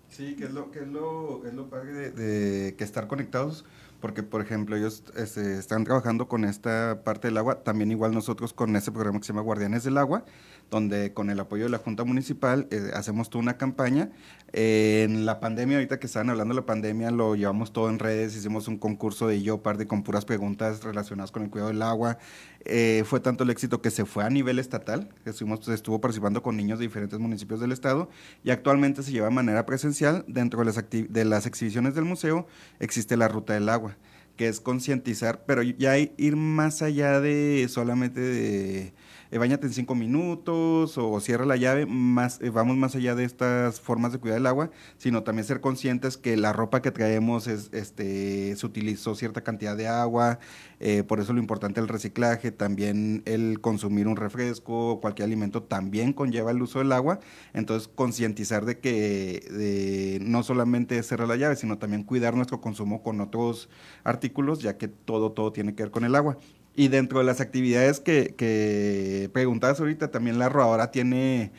Sí, 0.09 0.35
que 0.35 0.45
es 0.45 0.51
lo, 0.51 0.71
que 0.71 0.79
es 0.79 0.87
lo, 0.87 1.45
es 1.45 1.53
lo 1.53 1.69
padre 1.69 1.93
de, 1.93 2.11
de 2.11 2.75
que 2.75 2.83
estar 2.83 3.07
conectados 3.07 3.63
porque 4.01 4.23
por 4.23 4.41
ejemplo 4.41 4.75
ellos 4.75 5.03
este, 5.15 5.57
están 5.57 5.83
trabajando 5.85 6.27
con 6.27 6.43
esta 6.43 7.01
parte 7.03 7.27
del 7.27 7.37
agua, 7.37 7.63
también 7.63 7.91
igual 7.91 8.13
nosotros 8.13 8.51
con 8.51 8.75
ese 8.75 8.91
programa 8.91 9.19
que 9.19 9.25
se 9.25 9.33
llama 9.33 9.43
Guardianes 9.43 9.83
del 9.83 9.97
Agua, 9.97 10.25
donde 10.71 11.13
con 11.13 11.29
el 11.29 11.39
apoyo 11.39 11.65
de 11.65 11.69
la 11.69 11.77
Junta 11.77 12.05
Municipal 12.05 12.67
eh, 12.71 12.91
hacemos 12.95 13.29
toda 13.29 13.43
una 13.43 13.57
campaña. 13.57 14.09
en 14.53 15.25
la 15.25 15.39
pandemia, 15.39 15.77
ahorita 15.77 15.99
que 15.99 16.07
estaban 16.07 16.29
hablando 16.29 16.55
de 16.55 16.61
la 16.61 16.65
pandemia, 16.65 17.11
lo 17.11 17.35
llevamos 17.35 17.71
todo 17.73 17.89
en 17.89 17.99
redes, 17.99 18.35
hicimos 18.35 18.67
un 18.67 18.77
concurso 18.77 19.27
de 19.27 19.41
yo 19.41 19.61
de 19.77 19.85
con 19.87 20.03
puras 20.03 20.25
preguntas 20.25 20.83
relacionadas 20.83 21.31
con 21.31 21.43
el 21.43 21.49
cuidado 21.49 21.71
del 21.71 21.81
agua. 21.81 22.17
Eh, 22.65 23.03
fue 23.05 23.19
tanto 23.19 23.43
el 23.43 23.49
éxito 23.49 23.81
que 23.81 23.91
se 23.91 24.05
fue 24.05 24.23
a 24.23 24.29
nivel 24.29 24.59
estatal, 24.59 25.09
estuvimos, 25.25 25.59
pues, 25.59 25.75
estuvo 25.75 25.99
participando 25.99 26.41
con 26.41 26.55
niños 26.55 26.79
de 26.79 26.85
diferentes 26.85 27.19
municipios 27.19 27.59
del 27.59 27.71
estado 27.71 28.09
y 28.43 28.51
actualmente 28.51 29.03
se 29.03 29.11
lleva 29.11 29.27
de 29.27 29.35
manera 29.35 29.65
presencial. 29.65 30.23
Dentro 30.27 30.59
de 30.59 30.65
las, 30.65 30.83
de 30.89 31.25
las 31.25 31.45
exhibiciones 31.45 31.95
del 31.95 32.05
museo 32.05 32.47
existe 32.79 33.17
la 33.17 33.27
ruta 33.27 33.53
del 33.53 33.67
agua 33.69 33.97
que 34.35 34.47
es 34.47 34.59
concientizar, 34.59 35.43
pero 35.45 35.61
ya 35.63 35.97
ir 35.97 36.35
más 36.35 36.81
allá 36.81 37.19
de 37.19 37.67
solamente 37.69 38.21
de 38.21 38.93
eh, 39.31 39.37
bañate 39.37 39.65
en 39.65 39.71
cinco 39.71 39.95
minutos 39.95 40.97
o 40.97 41.19
cierra 41.21 41.45
la 41.45 41.55
llave, 41.55 41.85
más, 41.85 42.41
eh, 42.41 42.49
vamos 42.49 42.75
más 42.75 42.95
allá 42.95 43.15
de 43.15 43.23
estas 43.23 43.79
formas 43.79 44.11
de 44.11 44.19
cuidar 44.19 44.39
el 44.39 44.45
agua, 44.45 44.71
sino 44.97 45.23
también 45.23 45.45
ser 45.45 45.61
conscientes 45.61 46.17
que 46.17 46.35
la 46.35 46.51
ropa 46.51 46.81
que 46.81 46.91
traemos 46.91 47.47
es, 47.47 47.69
este, 47.71 48.53
se 48.57 48.65
utilizó 48.65 49.15
cierta 49.15 49.41
cantidad 49.41 49.77
de 49.77 49.87
agua, 49.87 50.39
eh, 50.81 51.03
por 51.03 51.21
eso 51.21 51.31
lo 51.31 51.39
importante 51.39 51.79
el 51.79 51.87
reciclaje, 51.87 52.51
también 52.51 53.23
el 53.25 53.61
consumir 53.61 54.09
un 54.09 54.17
refresco, 54.17 54.99
cualquier 54.99 55.27
alimento 55.27 55.63
también 55.63 56.11
conlleva 56.11 56.51
el 56.51 56.61
uso 56.61 56.79
del 56.79 56.91
agua, 56.91 57.21
entonces 57.53 57.87
concientizar 57.87 58.65
de 58.65 58.79
que 58.79 60.19
no 60.21 60.43
solamente 60.43 61.01
cerrar 61.03 61.29
la 61.29 61.37
llave, 61.37 61.55
sino 61.55 61.77
también 61.77 62.03
cuidar 62.03 62.35
nuestro 62.35 62.59
consumo 62.59 63.01
con 63.01 63.21
otros 63.21 63.69
artículos, 64.03 64.20
ya 64.59 64.77
que 64.77 64.87
todo, 64.87 65.31
todo 65.31 65.51
tiene 65.51 65.75
que 65.75 65.83
ver 65.83 65.91
con 65.91 66.05
el 66.05 66.15
agua. 66.15 66.37
Y 66.75 66.87
dentro 66.87 67.19
de 67.19 67.25
las 67.25 67.41
actividades 67.41 67.99
que, 67.99 68.33
que 68.37 69.29
preguntabas 69.33 69.79
ahorita, 69.79 70.09
también 70.11 70.39
la 70.39 70.49
rodadora 70.49 70.91
tiene, 70.91 71.51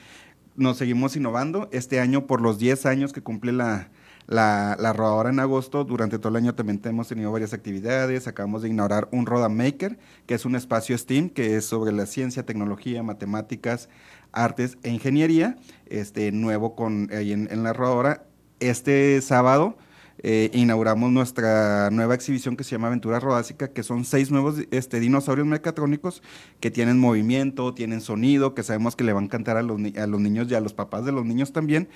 nos 0.56 0.78
seguimos 0.78 1.16
innovando. 1.16 1.68
Este 1.72 2.00
año, 2.00 2.26
por 2.26 2.40
los 2.40 2.58
10 2.58 2.86
años 2.86 3.12
que 3.12 3.22
cumple 3.22 3.52
la, 3.52 3.90
la, 4.26 4.76
la 4.78 4.92
rodadora 4.92 5.30
en 5.30 5.40
agosto. 5.40 5.84
Durante 5.84 6.18
todo 6.18 6.30
el 6.30 6.36
año 6.36 6.54
también 6.54 6.80
hemos 6.84 7.08
tenido 7.08 7.30
varias 7.30 7.52
actividades. 7.52 8.26
Acabamos 8.26 8.62
de 8.62 8.70
inaugurar 8.70 9.08
un 9.12 9.26
Roda 9.26 9.48
Maker, 9.48 9.98
que 10.26 10.34
es 10.34 10.44
un 10.44 10.56
espacio 10.56 10.96
STEAM, 10.96 11.28
que 11.28 11.56
es 11.56 11.66
sobre 11.66 11.92
la 11.92 12.06
ciencia, 12.06 12.46
tecnología, 12.46 13.02
matemáticas, 13.02 13.88
artes 14.32 14.78
e 14.82 14.90
ingeniería, 14.90 15.56
este, 15.86 16.32
nuevo 16.32 16.74
con, 16.74 17.10
ahí 17.12 17.32
en, 17.32 17.48
en 17.50 17.62
la 17.62 17.72
rodadora. 17.72 18.24
Este 18.60 19.20
sábado 19.20 19.76
eh, 20.22 20.50
inauguramos 20.52 21.10
nuestra 21.10 21.90
nueva 21.90 22.14
exhibición 22.14 22.56
que 22.56 22.64
se 22.64 22.70
llama 22.70 22.86
Aventura 22.88 23.20
Rodásica, 23.20 23.68
que 23.68 23.82
son 23.82 24.04
seis 24.04 24.30
nuevos 24.30 24.56
este, 24.70 25.00
dinosaurios 25.00 25.46
mecatrónicos 25.46 26.22
que 26.60 26.70
tienen 26.70 26.98
movimiento, 26.98 27.74
tienen 27.74 28.00
sonido, 28.00 28.54
que 28.54 28.62
sabemos 28.62 28.96
que 28.96 29.04
le 29.04 29.12
van 29.12 29.24
a 29.24 29.26
encantar 29.26 29.56
a 29.56 29.62
los, 29.62 29.80
a 29.96 30.06
los 30.06 30.20
niños 30.20 30.48
y 30.50 30.54
a 30.54 30.60
los 30.60 30.74
papás 30.74 31.04
de 31.04 31.12
los 31.12 31.24
niños 31.24 31.52
también. 31.52 31.88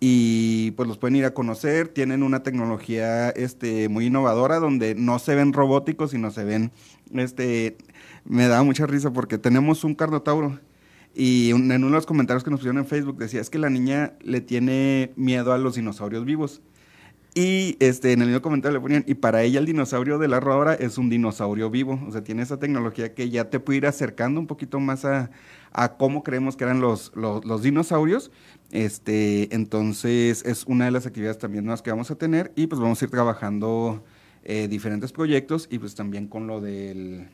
Y 0.00 0.72
pues 0.72 0.88
los 0.88 0.98
pueden 0.98 1.16
ir 1.16 1.24
a 1.24 1.32
conocer, 1.32 1.88
tienen 1.88 2.22
una 2.22 2.42
tecnología 2.42 3.30
este, 3.30 3.88
muy 3.88 4.06
innovadora 4.06 4.58
donde 4.58 4.94
no 4.94 5.18
se 5.18 5.34
ven 5.34 5.52
robóticos, 5.52 6.10
sino 6.10 6.30
se 6.30 6.44
ven, 6.44 6.72
este, 7.14 7.76
me 8.24 8.48
da 8.48 8.62
mucha 8.64 8.86
risa 8.86 9.12
porque 9.12 9.38
tenemos 9.38 9.84
un 9.84 9.94
carnotauro 9.94 10.58
y 11.14 11.50
en 11.50 11.70
uno 11.70 11.86
de 11.86 11.92
los 11.92 12.06
comentarios 12.06 12.42
que 12.42 12.50
nos 12.50 12.60
pusieron 12.60 12.78
en 12.78 12.86
Facebook 12.86 13.18
decía, 13.18 13.40
es 13.40 13.50
que 13.50 13.58
la 13.58 13.68
niña 13.68 14.14
le 14.22 14.40
tiene 14.40 15.12
miedo 15.16 15.52
a 15.52 15.58
los 15.58 15.74
dinosaurios 15.74 16.24
vivos. 16.24 16.62
Y 17.34 17.76
este, 17.80 18.12
en 18.12 18.20
el 18.20 18.28
mismo 18.28 18.42
comentario 18.42 18.76
le 18.76 18.82
ponían, 18.82 19.04
y 19.06 19.14
para 19.14 19.42
ella 19.42 19.58
el 19.58 19.64
dinosaurio 19.64 20.18
de 20.18 20.28
la 20.28 20.38
rodadora 20.38 20.74
es 20.74 20.98
un 20.98 21.08
dinosaurio 21.08 21.70
vivo, 21.70 21.98
o 22.06 22.12
sea, 22.12 22.22
tiene 22.22 22.42
esa 22.42 22.58
tecnología 22.58 23.14
que 23.14 23.30
ya 23.30 23.48
te 23.48 23.58
puede 23.58 23.78
ir 23.78 23.86
acercando 23.86 24.38
un 24.38 24.46
poquito 24.46 24.80
más 24.80 25.06
a, 25.06 25.30
a 25.72 25.96
cómo 25.96 26.22
creemos 26.22 26.56
que 26.56 26.64
eran 26.64 26.82
los, 26.82 27.10
los, 27.14 27.44
los, 27.46 27.62
dinosaurios. 27.62 28.30
Este, 28.70 29.54
entonces 29.54 30.44
es 30.44 30.64
una 30.66 30.84
de 30.86 30.90
las 30.90 31.06
actividades 31.06 31.38
también 31.38 31.64
nuevas 31.64 31.80
que 31.80 31.90
vamos 31.90 32.10
a 32.10 32.16
tener 32.16 32.52
y 32.54 32.66
pues 32.66 32.80
vamos 32.80 33.00
a 33.00 33.04
ir 33.04 33.10
trabajando 33.10 34.04
eh, 34.44 34.68
diferentes 34.68 35.12
proyectos 35.12 35.68
y 35.70 35.78
pues 35.78 35.94
también 35.94 36.26
con 36.26 36.46
lo 36.46 36.60
del 36.60 37.28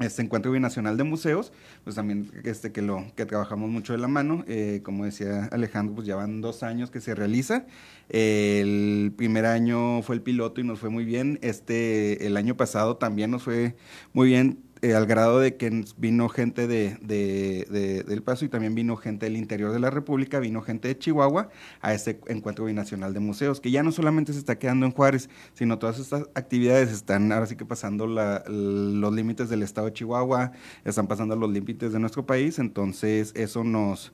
este 0.00 0.22
encuentro 0.22 0.50
binacional 0.50 0.96
de 0.96 1.04
museos, 1.04 1.52
pues 1.84 1.94
también 1.94 2.30
este 2.42 2.72
que 2.72 2.82
lo 2.82 3.06
que 3.14 3.26
trabajamos 3.26 3.70
mucho 3.70 3.92
de 3.92 4.00
la 4.00 4.08
mano, 4.08 4.44
eh, 4.48 4.80
como 4.82 5.04
decía 5.04 5.48
Alejandro, 5.52 5.94
pues 5.94 6.06
ya 6.06 6.16
van 6.16 6.40
dos 6.40 6.64
años 6.64 6.90
que 6.90 7.00
se 7.00 7.14
realiza. 7.14 7.66
el 8.08 9.12
primer 9.16 9.46
año 9.46 10.02
fue 10.02 10.16
el 10.16 10.22
piloto 10.22 10.60
y 10.60 10.64
nos 10.64 10.80
fue 10.80 10.90
muy 10.90 11.04
bien. 11.04 11.38
Este 11.42 12.26
el 12.26 12.36
año 12.36 12.56
pasado 12.56 12.96
también 12.96 13.30
nos 13.30 13.44
fue 13.44 13.76
muy 14.12 14.28
bien 14.28 14.63
eh, 14.84 14.94
al 14.94 15.06
grado 15.06 15.40
de 15.40 15.56
que 15.56 15.82
vino 15.96 16.28
gente 16.28 16.66
de, 16.66 16.98
de, 17.00 17.66
de, 17.70 18.02
del 18.02 18.22
Paso 18.22 18.44
y 18.44 18.50
también 18.50 18.74
vino 18.74 18.96
gente 18.96 19.24
del 19.24 19.38
interior 19.38 19.72
de 19.72 19.78
la 19.78 19.88
República, 19.88 20.40
vino 20.40 20.60
gente 20.60 20.88
de 20.88 20.98
Chihuahua 20.98 21.48
a 21.80 21.94
este 21.94 22.20
encuentro 22.26 22.66
binacional 22.66 23.14
de 23.14 23.20
museos, 23.20 23.62
que 23.62 23.70
ya 23.70 23.82
no 23.82 23.92
solamente 23.92 24.34
se 24.34 24.40
está 24.40 24.58
quedando 24.58 24.84
en 24.84 24.92
Juárez, 24.92 25.30
sino 25.54 25.78
todas 25.78 25.98
estas 25.98 26.28
actividades 26.34 26.92
están 26.92 27.32
ahora 27.32 27.46
sí 27.46 27.56
que 27.56 27.64
pasando 27.64 28.06
la, 28.06 28.44
los 28.46 29.14
límites 29.14 29.48
del 29.48 29.62
estado 29.62 29.86
de 29.86 29.94
Chihuahua, 29.94 30.52
están 30.84 31.06
pasando 31.06 31.34
los 31.34 31.50
límites 31.50 31.94
de 31.94 31.98
nuestro 31.98 32.26
país, 32.26 32.58
entonces 32.58 33.32
eso 33.34 33.64
nos... 33.64 34.12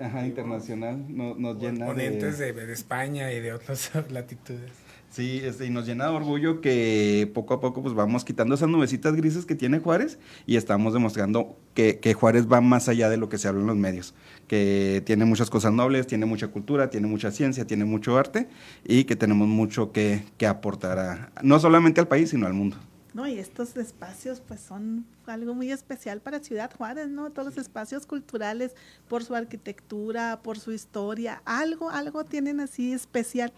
Ajá, 0.00 0.24
internacional, 0.24 1.04
nos, 1.08 1.36
nos 1.36 1.58
llena 1.58 1.86
Ponentes 1.86 2.38
de... 2.38 2.52
de 2.52 2.72
España 2.72 3.32
y 3.32 3.40
de 3.40 3.54
otras 3.54 3.90
latitudes. 4.10 4.89
Sí, 5.10 5.40
este, 5.42 5.66
y 5.66 5.70
nos 5.70 5.86
llena 5.86 6.04
de 6.04 6.12
orgullo 6.12 6.60
que 6.60 7.28
poco 7.34 7.54
a 7.54 7.60
poco 7.60 7.82
pues 7.82 7.94
vamos 7.94 8.24
quitando 8.24 8.54
esas 8.54 8.68
nubecitas 8.68 9.16
grises 9.16 9.44
que 9.44 9.56
tiene 9.56 9.80
Juárez 9.80 10.20
y 10.46 10.54
estamos 10.54 10.94
demostrando 10.94 11.56
que, 11.74 11.98
que, 11.98 12.14
Juárez 12.14 12.46
va 12.46 12.60
más 12.60 12.88
allá 12.88 13.08
de 13.08 13.16
lo 13.16 13.28
que 13.28 13.36
se 13.36 13.48
habla 13.48 13.62
en 13.62 13.66
los 13.66 13.76
medios, 13.76 14.14
que 14.46 15.02
tiene 15.04 15.24
muchas 15.24 15.50
cosas 15.50 15.72
nobles, 15.72 16.06
tiene 16.06 16.26
mucha 16.26 16.46
cultura, 16.48 16.90
tiene 16.90 17.08
mucha 17.08 17.32
ciencia, 17.32 17.66
tiene 17.66 17.84
mucho 17.84 18.16
arte 18.16 18.46
y 18.84 19.02
que 19.02 19.16
tenemos 19.16 19.48
mucho 19.48 19.90
que, 19.90 20.22
que 20.38 20.46
aportar 20.46 21.00
a, 21.00 21.32
no 21.42 21.58
solamente 21.58 22.00
al 22.00 22.06
país, 22.06 22.30
sino 22.30 22.46
al 22.46 22.54
mundo. 22.54 22.76
No, 23.12 23.26
y 23.26 23.38
estos 23.38 23.76
espacios 23.76 24.40
pues 24.40 24.60
son 24.60 25.04
algo 25.26 25.54
muy 25.54 25.72
especial 25.72 26.20
para 26.20 26.38
Ciudad 26.40 26.70
Juárez, 26.76 27.08
¿no? 27.08 27.30
Todos 27.30 27.56
los 27.56 27.58
espacios 27.58 28.06
culturales 28.06 28.74
por 29.08 29.24
su 29.24 29.34
arquitectura, 29.34 30.40
por 30.42 30.58
su 30.58 30.72
historia, 30.72 31.42
algo, 31.44 31.90
algo 31.90 32.24
tienen 32.24 32.60
así 32.60 32.92
especial. 32.92 33.52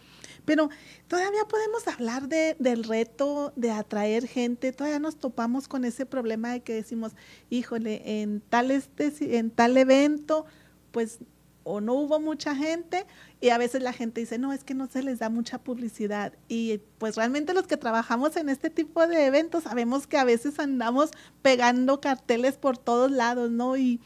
Pero 0.46 0.70
todavía 1.06 1.44
podemos 1.48 1.86
hablar 1.86 2.28
de, 2.28 2.56
del 2.58 2.84
reto 2.84 3.52
de 3.56 3.70
atraer 3.70 4.26
gente, 4.26 4.72
todavía 4.72 4.98
nos 4.98 5.16
topamos 5.16 5.68
con 5.68 5.84
ese 5.84 6.06
problema 6.06 6.52
de 6.52 6.60
que 6.60 6.74
decimos, 6.74 7.12
híjole, 7.50 8.22
en 8.22 8.40
tal, 8.40 8.70
este, 8.70 9.36
en 9.36 9.50
tal 9.50 9.76
evento, 9.76 10.46
pues 10.92 11.18
o 11.64 11.80
no 11.80 11.94
hubo 11.94 12.20
mucha 12.20 12.54
gente 12.54 13.06
y 13.40 13.50
a 13.50 13.58
veces 13.58 13.82
la 13.82 13.92
gente 13.92 14.20
dice, 14.20 14.38
no, 14.38 14.52
es 14.52 14.64
que 14.64 14.74
no 14.74 14.86
se 14.86 15.02
les 15.02 15.18
da 15.18 15.28
mucha 15.28 15.58
publicidad. 15.58 16.32
Y 16.48 16.80
pues 16.98 17.16
realmente 17.16 17.54
los 17.54 17.66
que 17.66 17.76
trabajamos 17.76 18.36
en 18.36 18.48
este 18.48 18.70
tipo 18.70 19.06
de 19.06 19.26
eventos 19.26 19.64
sabemos 19.64 20.06
que 20.06 20.18
a 20.18 20.24
veces 20.24 20.58
andamos 20.58 21.10
pegando 21.42 22.00
carteles 22.00 22.56
por 22.56 22.78
todos 22.78 23.10
lados, 23.10 23.50
¿no? 23.50 23.76
Y, 23.76 24.00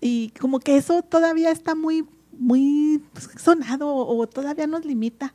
y 0.00 0.30
como 0.40 0.60
que 0.60 0.76
eso 0.76 1.02
todavía 1.02 1.50
está 1.50 1.74
muy, 1.74 2.06
muy 2.32 3.02
sonado 3.38 3.94
o, 3.94 4.26
todavía 4.26 4.66
nos 4.66 4.84
limita. 4.84 5.34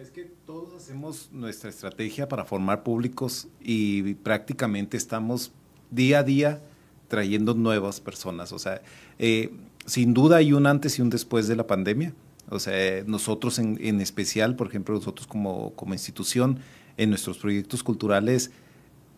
Es 0.00 0.10
que 0.10 0.24
todos 0.44 0.74
hacemos 0.74 1.30
nuestra 1.32 1.70
estrategia 1.70 2.28
para 2.28 2.44
formar 2.44 2.82
públicos 2.82 3.48
y 3.60 4.14
prácticamente 4.16 4.98
estamos 4.98 5.52
día 5.90 6.18
a 6.18 6.22
día 6.22 6.60
trayendo 7.08 7.54
nuevas 7.54 8.00
personas. 8.00 8.52
O 8.52 8.58
sea, 8.58 8.82
eh, 9.18 9.50
sin 9.86 10.14
duda 10.14 10.36
hay 10.36 10.52
un 10.52 10.66
antes 10.66 10.98
y 10.98 11.02
un 11.02 11.10
después 11.10 11.48
de 11.48 11.56
la 11.56 11.66
pandemia. 11.66 12.12
O 12.48 12.58
sea, 12.60 13.02
nosotros 13.06 13.58
en, 13.58 13.78
en 13.80 14.00
especial, 14.00 14.54
por 14.54 14.68
ejemplo, 14.68 14.94
nosotros 14.94 15.26
como, 15.26 15.74
como, 15.74 15.94
institución, 15.94 16.60
en 16.96 17.10
nuestros 17.10 17.38
proyectos 17.38 17.82
culturales, 17.82 18.50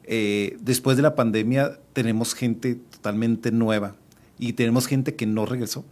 eh, 0.04 0.56
después 0.60 0.96
de 0.96 1.02
la 1.02 1.14
pandemia 1.14 1.78
tenemos 1.92 2.34
gente 2.34 2.76
totalmente 2.76 3.52
nueva 3.52 3.94
y 4.38 4.54
tenemos 4.54 4.86
gente 4.86 5.14
que 5.14 5.26
no 5.26 5.46
regresó. 5.46 5.84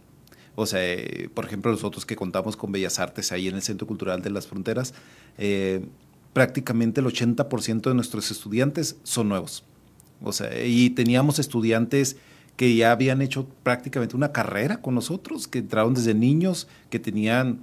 O 0.55 0.65
sea, 0.65 0.83
eh, 0.83 1.29
por 1.33 1.45
ejemplo, 1.45 1.71
nosotros 1.71 2.05
que 2.05 2.15
contamos 2.15 2.57
con 2.57 2.71
Bellas 2.71 2.97
Artes 2.97 3.31
ahí 3.31 3.47
en 3.47 3.55
el 3.55 3.61
Centro 3.61 3.85
Cultural 3.85 4.23
de 4.23 4.31
las 4.31 4.47
Fronteras, 4.47 4.95
eh, 5.37 5.85
prácticamente 6.33 6.99
el 6.99 7.05
80% 7.05 7.89
de 7.89 7.93
nuestros 7.93 8.31
estudiantes 8.31 8.97
son 9.03 9.29
nuevos. 9.29 9.63
O 10.21 10.31
sea, 10.31 10.65
y 10.65 10.89
teníamos 10.89 11.37
estudiantes 11.37 12.17
que 12.57 12.75
ya 12.75 12.91
habían 12.91 13.21
hecho 13.21 13.47
prácticamente 13.63 14.15
una 14.15 14.33
carrera 14.33 14.81
con 14.81 14.95
nosotros, 14.95 15.47
que 15.47 15.59
entraron 15.59 15.93
desde 15.93 16.13
niños, 16.13 16.67
que 16.89 16.99
tenían 16.99 17.59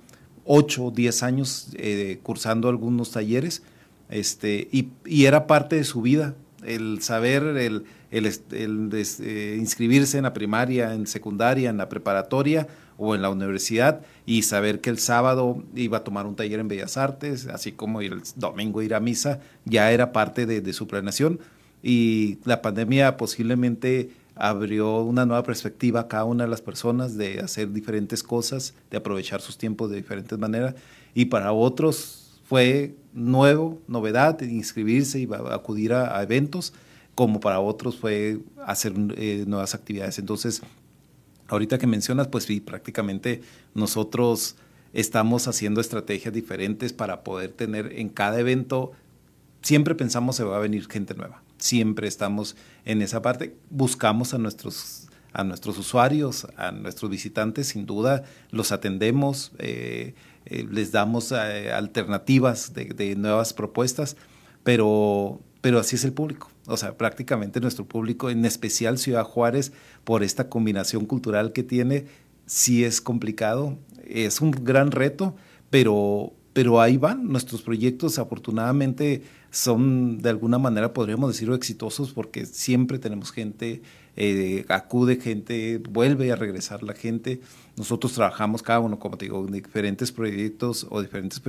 8 0.46 0.84
o 0.84 0.90
10 0.92 1.22
años 1.24 1.68
eh, 1.74 2.20
cursando 2.22 2.68
algunos 2.68 3.10
talleres, 3.10 3.62
este, 4.08 4.68
y, 4.70 4.88
y, 5.04 5.24
era 5.24 5.46
parte 5.46 5.76
de 5.76 5.84
su 5.84 6.00
vida, 6.00 6.34
el 6.64 7.02
saber, 7.02 7.42
el, 7.42 7.84
el, 8.12 8.90
eh, 8.92 9.56
inscribirse 9.58 10.18
en 10.18 10.22
la 10.24 10.32
primaria, 10.32 10.94
en 10.94 11.08
secundaria, 11.08 11.70
en 11.70 11.76
la 11.76 11.88
preparatoria 11.88 12.68
o 12.96 13.16
en 13.16 13.22
la 13.22 13.30
universidad 13.30 14.02
y 14.24 14.42
saber 14.42 14.80
que 14.80 14.90
el 14.90 14.98
sábado 14.98 15.64
iba 15.74 15.98
a 15.98 16.04
tomar 16.04 16.26
un 16.26 16.36
taller 16.36 16.60
en 16.60 16.68
Bellas 16.68 16.96
Artes, 16.96 17.48
así 17.48 17.72
como 17.72 18.00
el 18.00 18.22
domingo 18.36 18.82
ir 18.82 18.94
a 18.94 19.00
misa, 19.00 19.40
ya 19.64 19.90
era 19.90 20.12
parte 20.12 20.46
de, 20.46 20.60
de 20.60 20.72
su 20.72 20.86
planeación. 20.86 21.40
Y 21.82 22.38
la 22.44 22.62
pandemia 22.62 23.16
posiblemente 23.16 24.10
abrió 24.36 25.02
una 25.02 25.26
nueva 25.26 25.42
perspectiva 25.42 26.00
a 26.00 26.08
cada 26.08 26.24
una 26.24 26.44
de 26.44 26.50
las 26.50 26.60
personas 26.60 27.16
de 27.16 27.40
hacer 27.40 27.72
diferentes 27.72 28.22
cosas, 28.22 28.74
de 28.90 28.96
aprovechar 28.96 29.40
sus 29.40 29.58
tiempos 29.58 29.90
de 29.90 29.96
diferentes 29.96 30.38
maneras. 30.38 30.74
Y 31.14 31.26
para 31.26 31.52
otros 31.52 32.40
fue 32.44 32.96
nuevo, 33.12 33.80
novedad, 33.86 34.40
inscribirse 34.42 35.20
y 35.20 35.28
acudir 35.50 35.92
a, 35.92 36.20
eventos, 36.22 36.72
como 37.14 37.38
para 37.38 37.60
otros 37.60 37.96
fue 37.96 38.40
hacer 38.66 38.92
eh, 39.16 39.44
nuevas 39.46 39.74
actividades. 39.74 40.18
Entonces, 40.18 40.62
ahorita 41.46 41.78
que 41.78 41.86
mencionas, 41.86 42.26
pues 42.26 42.44
sí, 42.44 42.60
prácticamente 42.60 43.42
nosotros 43.74 44.56
estamos 44.92 45.46
haciendo 45.46 45.80
estrategias 45.80 46.34
diferentes 46.34 46.92
para 46.92 47.22
poder 47.22 47.52
tener 47.52 47.92
en 47.92 48.08
cada 48.08 48.40
evento, 48.40 48.92
siempre 49.62 49.94
pensamos 49.94 50.36
se 50.36 50.44
va 50.44 50.56
a 50.56 50.60
venir 50.60 50.88
gente 50.88 51.14
nueva 51.14 51.43
siempre 51.64 52.06
estamos 52.06 52.56
en 52.84 53.00
esa 53.00 53.22
parte. 53.22 53.56
Buscamos 53.70 54.34
a 54.34 54.38
nuestros, 54.38 55.08
a 55.32 55.44
nuestros 55.44 55.78
usuarios, 55.78 56.46
a 56.56 56.72
nuestros 56.72 57.10
visitantes, 57.10 57.68
sin 57.68 57.86
duda, 57.86 58.24
los 58.50 58.70
atendemos, 58.70 59.52
eh, 59.58 60.14
eh, 60.44 60.66
les 60.70 60.92
damos 60.92 61.32
eh, 61.32 61.72
alternativas 61.72 62.74
de, 62.74 62.84
de, 62.84 63.16
nuevas 63.16 63.54
propuestas, 63.54 64.16
pero, 64.62 65.40
pero 65.62 65.78
así 65.78 65.96
es 65.96 66.04
el 66.04 66.12
público. 66.12 66.50
O 66.66 66.76
sea, 66.76 66.98
prácticamente 66.98 67.60
nuestro 67.60 67.86
público, 67.86 68.28
en 68.28 68.44
especial 68.44 68.98
Ciudad 68.98 69.24
Juárez, 69.24 69.72
por 70.04 70.22
esta 70.22 70.50
combinación 70.50 71.06
cultural 71.06 71.52
que 71.52 71.62
tiene, 71.62 72.04
sí 72.44 72.84
es 72.84 73.00
complicado, 73.00 73.78
es 74.06 74.42
un 74.42 74.50
gran 74.50 74.90
reto, 74.90 75.34
pero, 75.70 76.34
pero 76.52 76.82
ahí 76.82 76.98
van 76.98 77.28
nuestros 77.28 77.62
proyectos, 77.62 78.18
afortunadamente 78.18 79.22
son 79.54 80.18
de 80.18 80.30
alguna 80.30 80.58
manera, 80.58 80.92
podríamos 80.92 81.32
decirlo, 81.32 81.54
exitosos 81.54 82.12
porque 82.12 82.46
siempre 82.46 82.98
tenemos 82.98 83.30
gente 83.32 83.82
eh, 84.16 84.64
acude 84.68 85.16
gente, 85.16 85.78
vuelve 85.78 86.30
a 86.30 86.36
regresar 86.36 86.82
la 86.82 86.94
gente. 86.94 87.40
Nosotros 87.76 88.12
trabajamos 88.12 88.62
cada 88.62 88.80
uno, 88.80 88.98
como 88.98 89.16
te 89.16 89.24
digo, 89.24 89.44
en 89.44 89.52
diferentes 89.52 90.12
proyectos 90.12 90.86
o 90.88 91.02
diferentes 91.02 91.40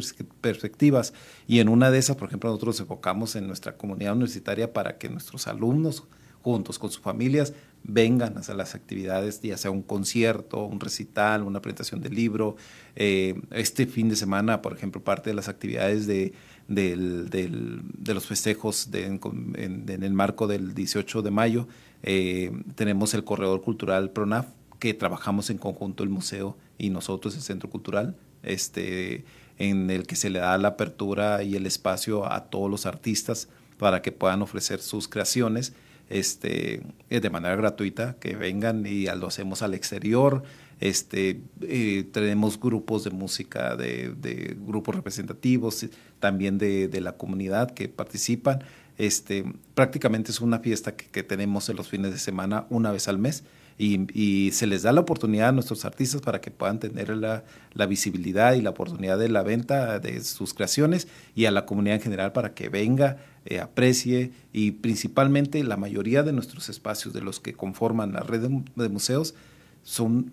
perspectivas 0.41 1.13
y 1.47 1.59
en 1.59 1.69
una 1.69 1.91
de 1.91 1.99
esas, 1.99 2.15
por 2.15 2.27
ejemplo, 2.27 2.49
nosotros 2.49 2.79
enfocamos 2.79 3.35
en 3.35 3.47
nuestra 3.47 3.77
comunidad 3.77 4.13
universitaria 4.13 4.73
para 4.73 4.97
que 4.97 5.09
nuestros 5.09 5.47
alumnos 5.47 6.03
juntos 6.41 6.79
con 6.79 6.91
sus 6.91 7.01
familias 7.01 7.53
vengan 7.83 8.35
a 8.37 8.53
las 8.53 8.73
actividades, 8.73 9.41
ya 9.41 9.57
sea 9.57 9.69
un 9.69 9.83
concierto, 9.83 10.65
un 10.65 10.79
recital, 10.79 11.43
una 11.43 11.61
presentación 11.61 12.01
de 12.01 12.09
libro. 12.09 12.55
Eh, 12.95 13.39
este 13.51 13.85
fin 13.85 14.09
de 14.09 14.15
semana, 14.15 14.61
por 14.61 14.73
ejemplo, 14.73 15.03
parte 15.03 15.29
de 15.29 15.35
las 15.35 15.49
actividades 15.49 16.07
de, 16.07 16.33
de 16.67 18.13
los 18.13 18.25
festejos 18.25 18.89
en, 18.93 19.85
el 19.87 20.13
marco 20.13 20.47
del 20.47 20.73
18 20.73 21.21
de 21.21 21.31
mayo, 21.31 21.67
eh, 22.03 22.51
tenemos 22.75 23.13
el 23.13 23.23
Corredor 23.23 23.61
Cultural 23.61 24.11
PRONAF, 24.11 24.47
que 24.79 24.93
trabajamos 24.93 25.49
en 25.49 25.57
conjunto 25.57 26.03
el 26.03 26.09
museo 26.09 26.57
y 26.77 26.89
nosotros, 26.89 27.35
el 27.35 27.41
Centro 27.41 27.69
Cultural, 27.69 28.15
este, 28.43 29.25
en 29.57 29.89
el 29.89 30.05
que 30.05 30.15
se 30.15 30.29
le 30.29 30.39
da 30.39 30.57
la 30.57 30.69
apertura 30.69 31.43
y 31.43 31.55
el 31.55 31.65
espacio 31.65 32.31
a 32.31 32.45
todos 32.49 32.69
los 32.69 32.85
artistas 32.85 33.47
para 33.77 34.01
que 34.01 34.11
puedan 34.11 34.41
ofrecer 34.41 34.79
sus 34.81 35.07
creaciones 35.07 35.73
este, 36.09 36.83
eh, 37.09 37.19
de 37.19 37.29
manera 37.29 37.55
gratuita, 37.55 38.15
que 38.19 38.35
vengan 38.35 38.85
y 38.85 39.05
lo 39.05 39.27
hacemos 39.27 39.61
al 39.61 39.73
exterior. 39.73 40.43
Este, 40.79 41.41
eh, 41.61 42.05
tenemos 42.11 42.59
grupos 42.59 43.05
de 43.05 43.09
música, 43.09 43.75
de, 43.75 44.09
de 44.09 44.57
grupos 44.59 44.95
representativos, 44.95 45.87
también 46.25 46.57
de, 46.57 46.89
la 47.01 47.11
comunidad 47.11 47.69
que 47.69 47.87
participan. 47.87 48.63
Este, 48.97 49.45
prácticamente 49.75 50.31
es 50.31 50.41
una 50.41 50.57
fiesta 50.57 50.95
que, 50.95 51.21
tenemos 51.21 51.69
en 51.69 51.75
los 51.75 51.87
fines 51.87 52.11
de 52.11 52.17
semana 52.17 52.65
una 52.71 52.91
vez 52.91 53.07
al 53.07 53.19
mes 53.19 53.43
y, 53.77 54.49
se 54.51 54.65
les 54.65 54.81
da 54.81 54.91
la 54.91 55.01
oportunidad 55.01 55.49
a 55.49 55.51
nuestros 55.51 55.85
artistas 55.85 56.21
para 56.21 56.41
que 56.41 56.49
puedan 56.49 56.79
tener 56.79 57.15
la, 57.15 57.43
la, 57.75 57.85
visibilidad 57.85 58.55
y 58.55 58.61
la 58.61 58.71
oportunidad 58.71 59.19
de 59.19 59.29
la 59.29 59.43
venta 59.43 59.99
de 59.99 60.23
sus 60.23 60.55
creaciones 60.55 61.07
y 61.35 61.45
a 61.45 61.51
la 61.51 61.67
comunidad 61.67 61.97
en 61.97 62.01
general 62.01 62.31
para 62.31 62.55
que 62.55 62.69
venga 62.69 63.17
eh, 63.45 63.59
aprecie 63.59 64.31
y 64.51 64.71
principalmente 64.71 65.63
la 65.63 65.77
mayoría 65.77 66.23
de 66.23 66.33
nuestros 66.33 66.69
espacios 66.69 67.13
de 67.13 67.21
los 67.21 67.39
que 67.39 67.53
conforman 67.53 68.13
la 68.13 68.21
red 68.21 68.49
de, 68.75 68.89
museos 68.89 69.35
son 69.83 70.31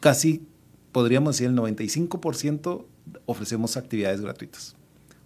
casi, 0.00 0.42
podríamos 0.90 1.36
decir, 1.36 1.50
el 1.50 1.56
95% 1.56 2.84
ofrecemos 3.26 3.76
actividades 3.76 4.20
gratuitas. 4.20 4.74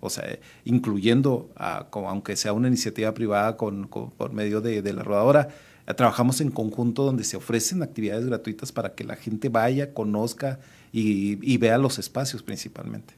O 0.04 0.10
sea, 0.10 0.38
incluyendo, 0.64 1.48
aunque 1.56 2.36
sea 2.36 2.52
una 2.52 2.68
iniciativa 2.68 3.14
privada 3.14 3.56
con, 3.56 3.88
por 3.88 4.32
medio 4.32 4.60
de, 4.60 4.92
la 4.92 5.02
rodadora, 5.02 5.48
trabajamos 5.96 6.40
en 6.40 6.50
conjunto 6.50 7.04
donde 7.04 7.24
se 7.24 7.36
ofrecen 7.36 7.82
actividades 7.82 8.26
gratuitas 8.26 8.72
para 8.72 8.94
que 8.94 9.04
la 9.04 9.16
gente 9.16 9.48
vaya, 9.48 9.94
conozca 9.94 10.58
y 10.92 11.56
vea 11.56 11.78
los 11.78 11.98
espacios 11.98 12.42
principalmente 12.42 13.14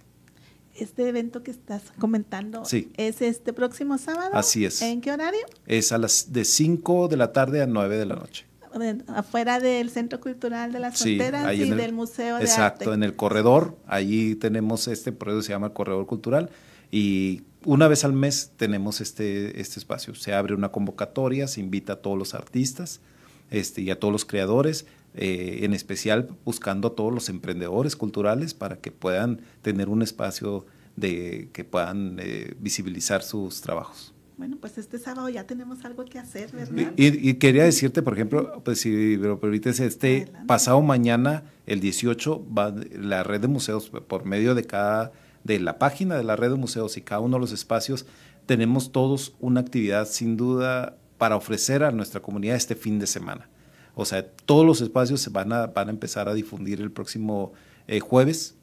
este 0.77 1.09
evento 1.09 1.43
que 1.43 1.51
estás 1.51 1.83
comentando 1.99 2.63
es 2.97 3.23
este 3.23 3.53
próximo 3.53 3.99
sábado. 3.99 4.31
Así 4.35 4.65
es. 4.65 4.83
¿En 4.83 5.01
qué 5.01 5.13
horario? 5.13 5.47
Es 5.67 5.93
a 5.93 5.99
las 5.99 6.33
de 6.33 6.45
5 6.45 7.09
de 7.09 7.17
la 7.17 7.33
tarde 7.33 7.63
a 7.63 7.67
9 7.67 7.97
de 7.97 8.07
la 8.07 8.17
noche. 8.17 8.47
Afuera 9.07 9.61
del 9.61 9.89
Centro 9.91 10.21
Cultural 10.21 10.73
de 10.73 10.81
las 10.81 10.99
Fronteras 10.99 11.55
y 11.55 11.71
del 11.71 11.93
Museo 11.93 12.39
de 12.39 12.45
Exacto, 12.45 12.93
en 12.93 13.05
el 13.05 13.15
corredor, 13.15 13.77
allí 13.87 14.35
tenemos 14.35 14.89
este 14.89 15.13
proyecto 15.13 15.43
se 15.43 15.53
llama 15.53 15.69
el 15.69 15.73
Corredor 15.73 16.07
Cultural 16.07 16.51
y 16.95 17.43
una 17.65 17.89
vez 17.89 18.05
al 18.05 18.13
mes 18.13 18.53
tenemos 18.57 19.01
este, 19.01 19.61
este 19.61 19.81
espacio. 19.81 20.15
Se 20.15 20.33
abre 20.33 20.55
una 20.55 20.69
convocatoria, 20.71 21.49
se 21.49 21.61
invita 21.61 21.95
a 21.95 21.97
todos 21.97 22.17
los 22.17 22.35
artistas 22.35 23.01
este, 23.51 23.83
y 23.83 23.91
a 23.91 23.99
todos 23.99 24.13
los 24.13 24.25
creadores 24.25 24.87
eh, 25.17 25.61
en 25.63 25.75
especial 25.75 26.29
buscando 26.45 26.87
a 26.87 26.95
todos 26.95 27.13
los 27.13 27.29
emprendedores 27.29 27.97
culturales 27.97 28.55
para 28.55 28.77
que 28.77 28.93
puedan 28.93 29.41
tener 29.63 29.89
un 29.89 30.03
espacio 30.03 30.67
de 30.95 31.49
que 31.53 31.65
puedan 31.65 32.21
eh, 32.21 32.55
visibilizar 32.61 33.25
sus 33.25 33.61
trabajos. 33.61 34.15
Bueno, 34.37 34.57
pues 34.61 34.79
este 34.79 35.01
sábado 35.01 35.29
ya 35.29 35.49
tenemos 35.49 35.85
algo 35.85 36.05
que 36.05 36.21
hacer, 36.21 36.53
¿verdad? 36.53 36.93
Y, 36.97 37.35
quería 37.35 37.65
decirte, 37.65 38.03
por 38.03 38.15
ejemplo, 38.15 38.63
pues 38.65 38.81
si 38.81 38.91
me 38.91 39.27
lo 39.27 39.41
permites, 39.41 39.81
este 39.81 40.31
pasado 40.47 40.81
mañana, 40.81 41.43
el 41.67 41.81
18, 41.81 42.45
va 42.57 42.73
la 42.93 43.25
red 43.25 43.41
de 43.41 43.49
museos 43.49 43.91
por 43.91 44.25
medio 44.25 44.55
de 44.55 44.65
cada 44.65 45.13
de 45.45 45.61
la 45.61 45.79
página 45.79 46.17
de 46.17 46.25
la 46.25 46.37
red 46.37 46.51
de 46.51 46.57
museos 46.57 46.97
y 46.97 47.03
cada 47.03 47.21
uno 47.21 47.37
de 47.37 47.41
los 47.41 47.53
espacios 47.53 48.07
tenemos 48.47 48.93
todos 48.93 49.35
una 49.41 49.61
actividad 49.61 50.07
sin 50.07 50.37
duda 50.37 50.97
para 51.19 51.37
ofrecer 51.37 51.85
a 51.85 51.91
nuestra 51.91 52.21
comunidad 52.21 52.57
este 52.57 52.75
fin 52.75 52.99
de 52.99 53.07
semana. 53.07 53.49
O 53.95 54.05
sea, 54.05 54.27
todos 54.27 54.67
los 54.67 54.81
espacios 54.81 55.21
se 55.21 55.31
van 55.31 55.53
a, 55.53 55.67
van 55.69 55.89
a 55.89 55.93
empezar 55.93 56.29
a 56.29 56.35
difundir 56.35 56.81
el 56.81 56.91
próximo 56.91 57.53
eh, 57.87 58.01
jueves 58.01 58.57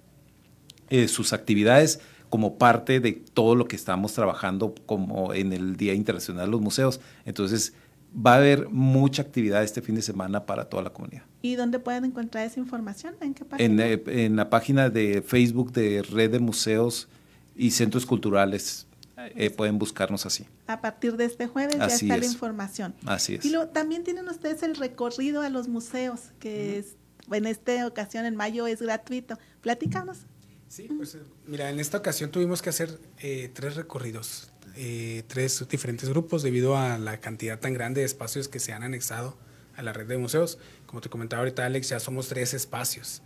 eh, 0.89 1.07
sus 1.07 1.31
actividades 1.31 2.01
como 2.29 2.57
parte 2.57 2.99
de 2.99 3.13
todo 3.13 3.55
lo 3.55 3.67
que 3.67 3.75
estamos 3.75 4.13
trabajando 4.13 4.75
como 4.85 5.33
en 5.33 5.53
el 5.53 5.77
Día 5.77 5.93
Internacional 5.93 6.45
de 6.45 6.51
los 6.51 6.61
Museos. 6.61 6.99
Entonces, 7.25 7.73
va 8.13 8.33
a 8.33 8.37
haber 8.37 8.69
mucha 8.69 9.21
actividad 9.21 9.63
este 9.63 9.81
fin 9.81 9.95
de 9.95 10.01
semana 10.01 10.45
para 10.45 10.65
toda 10.65 10.83
la 10.83 10.89
comunidad. 10.91 11.23
¿Y 11.41 11.55
dónde 11.55 11.79
pueden 11.79 12.05
encontrar 12.05 12.45
esa 12.45 12.59
información? 12.59 13.15
¿En 13.21 13.33
qué 13.33 13.45
página? 13.45 13.85
En, 13.85 14.01
eh, 14.05 14.25
en 14.25 14.35
la 14.35 14.49
página 14.49 14.89
de 14.89 15.21
Facebook 15.21 15.71
de 15.71 16.01
Red 16.03 16.31
de 16.31 16.39
Museos 16.39 17.07
y 17.55 17.71
Centros 17.71 18.05
Culturales 18.05 18.87
eh, 19.35 19.49
pueden 19.49 19.77
buscarnos 19.77 20.25
así. 20.25 20.45
A 20.67 20.81
partir 20.81 21.15
de 21.15 21.25
este 21.25 21.47
jueves 21.47 21.77
ya 21.77 21.85
está 21.85 22.17
la 22.17 22.25
información. 22.25 22.95
Así 23.05 23.35
es. 23.35 23.45
Y 23.45 23.53
también 23.73 24.03
tienen 24.03 24.27
ustedes 24.27 24.63
el 24.63 24.75
recorrido 24.75 25.41
a 25.41 25.49
los 25.49 25.67
museos, 25.67 26.31
que 26.39 26.79
es, 26.79 26.95
en 27.31 27.45
esta 27.45 27.85
ocasión 27.87 28.25
en 28.25 28.35
mayo 28.35 28.67
es 28.67 28.81
gratuito. 28.81 29.37
Platícanos. 29.61 30.25
Sí, 30.71 30.87
pues 30.87 31.17
mira, 31.47 31.69
en 31.69 31.81
esta 31.81 31.97
ocasión 31.97 32.31
tuvimos 32.31 32.61
que 32.61 32.69
hacer 32.69 32.97
eh, 33.19 33.51
tres 33.53 33.75
recorridos, 33.75 34.53
eh, 34.77 35.23
tres 35.27 35.67
diferentes 35.67 36.07
grupos 36.07 36.43
debido 36.43 36.77
a 36.77 36.97
la 36.97 37.19
cantidad 37.19 37.59
tan 37.59 37.73
grande 37.73 37.99
de 37.99 38.05
espacios 38.05 38.47
que 38.47 38.61
se 38.61 38.71
han 38.71 38.81
anexado 38.81 39.35
a 39.75 39.83
la 39.83 39.91
red 39.91 40.07
de 40.07 40.17
museos. 40.17 40.59
Como 40.85 41.01
te 41.01 41.09
comentaba 41.09 41.41
ahorita 41.41 41.65
Alex, 41.65 41.89
ya 41.89 41.99
somos 41.99 42.29
tres 42.29 42.53
espacios 42.53 43.21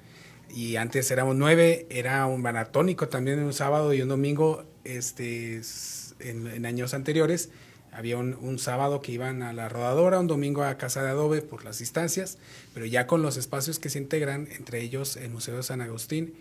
y 0.55 0.77
antes 0.77 1.11
éramos 1.11 1.35
nueve, 1.35 1.85
era 1.91 2.25
un 2.25 2.41
maratónico 2.41 3.09
también 3.09 3.37
un 3.43 3.53
sábado 3.53 3.93
y 3.93 4.01
un 4.01 4.09
domingo, 4.09 4.65
este, 4.83 5.61
en, 6.21 6.65
años 6.65 6.95
anteriores, 6.95 7.51
había 7.91 8.17
un, 8.17 8.57
sábado 8.57 9.03
que 9.03 9.11
iban 9.11 9.43
a 9.43 9.53
la 9.53 9.69
rodadora, 9.69 10.19
un 10.19 10.25
domingo 10.25 10.63
a 10.63 10.79
Casa 10.79 11.03
de 11.03 11.09
Adobe 11.09 11.43
por 11.43 11.63
las 11.63 11.77
distancias, 11.77 12.39
pero 12.73 12.87
ya 12.87 13.05
con 13.05 13.21
los 13.21 13.37
espacios 13.37 13.77
que 13.77 13.91
se 13.91 13.99
integran, 13.99 14.47
entre 14.51 14.81
ellos 14.81 15.15
el 15.15 15.29
Museo 15.29 15.57
de 15.57 15.61
San 15.61 15.81
Agustín, 15.81 16.33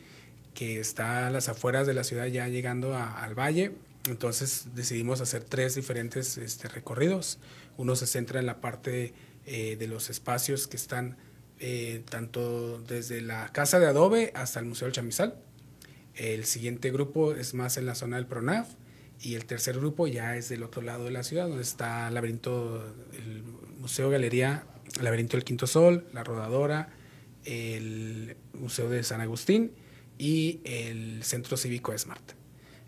que 0.54 0.80
está 0.80 1.26
a 1.26 1.30
las 1.30 1.48
afueras 1.48 1.86
de 1.86 1.94
la 1.94 2.04
ciudad 2.04 2.26
ya 2.26 2.48
llegando 2.48 2.96
al 2.96 3.34
valle, 3.38 3.72
entonces 4.08 4.68
decidimos 4.74 5.20
hacer 5.20 5.44
tres 5.44 5.74
diferentes 5.74 6.36
este, 6.38 6.68
recorridos. 6.68 7.38
Uno 7.76 7.96
se 7.96 8.06
centra 8.06 8.38
en 8.38 8.46
la 8.46 8.60
parte 8.60 9.14
eh, 9.46 9.76
de 9.76 9.88
los 9.88 10.10
espacios 10.10 10.66
que 10.66 10.76
están 10.76 11.16
eh, 11.58 12.02
tanto 12.08 12.80
desde 12.82 13.20
la 13.20 13.50
Casa 13.52 13.78
de 13.78 13.86
Adobe 13.86 14.30
hasta 14.34 14.60
el 14.60 14.66
Museo 14.66 14.86
del 14.86 14.92
Chamizal. 14.92 15.38
El 16.14 16.44
siguiente 16.44 16.90
grupo 16.90 17.34
es 17.34 17.54
más 17.54 17.76
en 17.76 17.86
la 17.86 17.94
zona 17.94 18.16
del 18.16 18.26
PRONAF 18.26 18.68
y 19.20 19.34
el 19.34 19.46
tercer 19.46 19.78
grupo 19.78 20.06
ya 20.06 20.36
es 20.36 20.48
del 20.48 20.62
otro 20.62 20.82
lado 20.82 21.04
de 21.06 21.10
la 21.10 21.24
ciudad, 21.24 21.48
donde 21.48 21.62
está 21.62 22.08
el 22.08 22.14
laberinto, 22.14 22.84
el 23.14 23.42
Museo 23.78 24.10
Galería, 24.10 24.66
el 24.98 25.04
laberinto 25.04 25.36
del 25.36 25.44
Quinto 25.44 25.66
Sol, 25.66 26.06
la 26.12 26.22
Rodadora, 26.22 26.90
el 27.44 28.36
Museo 28.52 28.88
de 28.90 29.02
San 29.02 29.20
Agustín 29.20 29.72
y 30.18 30.60
el 30.64 31.22
Centro 31.22 31.56
Cívico 31.56 31.96
Smart. 31.96 32.32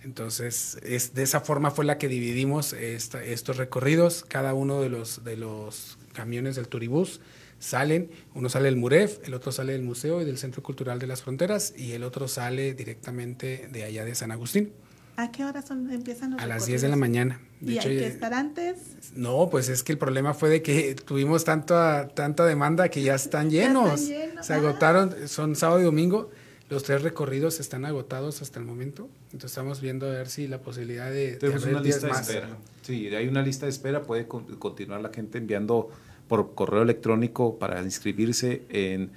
Entonces, 0.03 0.79
es, 0.85 1.15
de 1.15 1.23
esa 1.25 1.41
forma 1.41 1.71
fue 1.71 1.85
la 1.85 1.99
que 1.99 2.07
dividimos 2.07 2.73
estos 2.73 3.57
recorridos. 3.57 4.25
Cada 4.29 4.55
uno 4.55 4.81
de 4.81 4.89
los, 4.89 5.25
de 5.25 5.37
los 5.37 5.99
camiones 6.13 6.55
del 6.55 6.69
Turibús 6.69 7.21
salen, 7.59 8.11
uno 8.35 8.49
sale 8.49 8.67
del 8.67 8.77
MUREF, 8.77 9.27
el 9.27 9.35
otro 9.35 9.51
sale 9.51 9.73
del 9.73 9.83
Museo 9.83 10.23
y 10.23 10.25
del 10.25 10.39
Centro 10.39 10.63
Cultural 10.63 10.99
de 10.99 11.07
las 11.07 11.23
Fronteras 11.23 11.75
y 11.77 11.93
el 11.93 12.05
otro 12.05 12.29
sale 12.29 12.75
directamente 12.75 13.69
de 13.73 13.85
allá 13.85 14.05
de 14.05 14.15
San 14.15 14.31
Agustín. 14.31 14.73
¿A 15.17 15.33
qué 15.33 15.45
hora 15.45 15.63
son, 15.63 15.91
empiezan 15.91 16.33
los 16.33 16.43
A 16.43 16.47
las 16.47 16.67
10 16.67 16.83
de 16.83 16.89
la 16.89 16.97
mañana. 16.97 17.41
¿Y 17.63 17.79
hay 17.79 17.97
que 17.97 18.07
estar 18.07 18.35
antes? 18.35 18.77
No, 19.15 19.49
pues 19.51 19.71
es 19.71 19.83
que 19.83 19.93
el 19.93 19.99
problema 19.99 20.35
fue 20.35 20.51
de 20.51 20.63
que 20.63 20.95
tuvimos 20.95 21.45
tanta, 21.45 22.09
tanta 22.09 22.45
demanda 22.45 22.91
que 22.91 23.03
ya 23.03 23.15
están 23.15 23.51
llenos. 23.51 24.09
Se 24.43 24.53
agotaron, 24.53 25.27
son 25.27 25.57
sábado 25.57 25.81
y 25.81 25.85
domingo. 25.85 26.31
Los 26.69 26.83
tres 26.83 27.03
recorridos 27.03 27.61
están 27.61 27.85
agotados 27.85 28.43
hasta 28.43 28.59
el 28.59 28.65
momento. 28.65 29.09
Entonces 29.27 29.53
estamos 29.53 29.81
viendo 29.81 30.07
a 30.07 30.11
ver 30.11 30.29
si 30.29 30.49
la 30.49 30.59
posibilidad 30.59 31.11
de... 31.11 31.37
Tenemos 31.37 31.65
una 31.65 31.81
lista 31.81 32.07
de 32.09 32.13
espera. 32.13 32.49
Sí, 32.83 33.09
hay 33.15 33.29
una 33.29 33.43
lista 33.43 33.67
de 33.67 33.71
espera. 33.71 34.03
Puede 34.03 34.27
continuar 34.27 35.01
la 35.01 35.11
gente 35.11 35.39
enviando 35.39 35.91
por 36.29 36.55
correo 36.55 36.83
electrónico 36.83 37.59
para 37.59 37.83
inscribirse 37.83 38.63
en 38.69 39.11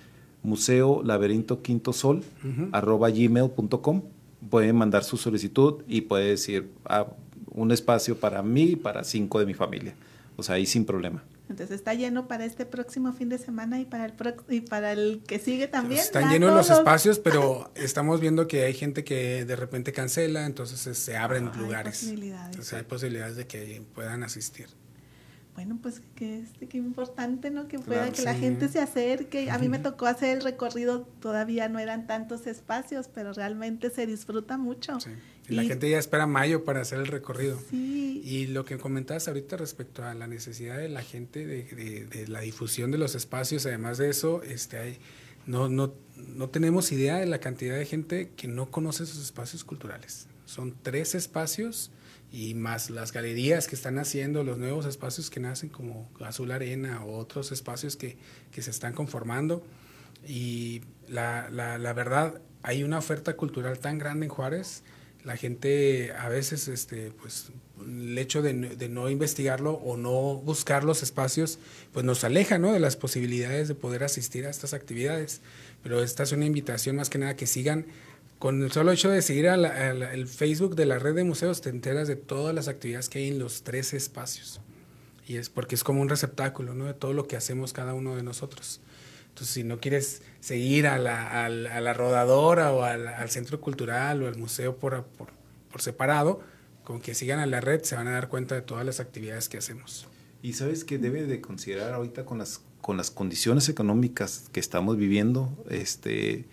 museo 0.43 1.01
laberinto 1.03 1.61
quinto 1.61 1.91
sol 1.91 2.23
arroba 2.71 3.09
gmail.com 3.09 4.03
pueden 4.49 4.75
mandar 4.75 5.03
su 5.03 5.17
solicitud 5.17 5.81
y 5.87 6.01
puede 6.01 6.29
decir 6.29 6.69
a 6.85 6.99
ah, 6.99 7.07
un 7.51 7.71
espacio 7.71 8.17
para 8.17 8.41
mí 8.41 8.63
y 8.63 8.75
para 8.75 9.03
cinco 9.03 9.39
de 9.39 9.45
mi 9.45 9.53
familia 9.53 9.95
o 10.37 10.43
sea 10.43 10.55
ahí 10.55 10.65
sin 10.65 10.85
problema 10.85 11.23
Entonces 11.49 11.75
está 11.75 11.93
lleno 11.93 12.27
para 12.27 12.45
este 12.45 12.65
próximo 12.65 13.11
fin 13.11 13.29
de 13.29 13.37
semana 13.37 13.79
y 13.79 13.85
para 13.85 14.05
el 14.05 14.13
y 14.49 14.61
para 14.61 14.91
el 14.91 15.23
que 15.25 15.39
sigue 15.39 15.67
también. 15.67 15.99
Están 15.99 16.29
llenos 16.31 16.53
los 16.53 16.69
espacios, 16.69 17.19
pero 17.19 17.71
estamos 17.75 18.21
viendo 18.21 18.47
que 18.47 18.65
hay 18.65 18.73
gente 18.73 19.03
que 19.03 19.45
de 19.45 19.55
repente 19.55 19.91
cancela, 19.91 20.45
entonces 20.45 20.97
se 20.97 21.17
abren 21.17 21.51
lugares. 21.57 22.03
Entonces 22.03 22.73
hay 22.73 22.83
posibilidades 22.83 23.35
de 23.35 23.47
que 23.47 23.81
puedan 23.93 24.23
asistir 24.23 24.67
bueno, 25.59 25.77
pues 25.81 26.01
que, 26.15 26.39
este, 26.39 26.69
que 26.69 26.77
importante, 26.77 27.51
¿no? 27.51 27.67
Que 27.67 27.79
pueda, 27.79 28.09
que 28.13 28.21
la 28.21 28.33
gente 28.33 28.69
se 28.69 28.79
acerque. 28.79 29.51
A 29.51 29.57
mí 29.57 29.67
me 29.67 29.77
tocó 29.77 30.05
hacer 30.05 30.37
el 30.37 30.41
recorrido, 30.41 31.01
todavía 31.19 31.67
no 31.67 31.79
eran 31.79 32.07
tantos 32.07 32.47
espacios, 32.47 33.09
pero 33.13 33.33
realmente 33.33 33.89
se 33.89 34.05
disfruta 34.05 34.57
mucho. 34.57 35.01
Sí. 35.01 35.09
Y, 35.49 35.55
la 35.55 35.63
gente 35.63 35.89
ya 35.89 35.97
espera 35.97 36.27
mayo 36.27 36.63
para 36.63 36.81
hacer 36.81 36.99
el 36.99 37.07
recorrido. 37.07 37.59
Sí. 37.69 38.21
Y 38.23 38.47
lo 38.47 38.65
que 38.65 38.77
comentabas 38.77 39.27
ahorita 39.27 39.57
respecto 39.57 40.03
a 40.03 40.13
la 40.13 40.27
necesidad 40.27 40.77
de 40.77 40.89
la 40.89 41.01
gente 41.01 41.45
de, 41.45 42.05
de, 42.05 42.27
la 42.27 42.41
difusión 42.41 42.91
de 42.91 42.97
los 42.97 43.15
espacios, 43.15 43.65
además 43.65 43.97
de 43.97 44.09
eso, 44.09 44.43
este, 44.43 44.77
hay, 44.77 44.97
no, 45.45 45.67
no, 45.69 45.93
no 46.15 46.49
tenemos 46.49 46.91
idea 46.91 47.17
de 47.17 47.25
la 47.25 47.39
cantidad 47.39 47.77
de 47.77 47.85
gente 47.85 48.31
que 48.35 48.47
no 48.47 48.69
conoce 48.69 49.03
esos 49.03 49.23
espacios 49.23 49.63
culturales. 49.63 50.27
Son 50.45 50.75
tres 50.83 51.15
espacios 51.15 51.91
y 52.31 52.53
más 52.53 52.89
las 52.89 53.11
galerías 53.11 53.67
que 53.67 53.75
están 53.75 53.97
haciendo, 53.97 54.43
los 54.43 54.57
nuevos 54.57 54.85
espacios 54.85 55.29
que 55.29 55.39
nacen 55.39 55.69
como 55.69 56.09
Azul 56.19 56.51
Arena 56.51 57.03
o 57.03 57.17
otros 57.17 57.51
espacios 57.51 57.95
que, 57.95 58.17
que 58.51 58.61
se 58.61 58.69
están 58.69 58.93
conformando. 58.93 59.63
Y 60.27 60.81
la, 61.07 61.49
la, 61.49 61.77
la, 61.77 61.93
verdad, 61.93 62.41
hay 62.61 62.83
una 62.83 62.99
oferta 62.99 63.35
cultural 63.35 63.79
tan 63.79 63.97
grande 63.97 64.25
en 64.27 64.31
Juárez, 64.31 64.83
la 65.23 65.37
gente 65.37 66.13
a 66.13 66.29
veces, 66.29 66.67
este, 66.67 67.11
pues, 67.11 67.51
el 67.81 68.17
hecho 68.17 68.41
de, 68.41 68.53
no 68.53 69.09
investigarlo 69.09 69.73
o 69.73 69.97
no 69.97 70.35
buscar 70.37 70.83
los 70.83 71.03
espacios, 71.03 71.59
pues 71.93 72.05
nos 72.05 72.23
aleja 72.23 72.57
¿no? 72.57 72.73
de 72.73 72.79
las 72.79 72.95
posibilidades 72.95 73.67
de 73.67 73.75
poder 73.75 74.03
asistir 74.03 74.45
a 74.45 74.49
estas 74.49 74.73
actividades. 74.73 75.41
Pero 75.83 76.03
esta 76.03 76.23
es 76.23 76.31
una 76.31 76.45
invitación 76.45 76.97
más 76.97 77.09
que 77.09 77.17
nada 77.17 77.35
que 77.35 77.47
sigan 77.47 77.85
con 78.37 78.63
el 78.63 78.71
solo 78.71 78.93
hecho 78.93 79.09
de 79.09 79.21
seguir 79.21 79.45
el 79.47 80.27
Facebook 80.27 80.75
de 80.75 80.85
la 80.85 80.97
red 80.97 81.13
de 81.13 81.25
museos, 81.25 81.59
te 81.59 81.69
enteras 81.69 82.07
de 82.07 82.15
todas 82.15 82.55
las 82.55 82.69
actividades 82.69 83.09
que 83.09 83.19
hay 83.19 83.27
en 83.27 83.39
los 83.39 83.63
tres 83.63 83.93
espacios. 83.93 84.61
Y 85.27 85.35
es 85.37 85.49
porque 85.49 85.75
es 85.75 85.83
como 85.83 86.01
un 86.01 86.09
receptáculo 86.09 86.73
¿no? 86.73 86.85
de 86.85 86.93
todo 86.93 87.13
lo 87.13 87.27
que 87.27 87.35
hacemos 87.35 87.73
cada 87.73 87.93
uno 87.93 88.15
de 88.15 88.23
nosotros. 88.23 88.79
Entonces, 89.39 89.53
si 89.53 89.63
no 89.63 89.79
quieres 89.79 90.21
seguir 90.41 90.85
a 90.85 90.97
la, 90.97 91.45
a 91.45 91.49
la, 91.49 91.93
rodadora 91.93 92.73
o 92.73 92.83
al, 92.83 93.07
al, 93.07 93.29
centro 93.29 93.61
cultural 93.61 94.21
o 94.21 94.27
al 94.27 94.35
museo 94.35 94.75
por, 94.75 95.05
por, 95.05 95.29
por, 95.71 95.81
separado, 95.81 96.41
con 96.83 96.99
que 96.99 97.15
sigan 97.15 97.39
a 97.39 97.45
la 97.45 97.61
red 97.61 97.81
se 97.83 97.95
van 97.95 98.09
a 98.09 98.11
dar 98.11 98.27
cuenta 98.27 98.55
de 98.55 98.61
todas 98.63 98.85
las 98.85 98.99
actividades 98.99 99.47
que 99.47 99.57
hacemos. 99.57 100.09
Y 100.43 100.53
sabes 100.53 100.83
que 100.83 100.97
debe 100.97 101.23
de 101.23 101.39
considerar 101.39 101.93
ahorita 101.93 102.25
con 102.25 102.39
las, 102.39 102.59
con 102.81 102.97
las 102.97 103.11
condiciones 103.11 103.69
económicas 103.69 104.49
que 104.51 104.59
estamos 104.59 104.97
viviendo, 104.97 105.57
este, 105.69 106.43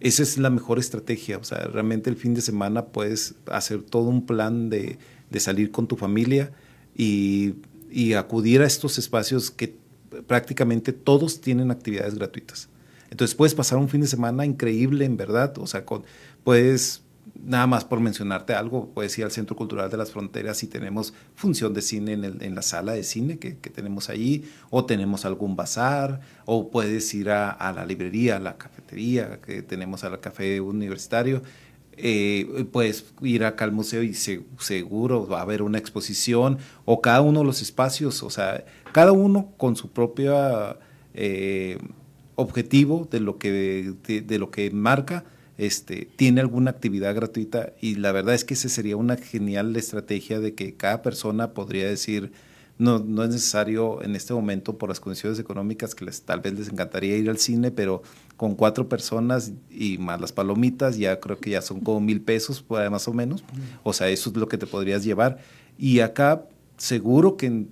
esa 0.00 0.22
es 0.22 0.36
la 0.36 0.50
mejor 0.50 0.78
estrategia. 0.78 1.38
O 1.38 1.44
sea, 1.44 1.64
realmente 1.64 2.10
el 2.10 2.16
fin 2.16 2.34
de 2.34 2.42
semana 2.42 2.88
puedes 2.88 3.36
hacer 3.46 3.80
todo 3.80 4.10
un 4.10 4.26
plan 4.26 4.68
de, 4.68 4.98
de 5.30 5.40
salir 5.40 5.70
con 5.70 5.88
tu 5.88 5.96
familia 5.96 6.52
y, 6.94 7.54
y, 7.90 8.12
acudir 8.12 8.60
a 8.60 8.66
estos 8.66 8.98
espacios 8.98 9.50
que 9.50 9.80
prácticamente 10.26 10.92
todos 10.92 11.40
tienen 11.40 11.70
actividades 11.70 12.14
gratuitas. 12.14 12.68
Entonces 13.10 13.34
puedes 13.34 13.54
pasar 13.54 13.78
un 13.78 13.88
fin 13.88 14.00
de 14.00 14.06
semana 14.06 14.46
increíble, 14.46 15.04
en 15.04 15.16
verdad. 15.16 15.56
O 15.58 15.66
sea, 15.66 15.84
puedes 16.44 17.02
nada 17.44 17.66
más 17.66 17.84
por 17.84 18.00
mencionarte 18.00 18.54
algo, 18.54 18.90
puedes 18.94 19.16
ir 19.18 19.24
al 19.24 19.30
Centro 19.30 19.56
Cultural 19.56 19.90
de 19.90 19.96
las 19.96 20.12
Fronteras 20.12 20.62
y 20.62 20.66
tenemos 20.66 21.12
función 21.34 21.74
de 21.74 21.82
cine 21.82 22.12
en, 22.12 22.54
la 22.54 22.62
sala 22.62 22.92
de 22.92 23.02
cine 23.02 23.38
que, 23.38 23.56
que, 23.58 23.70
tenemos 23.70 24.08
allí, 24.10 24.44
o 24.70 24.84
tenemos 24.84 25.24
algún 25.24 25.56
bazar, 25.56 26.20
o 26.44 26.70
puedes 26.70 27.12
ir 27.14 27.30
a, 27.30 27.50
a 27.50 27.72
la 27.72 27.84
librería, 27.84 28.36
a 28.36 28.40
la 28.40 28.56
cafetería 28.56 29.40
que 29.40 29.62
tenemos 29.62 30.04
al 30.04 30.20
café 30.20 30.60
universitario. 30.60 31.42
Eh, 31.96 32.66
puedes 32.72 33.04
ir 33.20 33.44
acá 33.44 33.64
al 33.64 33.72
museo 33.72 34.02
y 34.02 34.14
se, 34.14 34.42
seguro 34.58 35.26
va 35.26 35.40
a 35.40 35.42
haber 35.42 35.62
una 35.62 35.78
exposición 35.78 36.58
o 36.84 37.02
cada 37.02 37.20
uno 37.20 37.40
de 37.40 37.46
los 37.46 37.60
espacios, 37.60 38.22
o 38.22 38.30
sea, 38.30 38.64
cada 38.92 39.12
uno 39.12 39.52
con 39.58 39.76
su 39.76 39.90
propio 39.90 40.78
eh, 41.12 41.78
objetivo 42.34 43.06
de 43.10 43.20
lo 43.20 43.38
que, 43.38 43.94
de 44.06 44.38
lo 44.38 44.50
que 44.50 44.70
marca, 44.70 45.24
este, 45.58 46.08
tiene 46.16 46.40
alguna 46.40 46.70
actividad 46.70 47.14
gratuita 47.14 47.74
y 47.80 47.96
la 47.96 48.10
verdad 48.12 48.34
es 48.34 48.44
que 48.44 48.54
esa 48.54 48.68
sería 48.68 48.96
una 48.96 49.16
genial 49.16 49.76
estrategia 49.76 50.40
de 50.40 50.54
que 50.54 50.74
cada 50.74 51.02
persona 51.02 51.52
podría 51.52 51.86
decir, 51.86 52.32
no, 52.82 52.98
no 52.98 53.22
es 53.22 53.30
necesario 53.30 54.02
en 54.02 54.16
este 54.16 54.34
momento 54.34 54.76
por 54.76 54.88
las 54.88 55.00
condiciones 55.00 55.38
económicas 55.38 55.94
que 55.94 56.04
les, 56.04 56.22
tal 56.22 56.40
vez 56.40 56.58
les 56.58 56.68
encantaría 56.68 57.16
ir 57.16 57.30
al 57.30 57.38
cine, 57.38 57.70
pero 57.70 58.02
con 58.36 58.54
cuatro 58.54 58.88
personas 58.88 59.52
y 59.70 59.98
más 59.98 60.20
las 60.20 60.32
palomitas 60.32 60.98
ya 60.98 61.20
creo 61.20 61.38
que 61.38 61.50
ya 61.50 61.62
son 61.62 61.80
como 61.80 62.00
mil 62.00 62.20
pesos 62.20 62.64
más 62.68 63.06
o 63.08 63.12
menos. 63.12 63.44
O 63.82 63.92
sea, 63.92 64.08
eso 64.08 64.30
es 64.30 64.36
lo 64.36 64.48
que 64.48 64.58
te 64.58 64.66
podrías 64.66 65.04
llevar. 65.04 65.38
Y 65.78 66.00
acá 66.00 66.44
seguro 66.76 67.36
que 67.36 67.66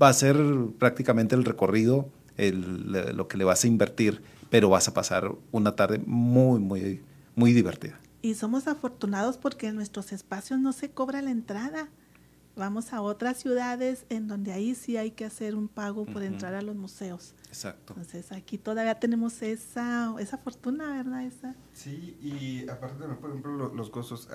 va 0.00 0.08
a 0.08 0.12
ser 0.12 0.36
prácticamente 0.78 1.34
el 1.34 1.44
recorrido 1.44 2.08
el, 2.36 3.16
lo 3.16 3.28
que 3.28 3.36
le 3.36 3.44
vas 3.44 3.64
a 3.64 3.68
invertir, 3.68 4.22
pero 4.48 4.68
vas 4.70 4.88
a 4.88 4.94
pasar 4.94 5.30
una 5.52 5.76
tarde 5.76 6.00
muy, 6.04 6.58
muy 6.58 7.00
muy 7.34 7.52
divertida. 7.52 7.98
Y 8.22 8.34
somos 8.34 8.68
afortunados 8.68 9.38
porque 9.38 9.68
en 9.68 9.76
nuestros 9.76 10.12
espacios 10.12 10.60
no 10.60 10.72
se 10.72 10.90
cobra 10.90 11.22
la 11.22 11.30
entrada. 11.30 11.88
Vamos 12.60 12.92
a 12.92 13.00
otras 13.00 13.38
ciudades 13.38 14.04
en 14.10 14.28
donde 14.28 14.52
ahí 14.52 14.74
sí 14.74 14.98
hay 14.98 15.12
que 15.12 15.24
hacer 15.24 15.54
un 15.54 15.66
pago 15.66 16.04
por 16.04 16.22
entrar 16.22 16.54
a 16.54 16.60
los 16.60 16.76
museos. 16.76 17.34
Exacto. 17.48 17.94
Entonces 17.96 18.32
aquí 18.32 18.58
todavía 18.58 19.00
tenemos 19.00 19.40
esa, 19.40 20.14
esa 20.18 20.36
fortuna, 20.36 20.94
¿verdad? 20.94 21.24
Esa. 21.24 21.54
Sí, 21.72 22.18
y 22.20 22.68
aparte, 22.68 23.02
por 23.18 23.30
ejemplo, 23.30 23.72
los, 23.74 23.88
costos. 23.88 24.28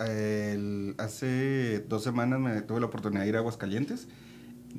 hace 0.97 1.85
dos 1.87 2.03
semanas 2.03 2.39
me 2.39 2.63
tuve 2.63 2.79
la 2.79 2.87
oportunidad 2.87 3.21
de 3.21 3.29
ir 3.29 3.35
a 3.35 3.39
Aguascalientes. 3.39 4.07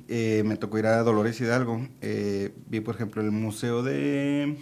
Eh, 0.08 0.42
me 0.44 0.56
tocó 0.56 0.80
ir 0.80 0.86
a 0.86 1.00
Dolores 1.04 1.40
Hidalgo. 1.40 1.86
Eh, 2.00 2.52
vi, 2.66 2.80
por 2.80 2.96
ejemplo, 2.96 3.22
el 3.22 3.30
museo 3.30 3.84
de 3.84 4.58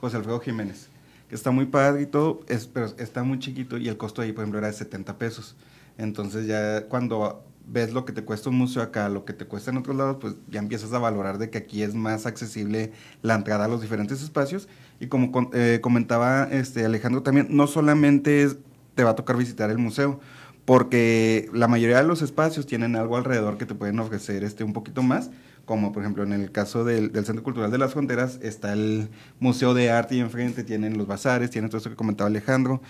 José 0.00 0.16
Alfredo 0.16 0.40
Jiménez 0.40 0.88
está 1.30 1.50
muy 1.50 1.66
padre 1.66 2.02
y 2.02 2.06
todo, 2.06 2.40
es, 2.48 2.66
pero 2.66 2.86
está 2.96 3.24
muy 3.24 3.38
chiquito 3.38 3.76
y 3.76 3.88
el 3.88 3.98
costo 3.98 4.22
ahí, 4.22 4.32
por 4.32 4.44
ejemplo, 4.44 4.58
era 4.58 4.68
de 4.68 4.72
70 4.72 5.18
pesos. 5.18 5.54
Entonces 5.98 6.46
ya 6.46 6.86
cuando 6.88 7.44
ves 7.66 7.92
lo 7.92 8.04
que 8.04 8.12
te 8.12 8.24
cuesta 8.24 8.50
un 8.50 8.56
museo 8.56 8.82
acá, 8.82 9.08
lo 9.08 9.24
que 9.24 9.32
te 9.32 9.46
cuesta 9.46 9.70
en 9.70 9.78
otros 9.78 9.96
lados, 9.96 10.18
pues 10.20 10.34
ya 10.48 10.60
empiezas 10.60 10.92
a 10.92 10.98
valorar 10.98 11.38
de 11.38 11.50
que 11.50 11.58
aquí 11.58 11.82
es 11.82 11.94
más 11.94 12.26
accesible 12.26 12.92
la 13.22 13.34
entrada 13.34 13.64
a 13.64 13.68
los 13.68 13.80
diferentes 13.80 14.22
espacios. 14.22 14.68
Y 15.00 15.06
como 15.06 15.50
eh, 15.54 15.80
comentaba 15.82 16.44
este 16.50 16.84
Alejandro 16.84 17.22
también, 17.22 17.48
no 17.50 17.66
solamente 17.66 18.48
te 18.94 19.04
va 19.04 19.10
a 19.10 19.14
tocar 19.16 19.36
visitar 19.36 19.70
el 19.70 19.78
museo, 19.78 20.20
porque 20.64 21.48
la 21.52 21.68
mayoría 21.68 21.98
de 21.98 22.04
los 22.04 22.22
espacios 22.22 22.66
tienen 22.66 22.96
algo 22.96 23.16
alrededor 23.16 23.58
que 23.58 23.66
te 23.66 23.74
pueden 23.74 23.98
ofrecer 23.98 24.44
este 24.44 24.64
un 24.64 24.72
poquito 24.72 25.02
más, 25.02 25.30
como 25.64 25.92
por 25.92 26.02
ejemplo 26.02 26.22
en 26.22 26.32
el 26.32 26.52
caso 26.52 26.84
del, 26.84 27.10
Centro 27.24 27.42
Cultural 27.42 27.70
de 27.70 27.78
las 27.78 27.92
Fronteras 27.92 28.38
está 28.42 28.72
el 28.72 29.08
Museo 29.40 29.74
de 29.74 29.90
Arte 29.90 30.16
y 30.16 30.20
enfrente 30.20 30.64
tienen 30.64 30.98
los 30.98 31.06
bazares, 31.06 31.50
tienen 31.50 31.70
todo 31.70 31.78
eso 31.78 31.90
que 31.90 31.96
comentaba 31.96 32.28
Alejandro, 32.28 32.80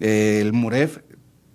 el 0.00 0.52
Muref, 0.52 0.98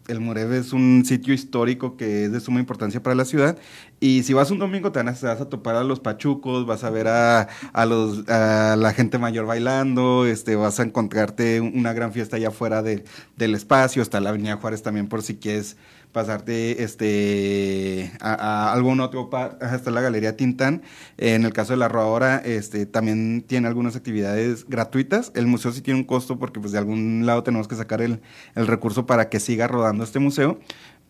el 0.08 0.20
Muref 0.20 0.52
es 0.52 0.74
un 0.74 1.04
sitio 1.06 1.34
histórico 1.34 1.98
que 1.98 2.26
es 2.26 2.32
de 2.32 2.40
suma 2.40 2.60
importancia 2.60 3.02
para 3.04 3.16
la 3.16 3.26
ciudad. 3.26 3.58
Y 4.00 4.24
si 4.24 4.34
vas 4.34 4.52
un 4.52 4.60
domingo, 4.60 4.92
te 4.92 5.02
vas 5.04 5.24
a 5.24 5.50
topar 5.50 5.76
a 5.76 5.84
los 5.84 6.00
pachucos, 6.00 6.66
vas 6.66 6.84
a 6.84 6.90
ver 6.90 7.08
a, 7.08 7.48
a, 7.74 7.86
los, 7.86 8.28
a 8.30 8.76
la 8.78 8.94
gente 8.94 9.18
mayor 9.18 9.46
bailando, 9.46 10.26
este, 10.26 10.56
vas 10.56 10.80
a 10.80 10.84
encontrarte 10.84 11.62
una 11.62 11.94
gran 11.94 12.14
fiesta 12.14 12.36
allá 12.38 12.50
afuera 12.50 12.82
del 12.84 13.56
espacio. 13.56 14.02
Está 14.02 14.20
la 14.20 14.30
Avenida 14.30 14.58
Juárez 14.58 14.84
también, 14.84 15.08
por 15.08 15.24
si 15.24 15.38
quieres 15.38 15.78
pasarte 16.18 16.82
este, 16.82 18.12
a, 18.22 18.74
algún 18.74 19.02
otro 19.02 19.30
par, 19.30 19.60
hasta 19.62 19.92
la 19.92 20.02
Galería 20.02 20.36
Tintán. 20.36 20.82
En 21.20 21.46
el 21.46 21.54
caso 21.54 21.74
de 21.74 21.78
la 21.78 21.90
Rodadora, 21.90 22.38
este, 22.38 22.88
también 22.88 23.44
tiene 23.46 23.68
algunas 23.68 23.96
actividades 23.96 24.68
gratuitas. 24.68 25.32
El 25.36 25.46
museo 25.46 25.72
sí 25.72 25.82
tiene 25.82 26.00
un 26.00 26.08
costo 26.08 26.40
porque 26.40 26.60
pues 26.60 26.72
de 26.72 26.80
algún 26.80 27.28
lado 27.28 27.44
tenemos 27.44 27.68
que 27.68 27.76
sacar 27.76 28.02
el, 28.02 28.20
el 28.56 28.66
recurso 28.66 29.06
para 29.06 29.30
que 29.30 29.40
siga 29.40 29.68
rodando 29.68 30.04
este 30.04 30.18
museo. 30.18 30.58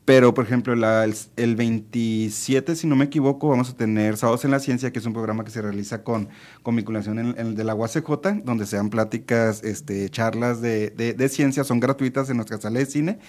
Pero, 0.03 0.33
por 0.33 0.43
ejemplo, 0.43 0.73
el, 0.73 1.55
27, 1.55 2.75
si 2.75 2.87
no 2.87 2.97
me 2.97 3.05
equivoco, 3.05 3.47
vamos 3.47 3.69
a 3.69 3.75
tener 3.75 4.15
Sábados 4.17 4.43
en 4.43 4.51
la 4.51 4.59
Ciencia, 4.59 4.91
que 4.91 4.99
es 4.99 5.05
un 5.05 5.13
programa 5.13 5.45
que 5.45 5.51
se 5.51 5.61
realiza 5.61 6.03
con, 6.03 6.27
con 6.63 6.75
vinculación 6.75 7.19
en, 7.19 7.35
el 7.37 7.55
de 7.55 7.63
la 7.63 7.75
UACJ, 7.75 8.43
donde 8.43 8.65
se 8.65 8.75
dan 8.77 8.89
pláticas, 8.89 9.63
este, 9.63 10.09
charlas 10.09 10.61
de, 10.61 10.91
de, 10.91 11.13
de 11.13 11.29
ciencia, 11.29 11.63
son 11.65 11.81
gratuitas 11.81 12.29
en 12.29 12.37
nuestra 12.37 12.57
sala 12.57 12.79
de 12.79 12.85
cine. 12.85 13.19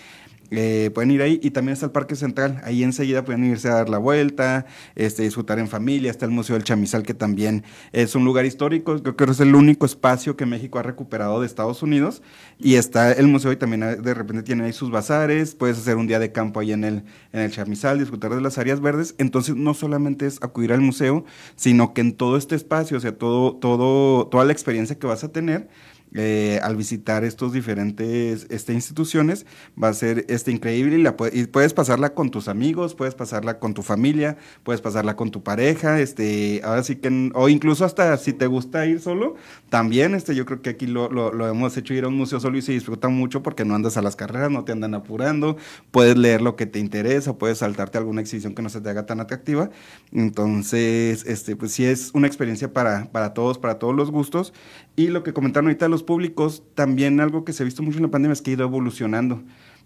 Eh, 0.51 0.91
pueden 0.95 1.11
ir 1.11 1.23
ahí 1.23 1.39
y 1.43 1.51
también 1.51 1.75
está 1.75 1.87
el 1.87 1.93
Parque 1.93 2.17
Central, 2.17 2.61
ahí 2.65 2.83
enseguida 2.83 3.25
pueden 3.25 3.45
irse 3.45 3.69
a 3.69 3.75
dar 3.75 3.89
la 3.89 3.99
vuelta, 3.99 4.67
este, 4.95 5.23
disfrutar 5.23 5.59
en 5.59 5.69
familia, 5.69 6.11
está 6.11 6.25
el 6.25 6.31
Museo 6.31 6.55
del 6.55 6.65
Chamizal 6.65 7.03
que 7.03 7.15
también 7.15 7.65
es 7.93 8.15
un 8.15 8.25
lugar 8.25 8.47
histórico, 8.47 9.01
creo 9.03 9.17
que 9.17 9.25
es 9.25 9.41
el 9.41 9.55
único 9.55 9.87
espacio 9.87 10.37
que 10.37 10.47
México 10.47 10.79
ha 10.79 10.83
recuperado 10.83 11.41
de 11.41 11.47
Estados 11.47 11.83
Unidos 11.83 12.23
y 12.59 12.75
está 12.75 13.13
el 13.13 13.29
museo 13.29 13.53
y 13.53 13.57
también 13.57 14.03
de 14.03 14.15
repente 14.15 14.43
tiene 14.43 14.65
ahí 14.65 14.73
sus 14.73 14.91
bazares, 14.91 15.55
puedes 15.55 15.79
hacer 15.79 15.97
un 15.97 16.07
día 16.07 16.19
de 16.19 16.33
campo 16.33 16.61
ahí 16.61 16.73
en 16.73 16.85
el, 16.85 17.03
en 17.33 17.41
el 17.41 17.51
disfrutar 17.99 18.35
de 18.35 18.41
las 18.41 18.59
áreas 18.59 18.81
verdes, 18.81 19.15
entonces 19.19 19.57
no 19.57 19.75
solamente 19.75 20.27
es 20.27 20.43
acudir 20.43 20.73
al 20.73 20.81
museo, 20.81 21.25
sino 21.57 21.95
que 21.95 22.01
en 22.01 22.13
todo 22.13 22.37
este 22.37 22.55
espacio, 22.55 22.97
o 22.97 23.01
sea, 23.01 23.17
todo, 23.17 23.57
todo, 23.57 24.27
toda 24.29 24.45
la 24.45 24.53
experiencia 24.53 24.99
que 24.99 25.07
vas 25.07 25.25
a 25.25 25.33
tener, 25.33 25.69
eh, 26.15 26.59
al 26.63 26.77
visitar 26.77 27.25
estos 27.25 27.53
diferentes 27.53 28.47
este, 28.51 28.73
instituciones 28.73 29.47
va 29.83 29.89
a 29.89 29.95
ser 29.95 30.25
este, 30.29 30.51
increíble 30.51 30.99
y, 30.99 31.03
la, 31.03 31.17
puedes 31.17 31.75
pasarla 31.75 32.15
con 32.15 32.31
tus 32.31 32.49
amigos, 32.49 32.95
puedes 32.95 33.15
pasarla 33.15 33.59
con 33.59 33.75
tu 33.75 33.83
familia, 33.83 34.37
puedes 34.63 34.81
pasarla 34.81 35.17
con 35.17 35.31
tu 35.31 35.43
pareja, 35.43 36.01
este, 36.01 36.61
ahora 36.65 36.83
sí 36.83 36.97
que, 36.97 37.31
o 37.35 37.49
incluso 37.49 37.85
hasta 37.85 38.17
si 38.17 38.33
te 38.33 38.47
gusta 38.47 38.87
ir 38.87 39.01
solo, 39.01 39.37
también 39.69 40.15
este, 40.15 40.35
yo 40.35 40.47
creo 40.47 40.63
que 40.63 40.71
aquí 40.71 40.87
lo, 40.87 41.11
lo, 41.11 41.49
hemos 41.49 41.77
hecho 41.77 41.95
ir 41.95 42.05
a 42.05 42.09
un 42.09 42.17
museo 42.17 42.41
solo 42.41 42.59
y 42.59 42.63
se 42.63 42.73
disfruta 42.73 43.09
mucho 43.09 43.43
porque 43.43 43.65
no 43.65 43.75
andas 43.75 43.97
a 43.97 44.03
las 44.03 44.17
carreras, 44.17 44.51
no 44.51 44.65
te 44.65 44.73
andan 44.73 44.95
apurando, 44.95 45.57
puedes 45.91 46.17
leer 46.17 46.41
lo 46.43 46.57
que 46.57 46.67
te 46.67 46.79
interesa, 46.79 47.39
puedes 47.39 47.59
saltarte 47.59 47.99
alguna 47.99 48.21
exhibición 48.21 48.55
que 48.55 48.63
no 48.63 48.69
se 48.69 48.81
te 48.81 48.89
haga 48.91 49.07
tan 49.07 49.21
atractiva, 49.21 49.71
entonces, 50.13 51.25
este, 51.27 51.57
pues 51.57 51.73
sí 51.73 51.85
es 51.85 52.11
una 52.15 52.27
experiencia 52.27 52.73
para, 52.73 53.11
para 53.13 53.35
todos, 53.35 53.59
para 53.59 53.79
todos 53.79 53.95
los 53.95 54.11
gustos. 54.11 54.53
Y 54.97 55.09
lo 55.09 55.23
que 55.23 55.33
comentaron 55.33 55.69
ahorita 55.69 55.89
los 55.89 55.98
públicos, 56.03 56.63
también 56.75 57.21
algo 57.21 57.45
que 57.45 57.53
se 57.53 57.63
ha 57.63 57.65
visto 57.65 57.83
mucho 57.83 57.99
en 57.99 58.05
la 58.05 58.11
pandemia 58.11 58.33
es 58.33 58.43
que 58.43 58.51
ha 58.51 58.55
ido 58.55 58.65
evolucionando. 58.65 59.43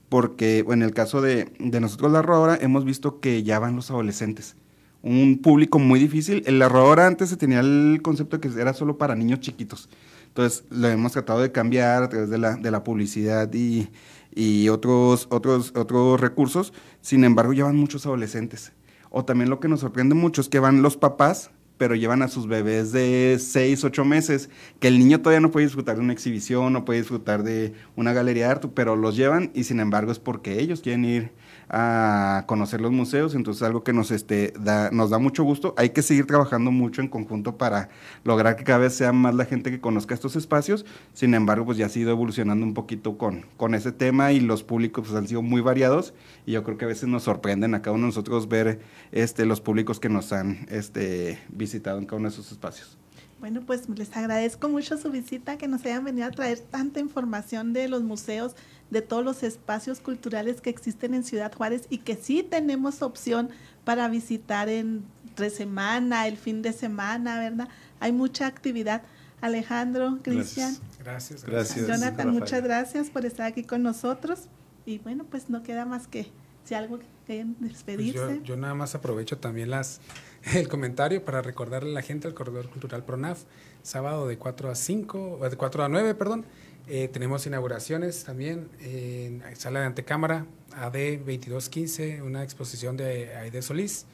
Porque 0.08 0.64
en 0.68 0.82
el 0.82 0.92
caso 0.92 1.20
de, 1.22 1.52
de 1.58 1.80
nosotros, 1.80 2.12
la 2.12 2.22
Rodora, 2.22 2.58
hemos 2.60 2.84
visto 2.84 3.20
que 3.20 3.42
ya 3.42 3.58
van 3.58 3.76
los 3.76 3.90
adolescentes. 3.90 4.56
Un 5.02 5.40
público 5.42 5.78
muy 5.78 5.98
difícil. 5.98 6.42
En 6.46 6.58
la 6.58 6.68
Rodora 6.68 7.06
antes 7.06 7.30
se 7.30 7.36
tenía 7.36 7.60
el 7.60 8.00
concepto 8.02 8.40
que 8.40 8.48
era 8.48 8.74
solo 8.74 8.98
para 8.98 9.14
niños 9.14 9.40
chiquitos. 9.40 9.88
Entonces 10.28 10.64
lo 10.70 10.88
hemos 10.88 11.12
tratado 11.12 11.40
de 11.40 11.50
cambiar 11.50 12.02
a 12.02 12.08
través 12.08 12.30
de 12.30 12.38
la, 12.38 12.56
de 12.56 12.70
la 12.70 12.84
publicidad 12.84 13.52
y, 13.52 13.88
y 14.34 14.68
otros, 14.68 15.26
otros, 15.30 15.72
otros 15.76 16.20
recursos. 16.20 16.72
Sin 17.00 17.24
embargo, 17.24 17.52
ya 17.52 17.64
van 17.64 17.76
muchos 17.76 18.06
adolescentes. 18.06 18.72
O 19.10 19.24
también 19.24 19.50
lo 19.50 19.60
que 19.60 19.68
nos 19.68 19.80
sorprende 19.80 20.14
mucho 20.14 20.40
es 20.40 20.48
que 20.48 20.58
van 20.58 20.82
los 20.82 20.96
papás 20.96 21.50
pero 21.78 21.94
llevan 21.94 22.22
a 22.22 22.28
sus 22.28 22.46
bebés 22.46 22.92
de 22.92 23.38
6, 23.40 23.84
8 23.84 24.04
meses, 24.04 24.50
que 24.78 24.88
el 24.88 24.98
niño 24.98 25.20
todavía 25.20 25.40
no 25.40 25.50
puede 25.50 25.66
disfrutar 25.66 25.96
de 25.96 26.02
una 26.02 26.12
exhibición, 26.12 26.72
no 26.72 26.84
puede 26.84 27.00
disfrutar 27.00 27.42
de 27.42 27.74
una 27.96 28.12
galería 28.12 28.46
de 28.46 28.50
arte, 28.52 28.68
pero 28.68 28.96
los 28.96 29.16
llevan 29.16 29.50
y 29.54 29.64
sin 29.64 29.80
embargo 29.80 30.12
es 30.12 30.18
porque 30.18 30.60
ellos 30.60 30.80
quieren 30.80 31.04
ir 31.04 31.30
a 31.74 32.44
conocer 32.46 32.82
los 32.82 32.92
museos, 32.92 33.34
entonces 33.34 33.62
algo 33.62 33.82
que 33.82 33.94
nos, 33.94 34.10
este, 34.10 34.52
da, 34.60 34.90
nos 34.90 35.08
da 35.08 35.18
mucho 35.18 35.42
gusto. 35.42 35.74
Hay 35.78 35.90
que 35.90 36.02
seguir 36.02 36.26
trabajando 36.26 36.70
mucho 36.70 37.00
en 37.00 37.08
conjunto 37.08 37.56
para 37.56 37.88
lograr 38.24 38.56
que 38.56 38.64
cada 38.64 38.78
vez 38.78 38.94
sea 38.94 39.12
más 39.12 39.34
la 39.34 39.46
gente 39.46 39.70
que 39.70 39.80
conozca 39.80 40.14
estos 40.14 40.36
espacios, 40.36 40.84
sin 41.14 41.32
embargo, 41.34 41.64
pues 41.64 41.78
ya 41.78 41.86
ha 41.86 41.88
sido 41.88 42.10
evolucionando 42.10 42.66
un 42.66 42.74
poquito 42.74 43.16
con, 43.16 43.46
con 43.56 43.74
ese 43.74 43.90
tema 43.90 44.32
y 44.32 44.40
los 44.40 44.62
públicos 44.62 45.08
pues, 45.08 45.18
han 45.18 45.26
sido 45.26 45.40
muy 45.40 45.62
variados 45.62 46.12
y 46.44 46.52
yo 46.52 46.62
creo 46.62 46.76
que 46.76 46.84
a 46.84 46.88
veces 46.88 47.08
nos 47.08 47.22
sorprenden 47.22 47.74
a 47.74 47.80
cada 47.80 47.94
uno 47.94 48.02
de 48.02 48.08
nosotros 48.08 48.48
ver 48.48 48.80
este, 49.10 49.46
los 49.46 49.62
públicos 49.62 49.98
que 49.98 50.10
nos 50.10 50.32
han 50.32 50.66
este, 50.68 51.38
visitado 51.48 51.98
en 51.98 52.04
cada 52.04 52.18
uno 52.18 52.28
de 52.28 52.34
esos 52.34 52.52
espacios. 52.52 53.01
Bueno, 53.42 53.60
pues 53.66 53.88
les 53.88 54.16
agradezco 54.16 54.68
mucho 54.68 54.96
su 54.96 55.10
visita, 55.10 55.58
que 55.58 55.66
nos 55.66 55.84
hayan 55.84 56.04
venido 56.04 56.28
a 56.28 56.30
traer 56.30 56.60
tanta 56.60 57.00
información 57.00 57.72
de 57.72 57.88
los 57.88 58.04
museos, 58.04 58.54
de 58.90 59.02
todos 59.02 59.24
los 59.24 59.42
espacios 59.42 59.98
culturales 59.98 60.60
que 60.60 60.70
existen 60.70 61.12
en 61.12 61.24
Ciudad 61.24 61.52
Juárez 61.52 61.88
y 61.90 61.98
que 61.98 62.14
sí 62.14 62.44
tenemos 62.44 63.02
opción 63.02 63.50
para 63.82 64.06
visitar 64.06 64.68
entre 64.68 65.50
semana, 65.50 66.28
el 66.28 66.36
fin 66.36 66.62
de 66.62 66.72
semana, 66.72 67.40
¿verdad? 67.40 67.68
Hay 67.98 68.12
mucha 68.12 68.46
actividad. 68.46 69.02
Alejandro, 69.40 70.20
Cristian. 70.22 70.76
Gracias. 71.00 71.42
Gracias. 71.42 71.88
Jonathan, 71.88 72.30
muchas 72.30 72.62
gracias 72.62 73.10
por 73.10 73.26
estar 73.26 73.46
aquí 73.46 73.64
con 73.64 73.82
nosotros. 73.82 74.42
Y 74.86 74.98
bueno, 74.98 75.26
pues 75.28 75.50
no 75.50 75.64
queda 75.64 75.84
más 75.84 76.06
que 76.06 76.30
si 76.62 76.74
algo 76.74 77.00
que 77.26 77.44
despedirse. 77.58 78.24
Pues 78.24 78.42
yo, 78.44 78.56
nada 78.56 78.74
más 78.74 78.94
aprovecho 78.94 79.38
también 79.38 79.70
las 79.70 80.00
el 80.54 80.68
comentario 80.68 81.24
para 81.24 81.42
recordarle 81.42 81.90
a 81.90 81.94
la 81.94 82.02
gente 82.02 82.26
al 82.26 82.34
Corredor 82.34 82.68
Cultural 82.68 83.04
PRONAF, 83.04 83.44
sábado 83.82 84.26
de 84.26 84.38
4 84.38 84.70
a 84.70 84.74
5, 84.74 85.38
de 85.48 85.56
4 85.56 85.84
a 85.84 85.88
9, 85.88 86.14
perdón. 86.14 86.44
Eh, 86.88 87.08
tenemos 87.12 87.46
inauguraciones 87.46 88.24
también 88.24 88.68
en 88.80 89.42
Sala 89.56 89.80
de 89.80 89.86
Antecámara, 89.86 90.46
AD 90.74 91.18
2215, 91.18 92.22
una 92.22 92.42
exposición 92.42 92.96
de 92.96 93.34
Aide 93.36 93.62
Solís, 93.62 94.06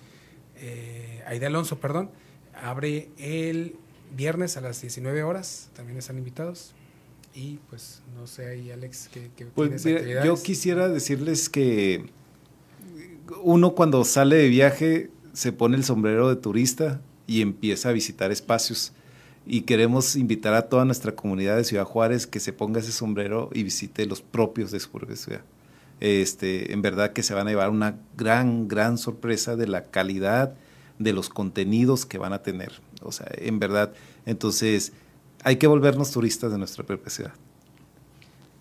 eh, 0.57 1.22
Aide 1.26 1.47
Alonso, 1.47 1.79
perdón. 1.79 2.11
Abre 2.53 3.09
el 3.16 3.76
viernes 4.14 4.57
a 4.57 4.61
las 4.61 4.83
19 4.83 5.22
horas, 5.22 5.70
también 5.74 5.99
están 5.99 6.18
invitados. 6.18 6.74
Y 7.35 7.59
pues 7.70 8.03
no 8.14 8.26
sé 8.26 8.49
ahí, 8.49 8.70
Alex, 8.70 9.09
¿qué, 9.12 9.31
qué 9.37 9.47
pues, 9.47 9.85
Yo 10.24 10.43
quisiera 10.43 10.89
decirles 10.89 11.49
que 11.49 12.11
uno 13.43 13.74
cuando 13.74 14.05
sale 14.05 14.37
de 14.37 14.49
viaje 14.49 15.11
se 15.39 15.53
pone 15.53 15.76
el 15.76 15.84
sombrero 15.84 16.28
de 16.28 16.34
turista 16.34 17.01
y 17.28 17.43
empieza 17.43 17.91
a 17.91 17.93
visitar 17.93 18.32
espacios. 18.32 18.93
Y 19.47 19.61
queremos 19.61 20.16
invitar 20.16 20.53
a 20.55 20.62
toda 20.62 20.84
nuestra 20.84 21.12
comunidad 21.12 21.57
de 21.57 21.62
Ciudad 21.62 21.84
Juárez 21.84 22.26
que 22.26 22.41
se 22.41 22.53
ponga 22.53 22.80
ese 22.80 22.91
sombrero 22.91 23.49
y 23.55 23.62
visite 23.62 24.05
los 24.07 24.20
propios 24.20 24.72
de 24.72 24.80
su 24.80 24.91
propia 24.91 25.14
ciudad. 25.14 25.43
Este, 26.01 26.72
en 26.72 26.82
verdad 26.82 27.12
que 27.12 27.22
se 27.22 27.34
van 27.34 27.47
a 27.47 27.51
llevar 27.51 27.70
una 27.70 28.01
gran, 28.16 28.66
gran 28.66 28.99
sorpresa 28.99 29.55
de 29.55 29.68
la 29.68 29.84
calidad 29.84 30.55
de 30.99 31.12
los 31.12 31.28
contenidos 31.28 32.05
que 32.05 32.18
van 32.18 32.32
a 32.32 32.43
tener. 32.43 32.72
O 33.03 33.12
sea, 33.12 33.28
en 33.30 33.61
verdad, 33.61 33.93
entonces 34.26 34.93
hay 35.45 35.55
que 35.55 35.68
volvernos 35.68 36.11
turistas 36.11 36.51
de 36.51 36.59
nuestra 36.59 36.84
propia 36.84 37.11
ciudad. 37.11 37.34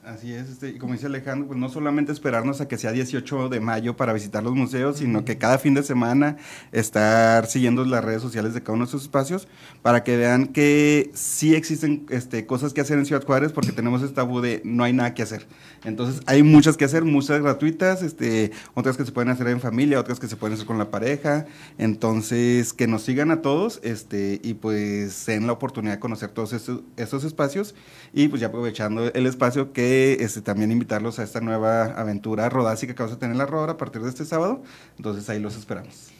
Así 0.07 0.31
es, 0.31 0.47
este, 0.47 0.69
y 0.69 0.77
como 0.77 0.93
dice 0.93 1.07
Alejandro, 1.07 1.47
pues 1.47 1.59
no 1.59 1.67
solamente 1.67 2.13
esperarnos 2.13 2.61
a 2.61 2.69
que 2.69 2.77
sea 2.77 2.93
18 2.93 3.49
de 3.49 3.59
mayo 3.59 3.97
para 3.97 4.13
visitar 4.13 4.41
los 4.41 4.55
museos, 4.55 4.99
sino 4.99 5.25
que 5.25 5.37
cada 5.37 5.57
fin 5.57 5.73
de 5.73 5.83
semana 5.83 6.37
estar 6.71 7.45
siguiendo 7.45 7.83
las 7.83 8.05
redes 8.05 8.21
sociales 8.21 8.53
de 8.53 8.63
cada 8.63 8.75
uno 8.75 8.85
de 8.85 8.89
esos 8.89 9.01
espacios 9.01 9.49
para 9.81 10.05
que 10.05 10.15
vean 10.15 10.47
que 10.47 11.11
sí 11.13 11.55
existen 11.55 12.05
este, 12.09 12.45
cosas 12.45 12.73
que 12.73 12.79
hacer 12.79 12.97
en 12.97 13.05
Ciudad 13.05 13.21
Juárez 13.25 13.51
porque 13.51 13.73
tenemos 13.73 14.01
este 14.01 14.15
tabú 14.15 14.39
de 14.39 14.61
no 14.63 14.85
hay 14.85 14.93
nada 14.93 15.13
que 15.13 15.23
hacer. 15.23 15.45
Entonces 15.83 16.21
hay 16.25 16.41
muchas 16.41 16.77
que 16.77 16.85
hacer, 16.85 17.03
muchas 17.03 17.41
gratuitas, 17.41 18.01
este, 18.01 18.51
otras 18.75 18.95
que 18.95 19.03
se 19.03 19.11
pueden 19.11 19.29
hacer 19.29 19.49
en 19.49 19.59
familia, 19.59 19.99
otras 19.99 20.21
que 20.21 20.29
se 20.29 20.37
pueden 20.37 20.53
hacer 20.53 20.67
con 20.67 20.77
la 20.77 20.89
pareja. 20.89 21.47
Entonces 21.77 22.71
que 22.71 22.87
nos 22.87 23.01
sigan 23.01 23.29
a 23.29 23.41
todos 23.41 23.81
este, 23.83 24.39
y 24.41 24.53
pues 24.53 25.25
den 25.25 25.47
la 25.47 25.51
oportunidad 25.51 25.95
de 25.95 25.99
conocer 25.99 26.29
todos 26.29 26.53
estos, 26.53 26.79
estos 26.95 27.25
espacios 27.25 27.75
y 28.13 28.29
pues 28.29 28.39
ya 28.39 28.47
aprovechando 28.47 29.11
el 29.13 29.25
espacio 29.25 29.73
que 29.73 29.96
este, 30.19 30.41
también 30.41 30.71
invitarlos 30.71 31.19
a 31.19 31.23
esta 31.23 31.41
nueva 31.41 31.85
aventura 31.85 32.49
rodásica 32.49 32.93
que 32.93 33.03
vamos 33.03 33.15
a 33.15 33.19
tener 33.19 33.33
en 33.33 33.37
la 33.37 33.45
Rodora 33.45 33.73
a 33.73 33.77
partir 33.77 34.01
de 34.01 34.09
este 34.09 34.25
sábado. 34.25 34.61
Entonces 34.97 35.29
ahí 35.29 35.39
los 35.39 35.55
esperamos. 35.57 36.11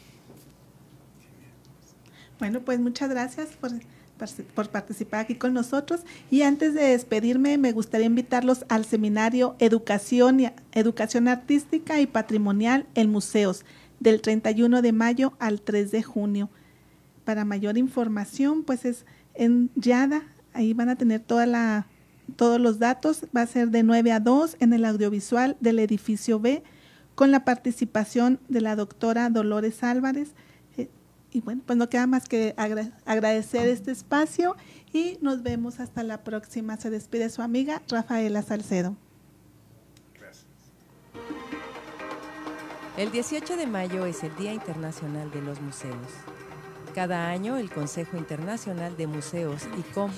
Bueno, 2.38 2.60
pues 2.60 2.78
muchas 2.78 3.10
gracias 3.10 3.48
por, 3.60 3.72
por 4.54 4.68
participar 4.68 5.20
aquí 5.20 5.34
con 5.34 5.52
nosotros. 5.52 6.02
Y 6.30 6.42
antes 6.42 6.74
de 6.74 6.82
despedirme, 6.82 7.58
me 7.58 7.72
gustaría 7.72 8.06
invitarlos 8.06 8.64
al 8.68 8.84
seminario 8.84 9.56
Educación, 9.58 10.40
y, 10.40 10.50
Educación 10.72 11.28
Artística 11.28 12.00
y 12.00 12.06
Patrimonial 12.06 12.86
en 12.94 13.10
Museos, 13.10 13.64
del 14.00 14.20
31 14.20 14.82
de 14.82 14.92
mayo 14.92 15.32
al 15.40 15.60
3 15.60 15.90
de 15.90 16.02
junio. 16.02 16.50
Para 17.24 17.44
mayor 17.44 17.76
información, 17.76 18.62
pues 18.62 18.84
es 18.84 19.04
en 19.34 19.70
Yada, 19.74 20.22
ahí 20.52 20.74
van 20.74 20.88
a 20.88 20.96
tener 20.96 21.20
toda 21.20 21.46
la 21.46 21.86
todos 22.36 22.60
los 22.60 22.78
datos. 22.78 23.26
Va 23.36 23.42
a 23.42 23.46
ser 23.46 23.68
de 23.70 23.82
9 23.82 24.12
a 24.12 24.20
2 24.20 24.56
en 24.60 24.72
el 24.72 24.84
audiovisual 24.84 25.56
del 25.60 25.78
edificio 25.78 26.40
B 26.40 26.62
con 27.14 27.30
la 27.30 27.44
participación 27.44 28.38
de 28.48 28.60
la 28.60 28.76
doctora 28.76 29.28
Dolores 29.28 29.82
Álvarez. 29.82 30.34
Eh, 30.76 30.88
y 31.32 31.40
bueno, 31.40 31.62
pues 31.66 31.76
no 31.76 31.88
queda 31.88 32.06
más 32.06 32.28
que 32.28 32.54
agradecer 33.04 33.68
este 33.68 33.90
espacio 33.90 34.56
y 34.92 35.18
nos 35.20 35.42
vemos 35.42 35.80
hasta 35.80 36.02
la 36.02 36.22
próxima. 36.22 36.76
Se 36.76 36.90
despide 36.90 37.28
su 37.30 37.42
amiga 37.42 37.82
Rafaela 37.88 38.42
Salcedo. 38.42 38.96
Gracias. 40.14 40.46
El 42.96 43.10
18 43.10 43.56
de 43.56 43.66
mayo 43.66 44.06
es 44.06 44.22
el 44.22 44.34
Día 44.36 44.52
Internacional 44.52 45.30
de 45.30 45.42
los 45.42 45.60
Museos. 45.60 46.06
Cada 46.98 47.28
año, 47.28 47.58
el 47.58 47.70
Consejo 47.70 48.16
Internacional 48.16 48.96
de 48.96 49.06
Museos, 49.06 49.68
ICOM, 49.78 50.10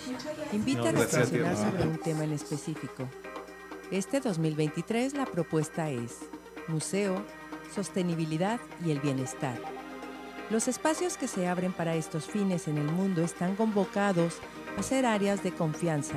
invita 0.50 0.88
a 0.88 0.92
reflexionar 0.92 1.54
sobre 1.54 1.86
un 1.86 1.98
tema 1.98 2.24
en 2.24 2.32
específico. 2.32 3.06
Este 3.90 4.18
2023 4.18 5.12
la 5.12 5.26
propuesta 5.26 5.90
es 5.90 6.20
Museo, 6.68 7.22
Sostenibilidad 7.74 8.60
y 8.82 8.92
el 8.92 9.00
Bienestar. 9.00 9.60
Los 10.48 10.68
espacios 10.68 11.18
que 11.18 11.28
se 11.28 11.46
abren 11.46 11.74
para 11.74 11.96
estos 11.96 12.24
fines 12.24 12.66
en 12.66 12.78
el 12.78 12.86
mundo 12.86 13.20
están 13.20 13.56
convocados 13.56 14.38
a 14.78 14.82
ser 14.82 15.04
áreas 15.04 15.42
de 15.42 15.52
confianza 15.52 16.16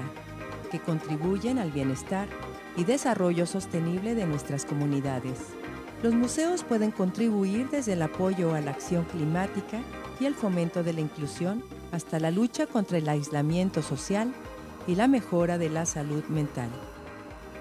que 0.72 0.80
contribuyen 0.80 1.59
al 1.59 1.72
bienestar 1.72 2.30
y 2.78 2.86
desarrollo 2.86 3.45
sostenible 3.47 4.16
de 4.16 4.26
nuestras 4.26 4.64
comunidades. 4.64 5.39
Los 6.01 6.14
museos 6.14 6.64
pueden 6.64 6.91
contribuir 6.91 7.70
desde 7.70 7.93
el 7.93 8.01
apoyo 8.01 8.55
a 8.55 8.61
la 8.61 8.72
acción 8.72 9.03
climática 9.03 9.82
y 10.24 10.26
el 10.26 10.36
fomento 10.36 10.84
de 10.84 10.93
la 10.93 11.01
inclusión 11.01 11.63
hasta 11.91 12.17
la 12.17 12.32
lucha 12.32 12.65
contra 12.65 12.97
el 12.97 13.09
aislamiento 13.09 13.82
social 13.82 14.34
y 14.88 14.95
la 14.95 15.09
mejora 15.09 15.57
de 15.57 15.69
la 15.69 15.86
salud 15.86 16.24
mental. 16.30 16.69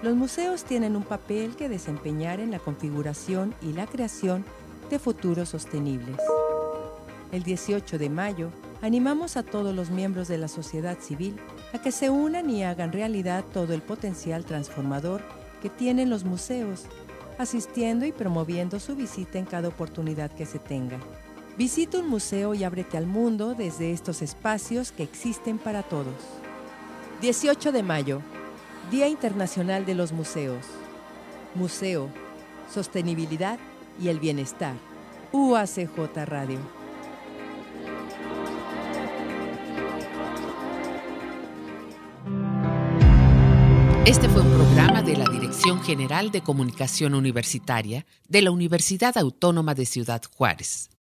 Los 0.01 0.15
museos 0.15 0.63
tienen 0.63 0.95
un 0.95 1.03
papel 1.03 1.57
que 1.57 1.67
desempeñar 1.67 2.39
en 2.39 2.51
la 2.51 2.59
configuración 2.59 3.53
y 3.61 3.73
la 3.73 3.85
creación 3.85 4.45
de 4.89 4.97
futuros 4.97 5.49
sostenibles. 5.49 6.15
El 7.33 7.43
18 7.43 7.97
de 7.97 8.09
mayo, 8.09 8.49
animamos 8.81 9.35
a 9.35 9.43
todos 9.43 9.75
los 9.75 9.89
miembros 9.89 10.29
de 10.29 10.37
la 10.37 10.47
sociedad 10.47 10.97
civil 10.99 11.35
a 11.73 11.81
que 11.81 11.91
se 11.91 12.09
unan 12.09 12.49
y 12.49 12.63
hagan 12.63 12.93
realidad 12.93 13.43
todo 13.51 13.73
el 13.73 13.81
potencial 13.81 14.45
transformador 14.45 15.21
que 15.61 15.69
tienen 15.69 16.09
los 16.09 16.23
museos, 16.23 16.85
asistiendo 17.37 18.05
y 18.05 18.13
promoviendo 18.13 18.79
su 18.79 18.95
visita 18.95 19.37
en 19.37 19.45
cada 19.45 19.67
oportunidad 19.67 20.31
que 20.31 20.45
se 20.45 20.59
tenga. 20.59 20.99
Visita 21.57 21.99
un 21.99 22.09
museo 22.09 22.55
y 22.55 22.63
ábrete 22.63 22.97
al 22.97 23.05
mundo 23.05 23.53
desde 23.53 23.91
estos 23.91 24.23
espacios 24.23 24.91
que 24.91 25.03
existen 25.03 25.59
para 25.59 25.83
todos. 25.83 26.15
18 27.21 27.71
de 27.71 27.83
mayo, 27.83 28.21
Día 28.89 29.07
Internacional 29.07 29.85
de 29.85 29.93
los 29.93 30.11
Museos. 30.13 30.65
Museo, 31.53 32.09
Sostenibilidad 32.73 33.59
y 34.01 34.07
el 34.07 34.19
Bienestar. 34.19 34.73
UACJ 35.31 36.25
Radio. 36.25 36.59
Este 44.05 44.27
fue 44.27 44.41
un 44.41 44.51
programa 44.51 45.03
de 45.03 45.17
la 45.17 45.29
Dirección 45.29 45.83
General 45.83 46.31
de 46.31 46.41
Comunicación 46.41 47.13
Universitaria 47.13 48.07
de 48.27 48.41
la 48.41 48.49
Universidad 48.49 49.17
Autónoma 49.19 49.75
de 49.75 49.85
Ciudad 49.85 50.21
Juárez. 50.35 50.89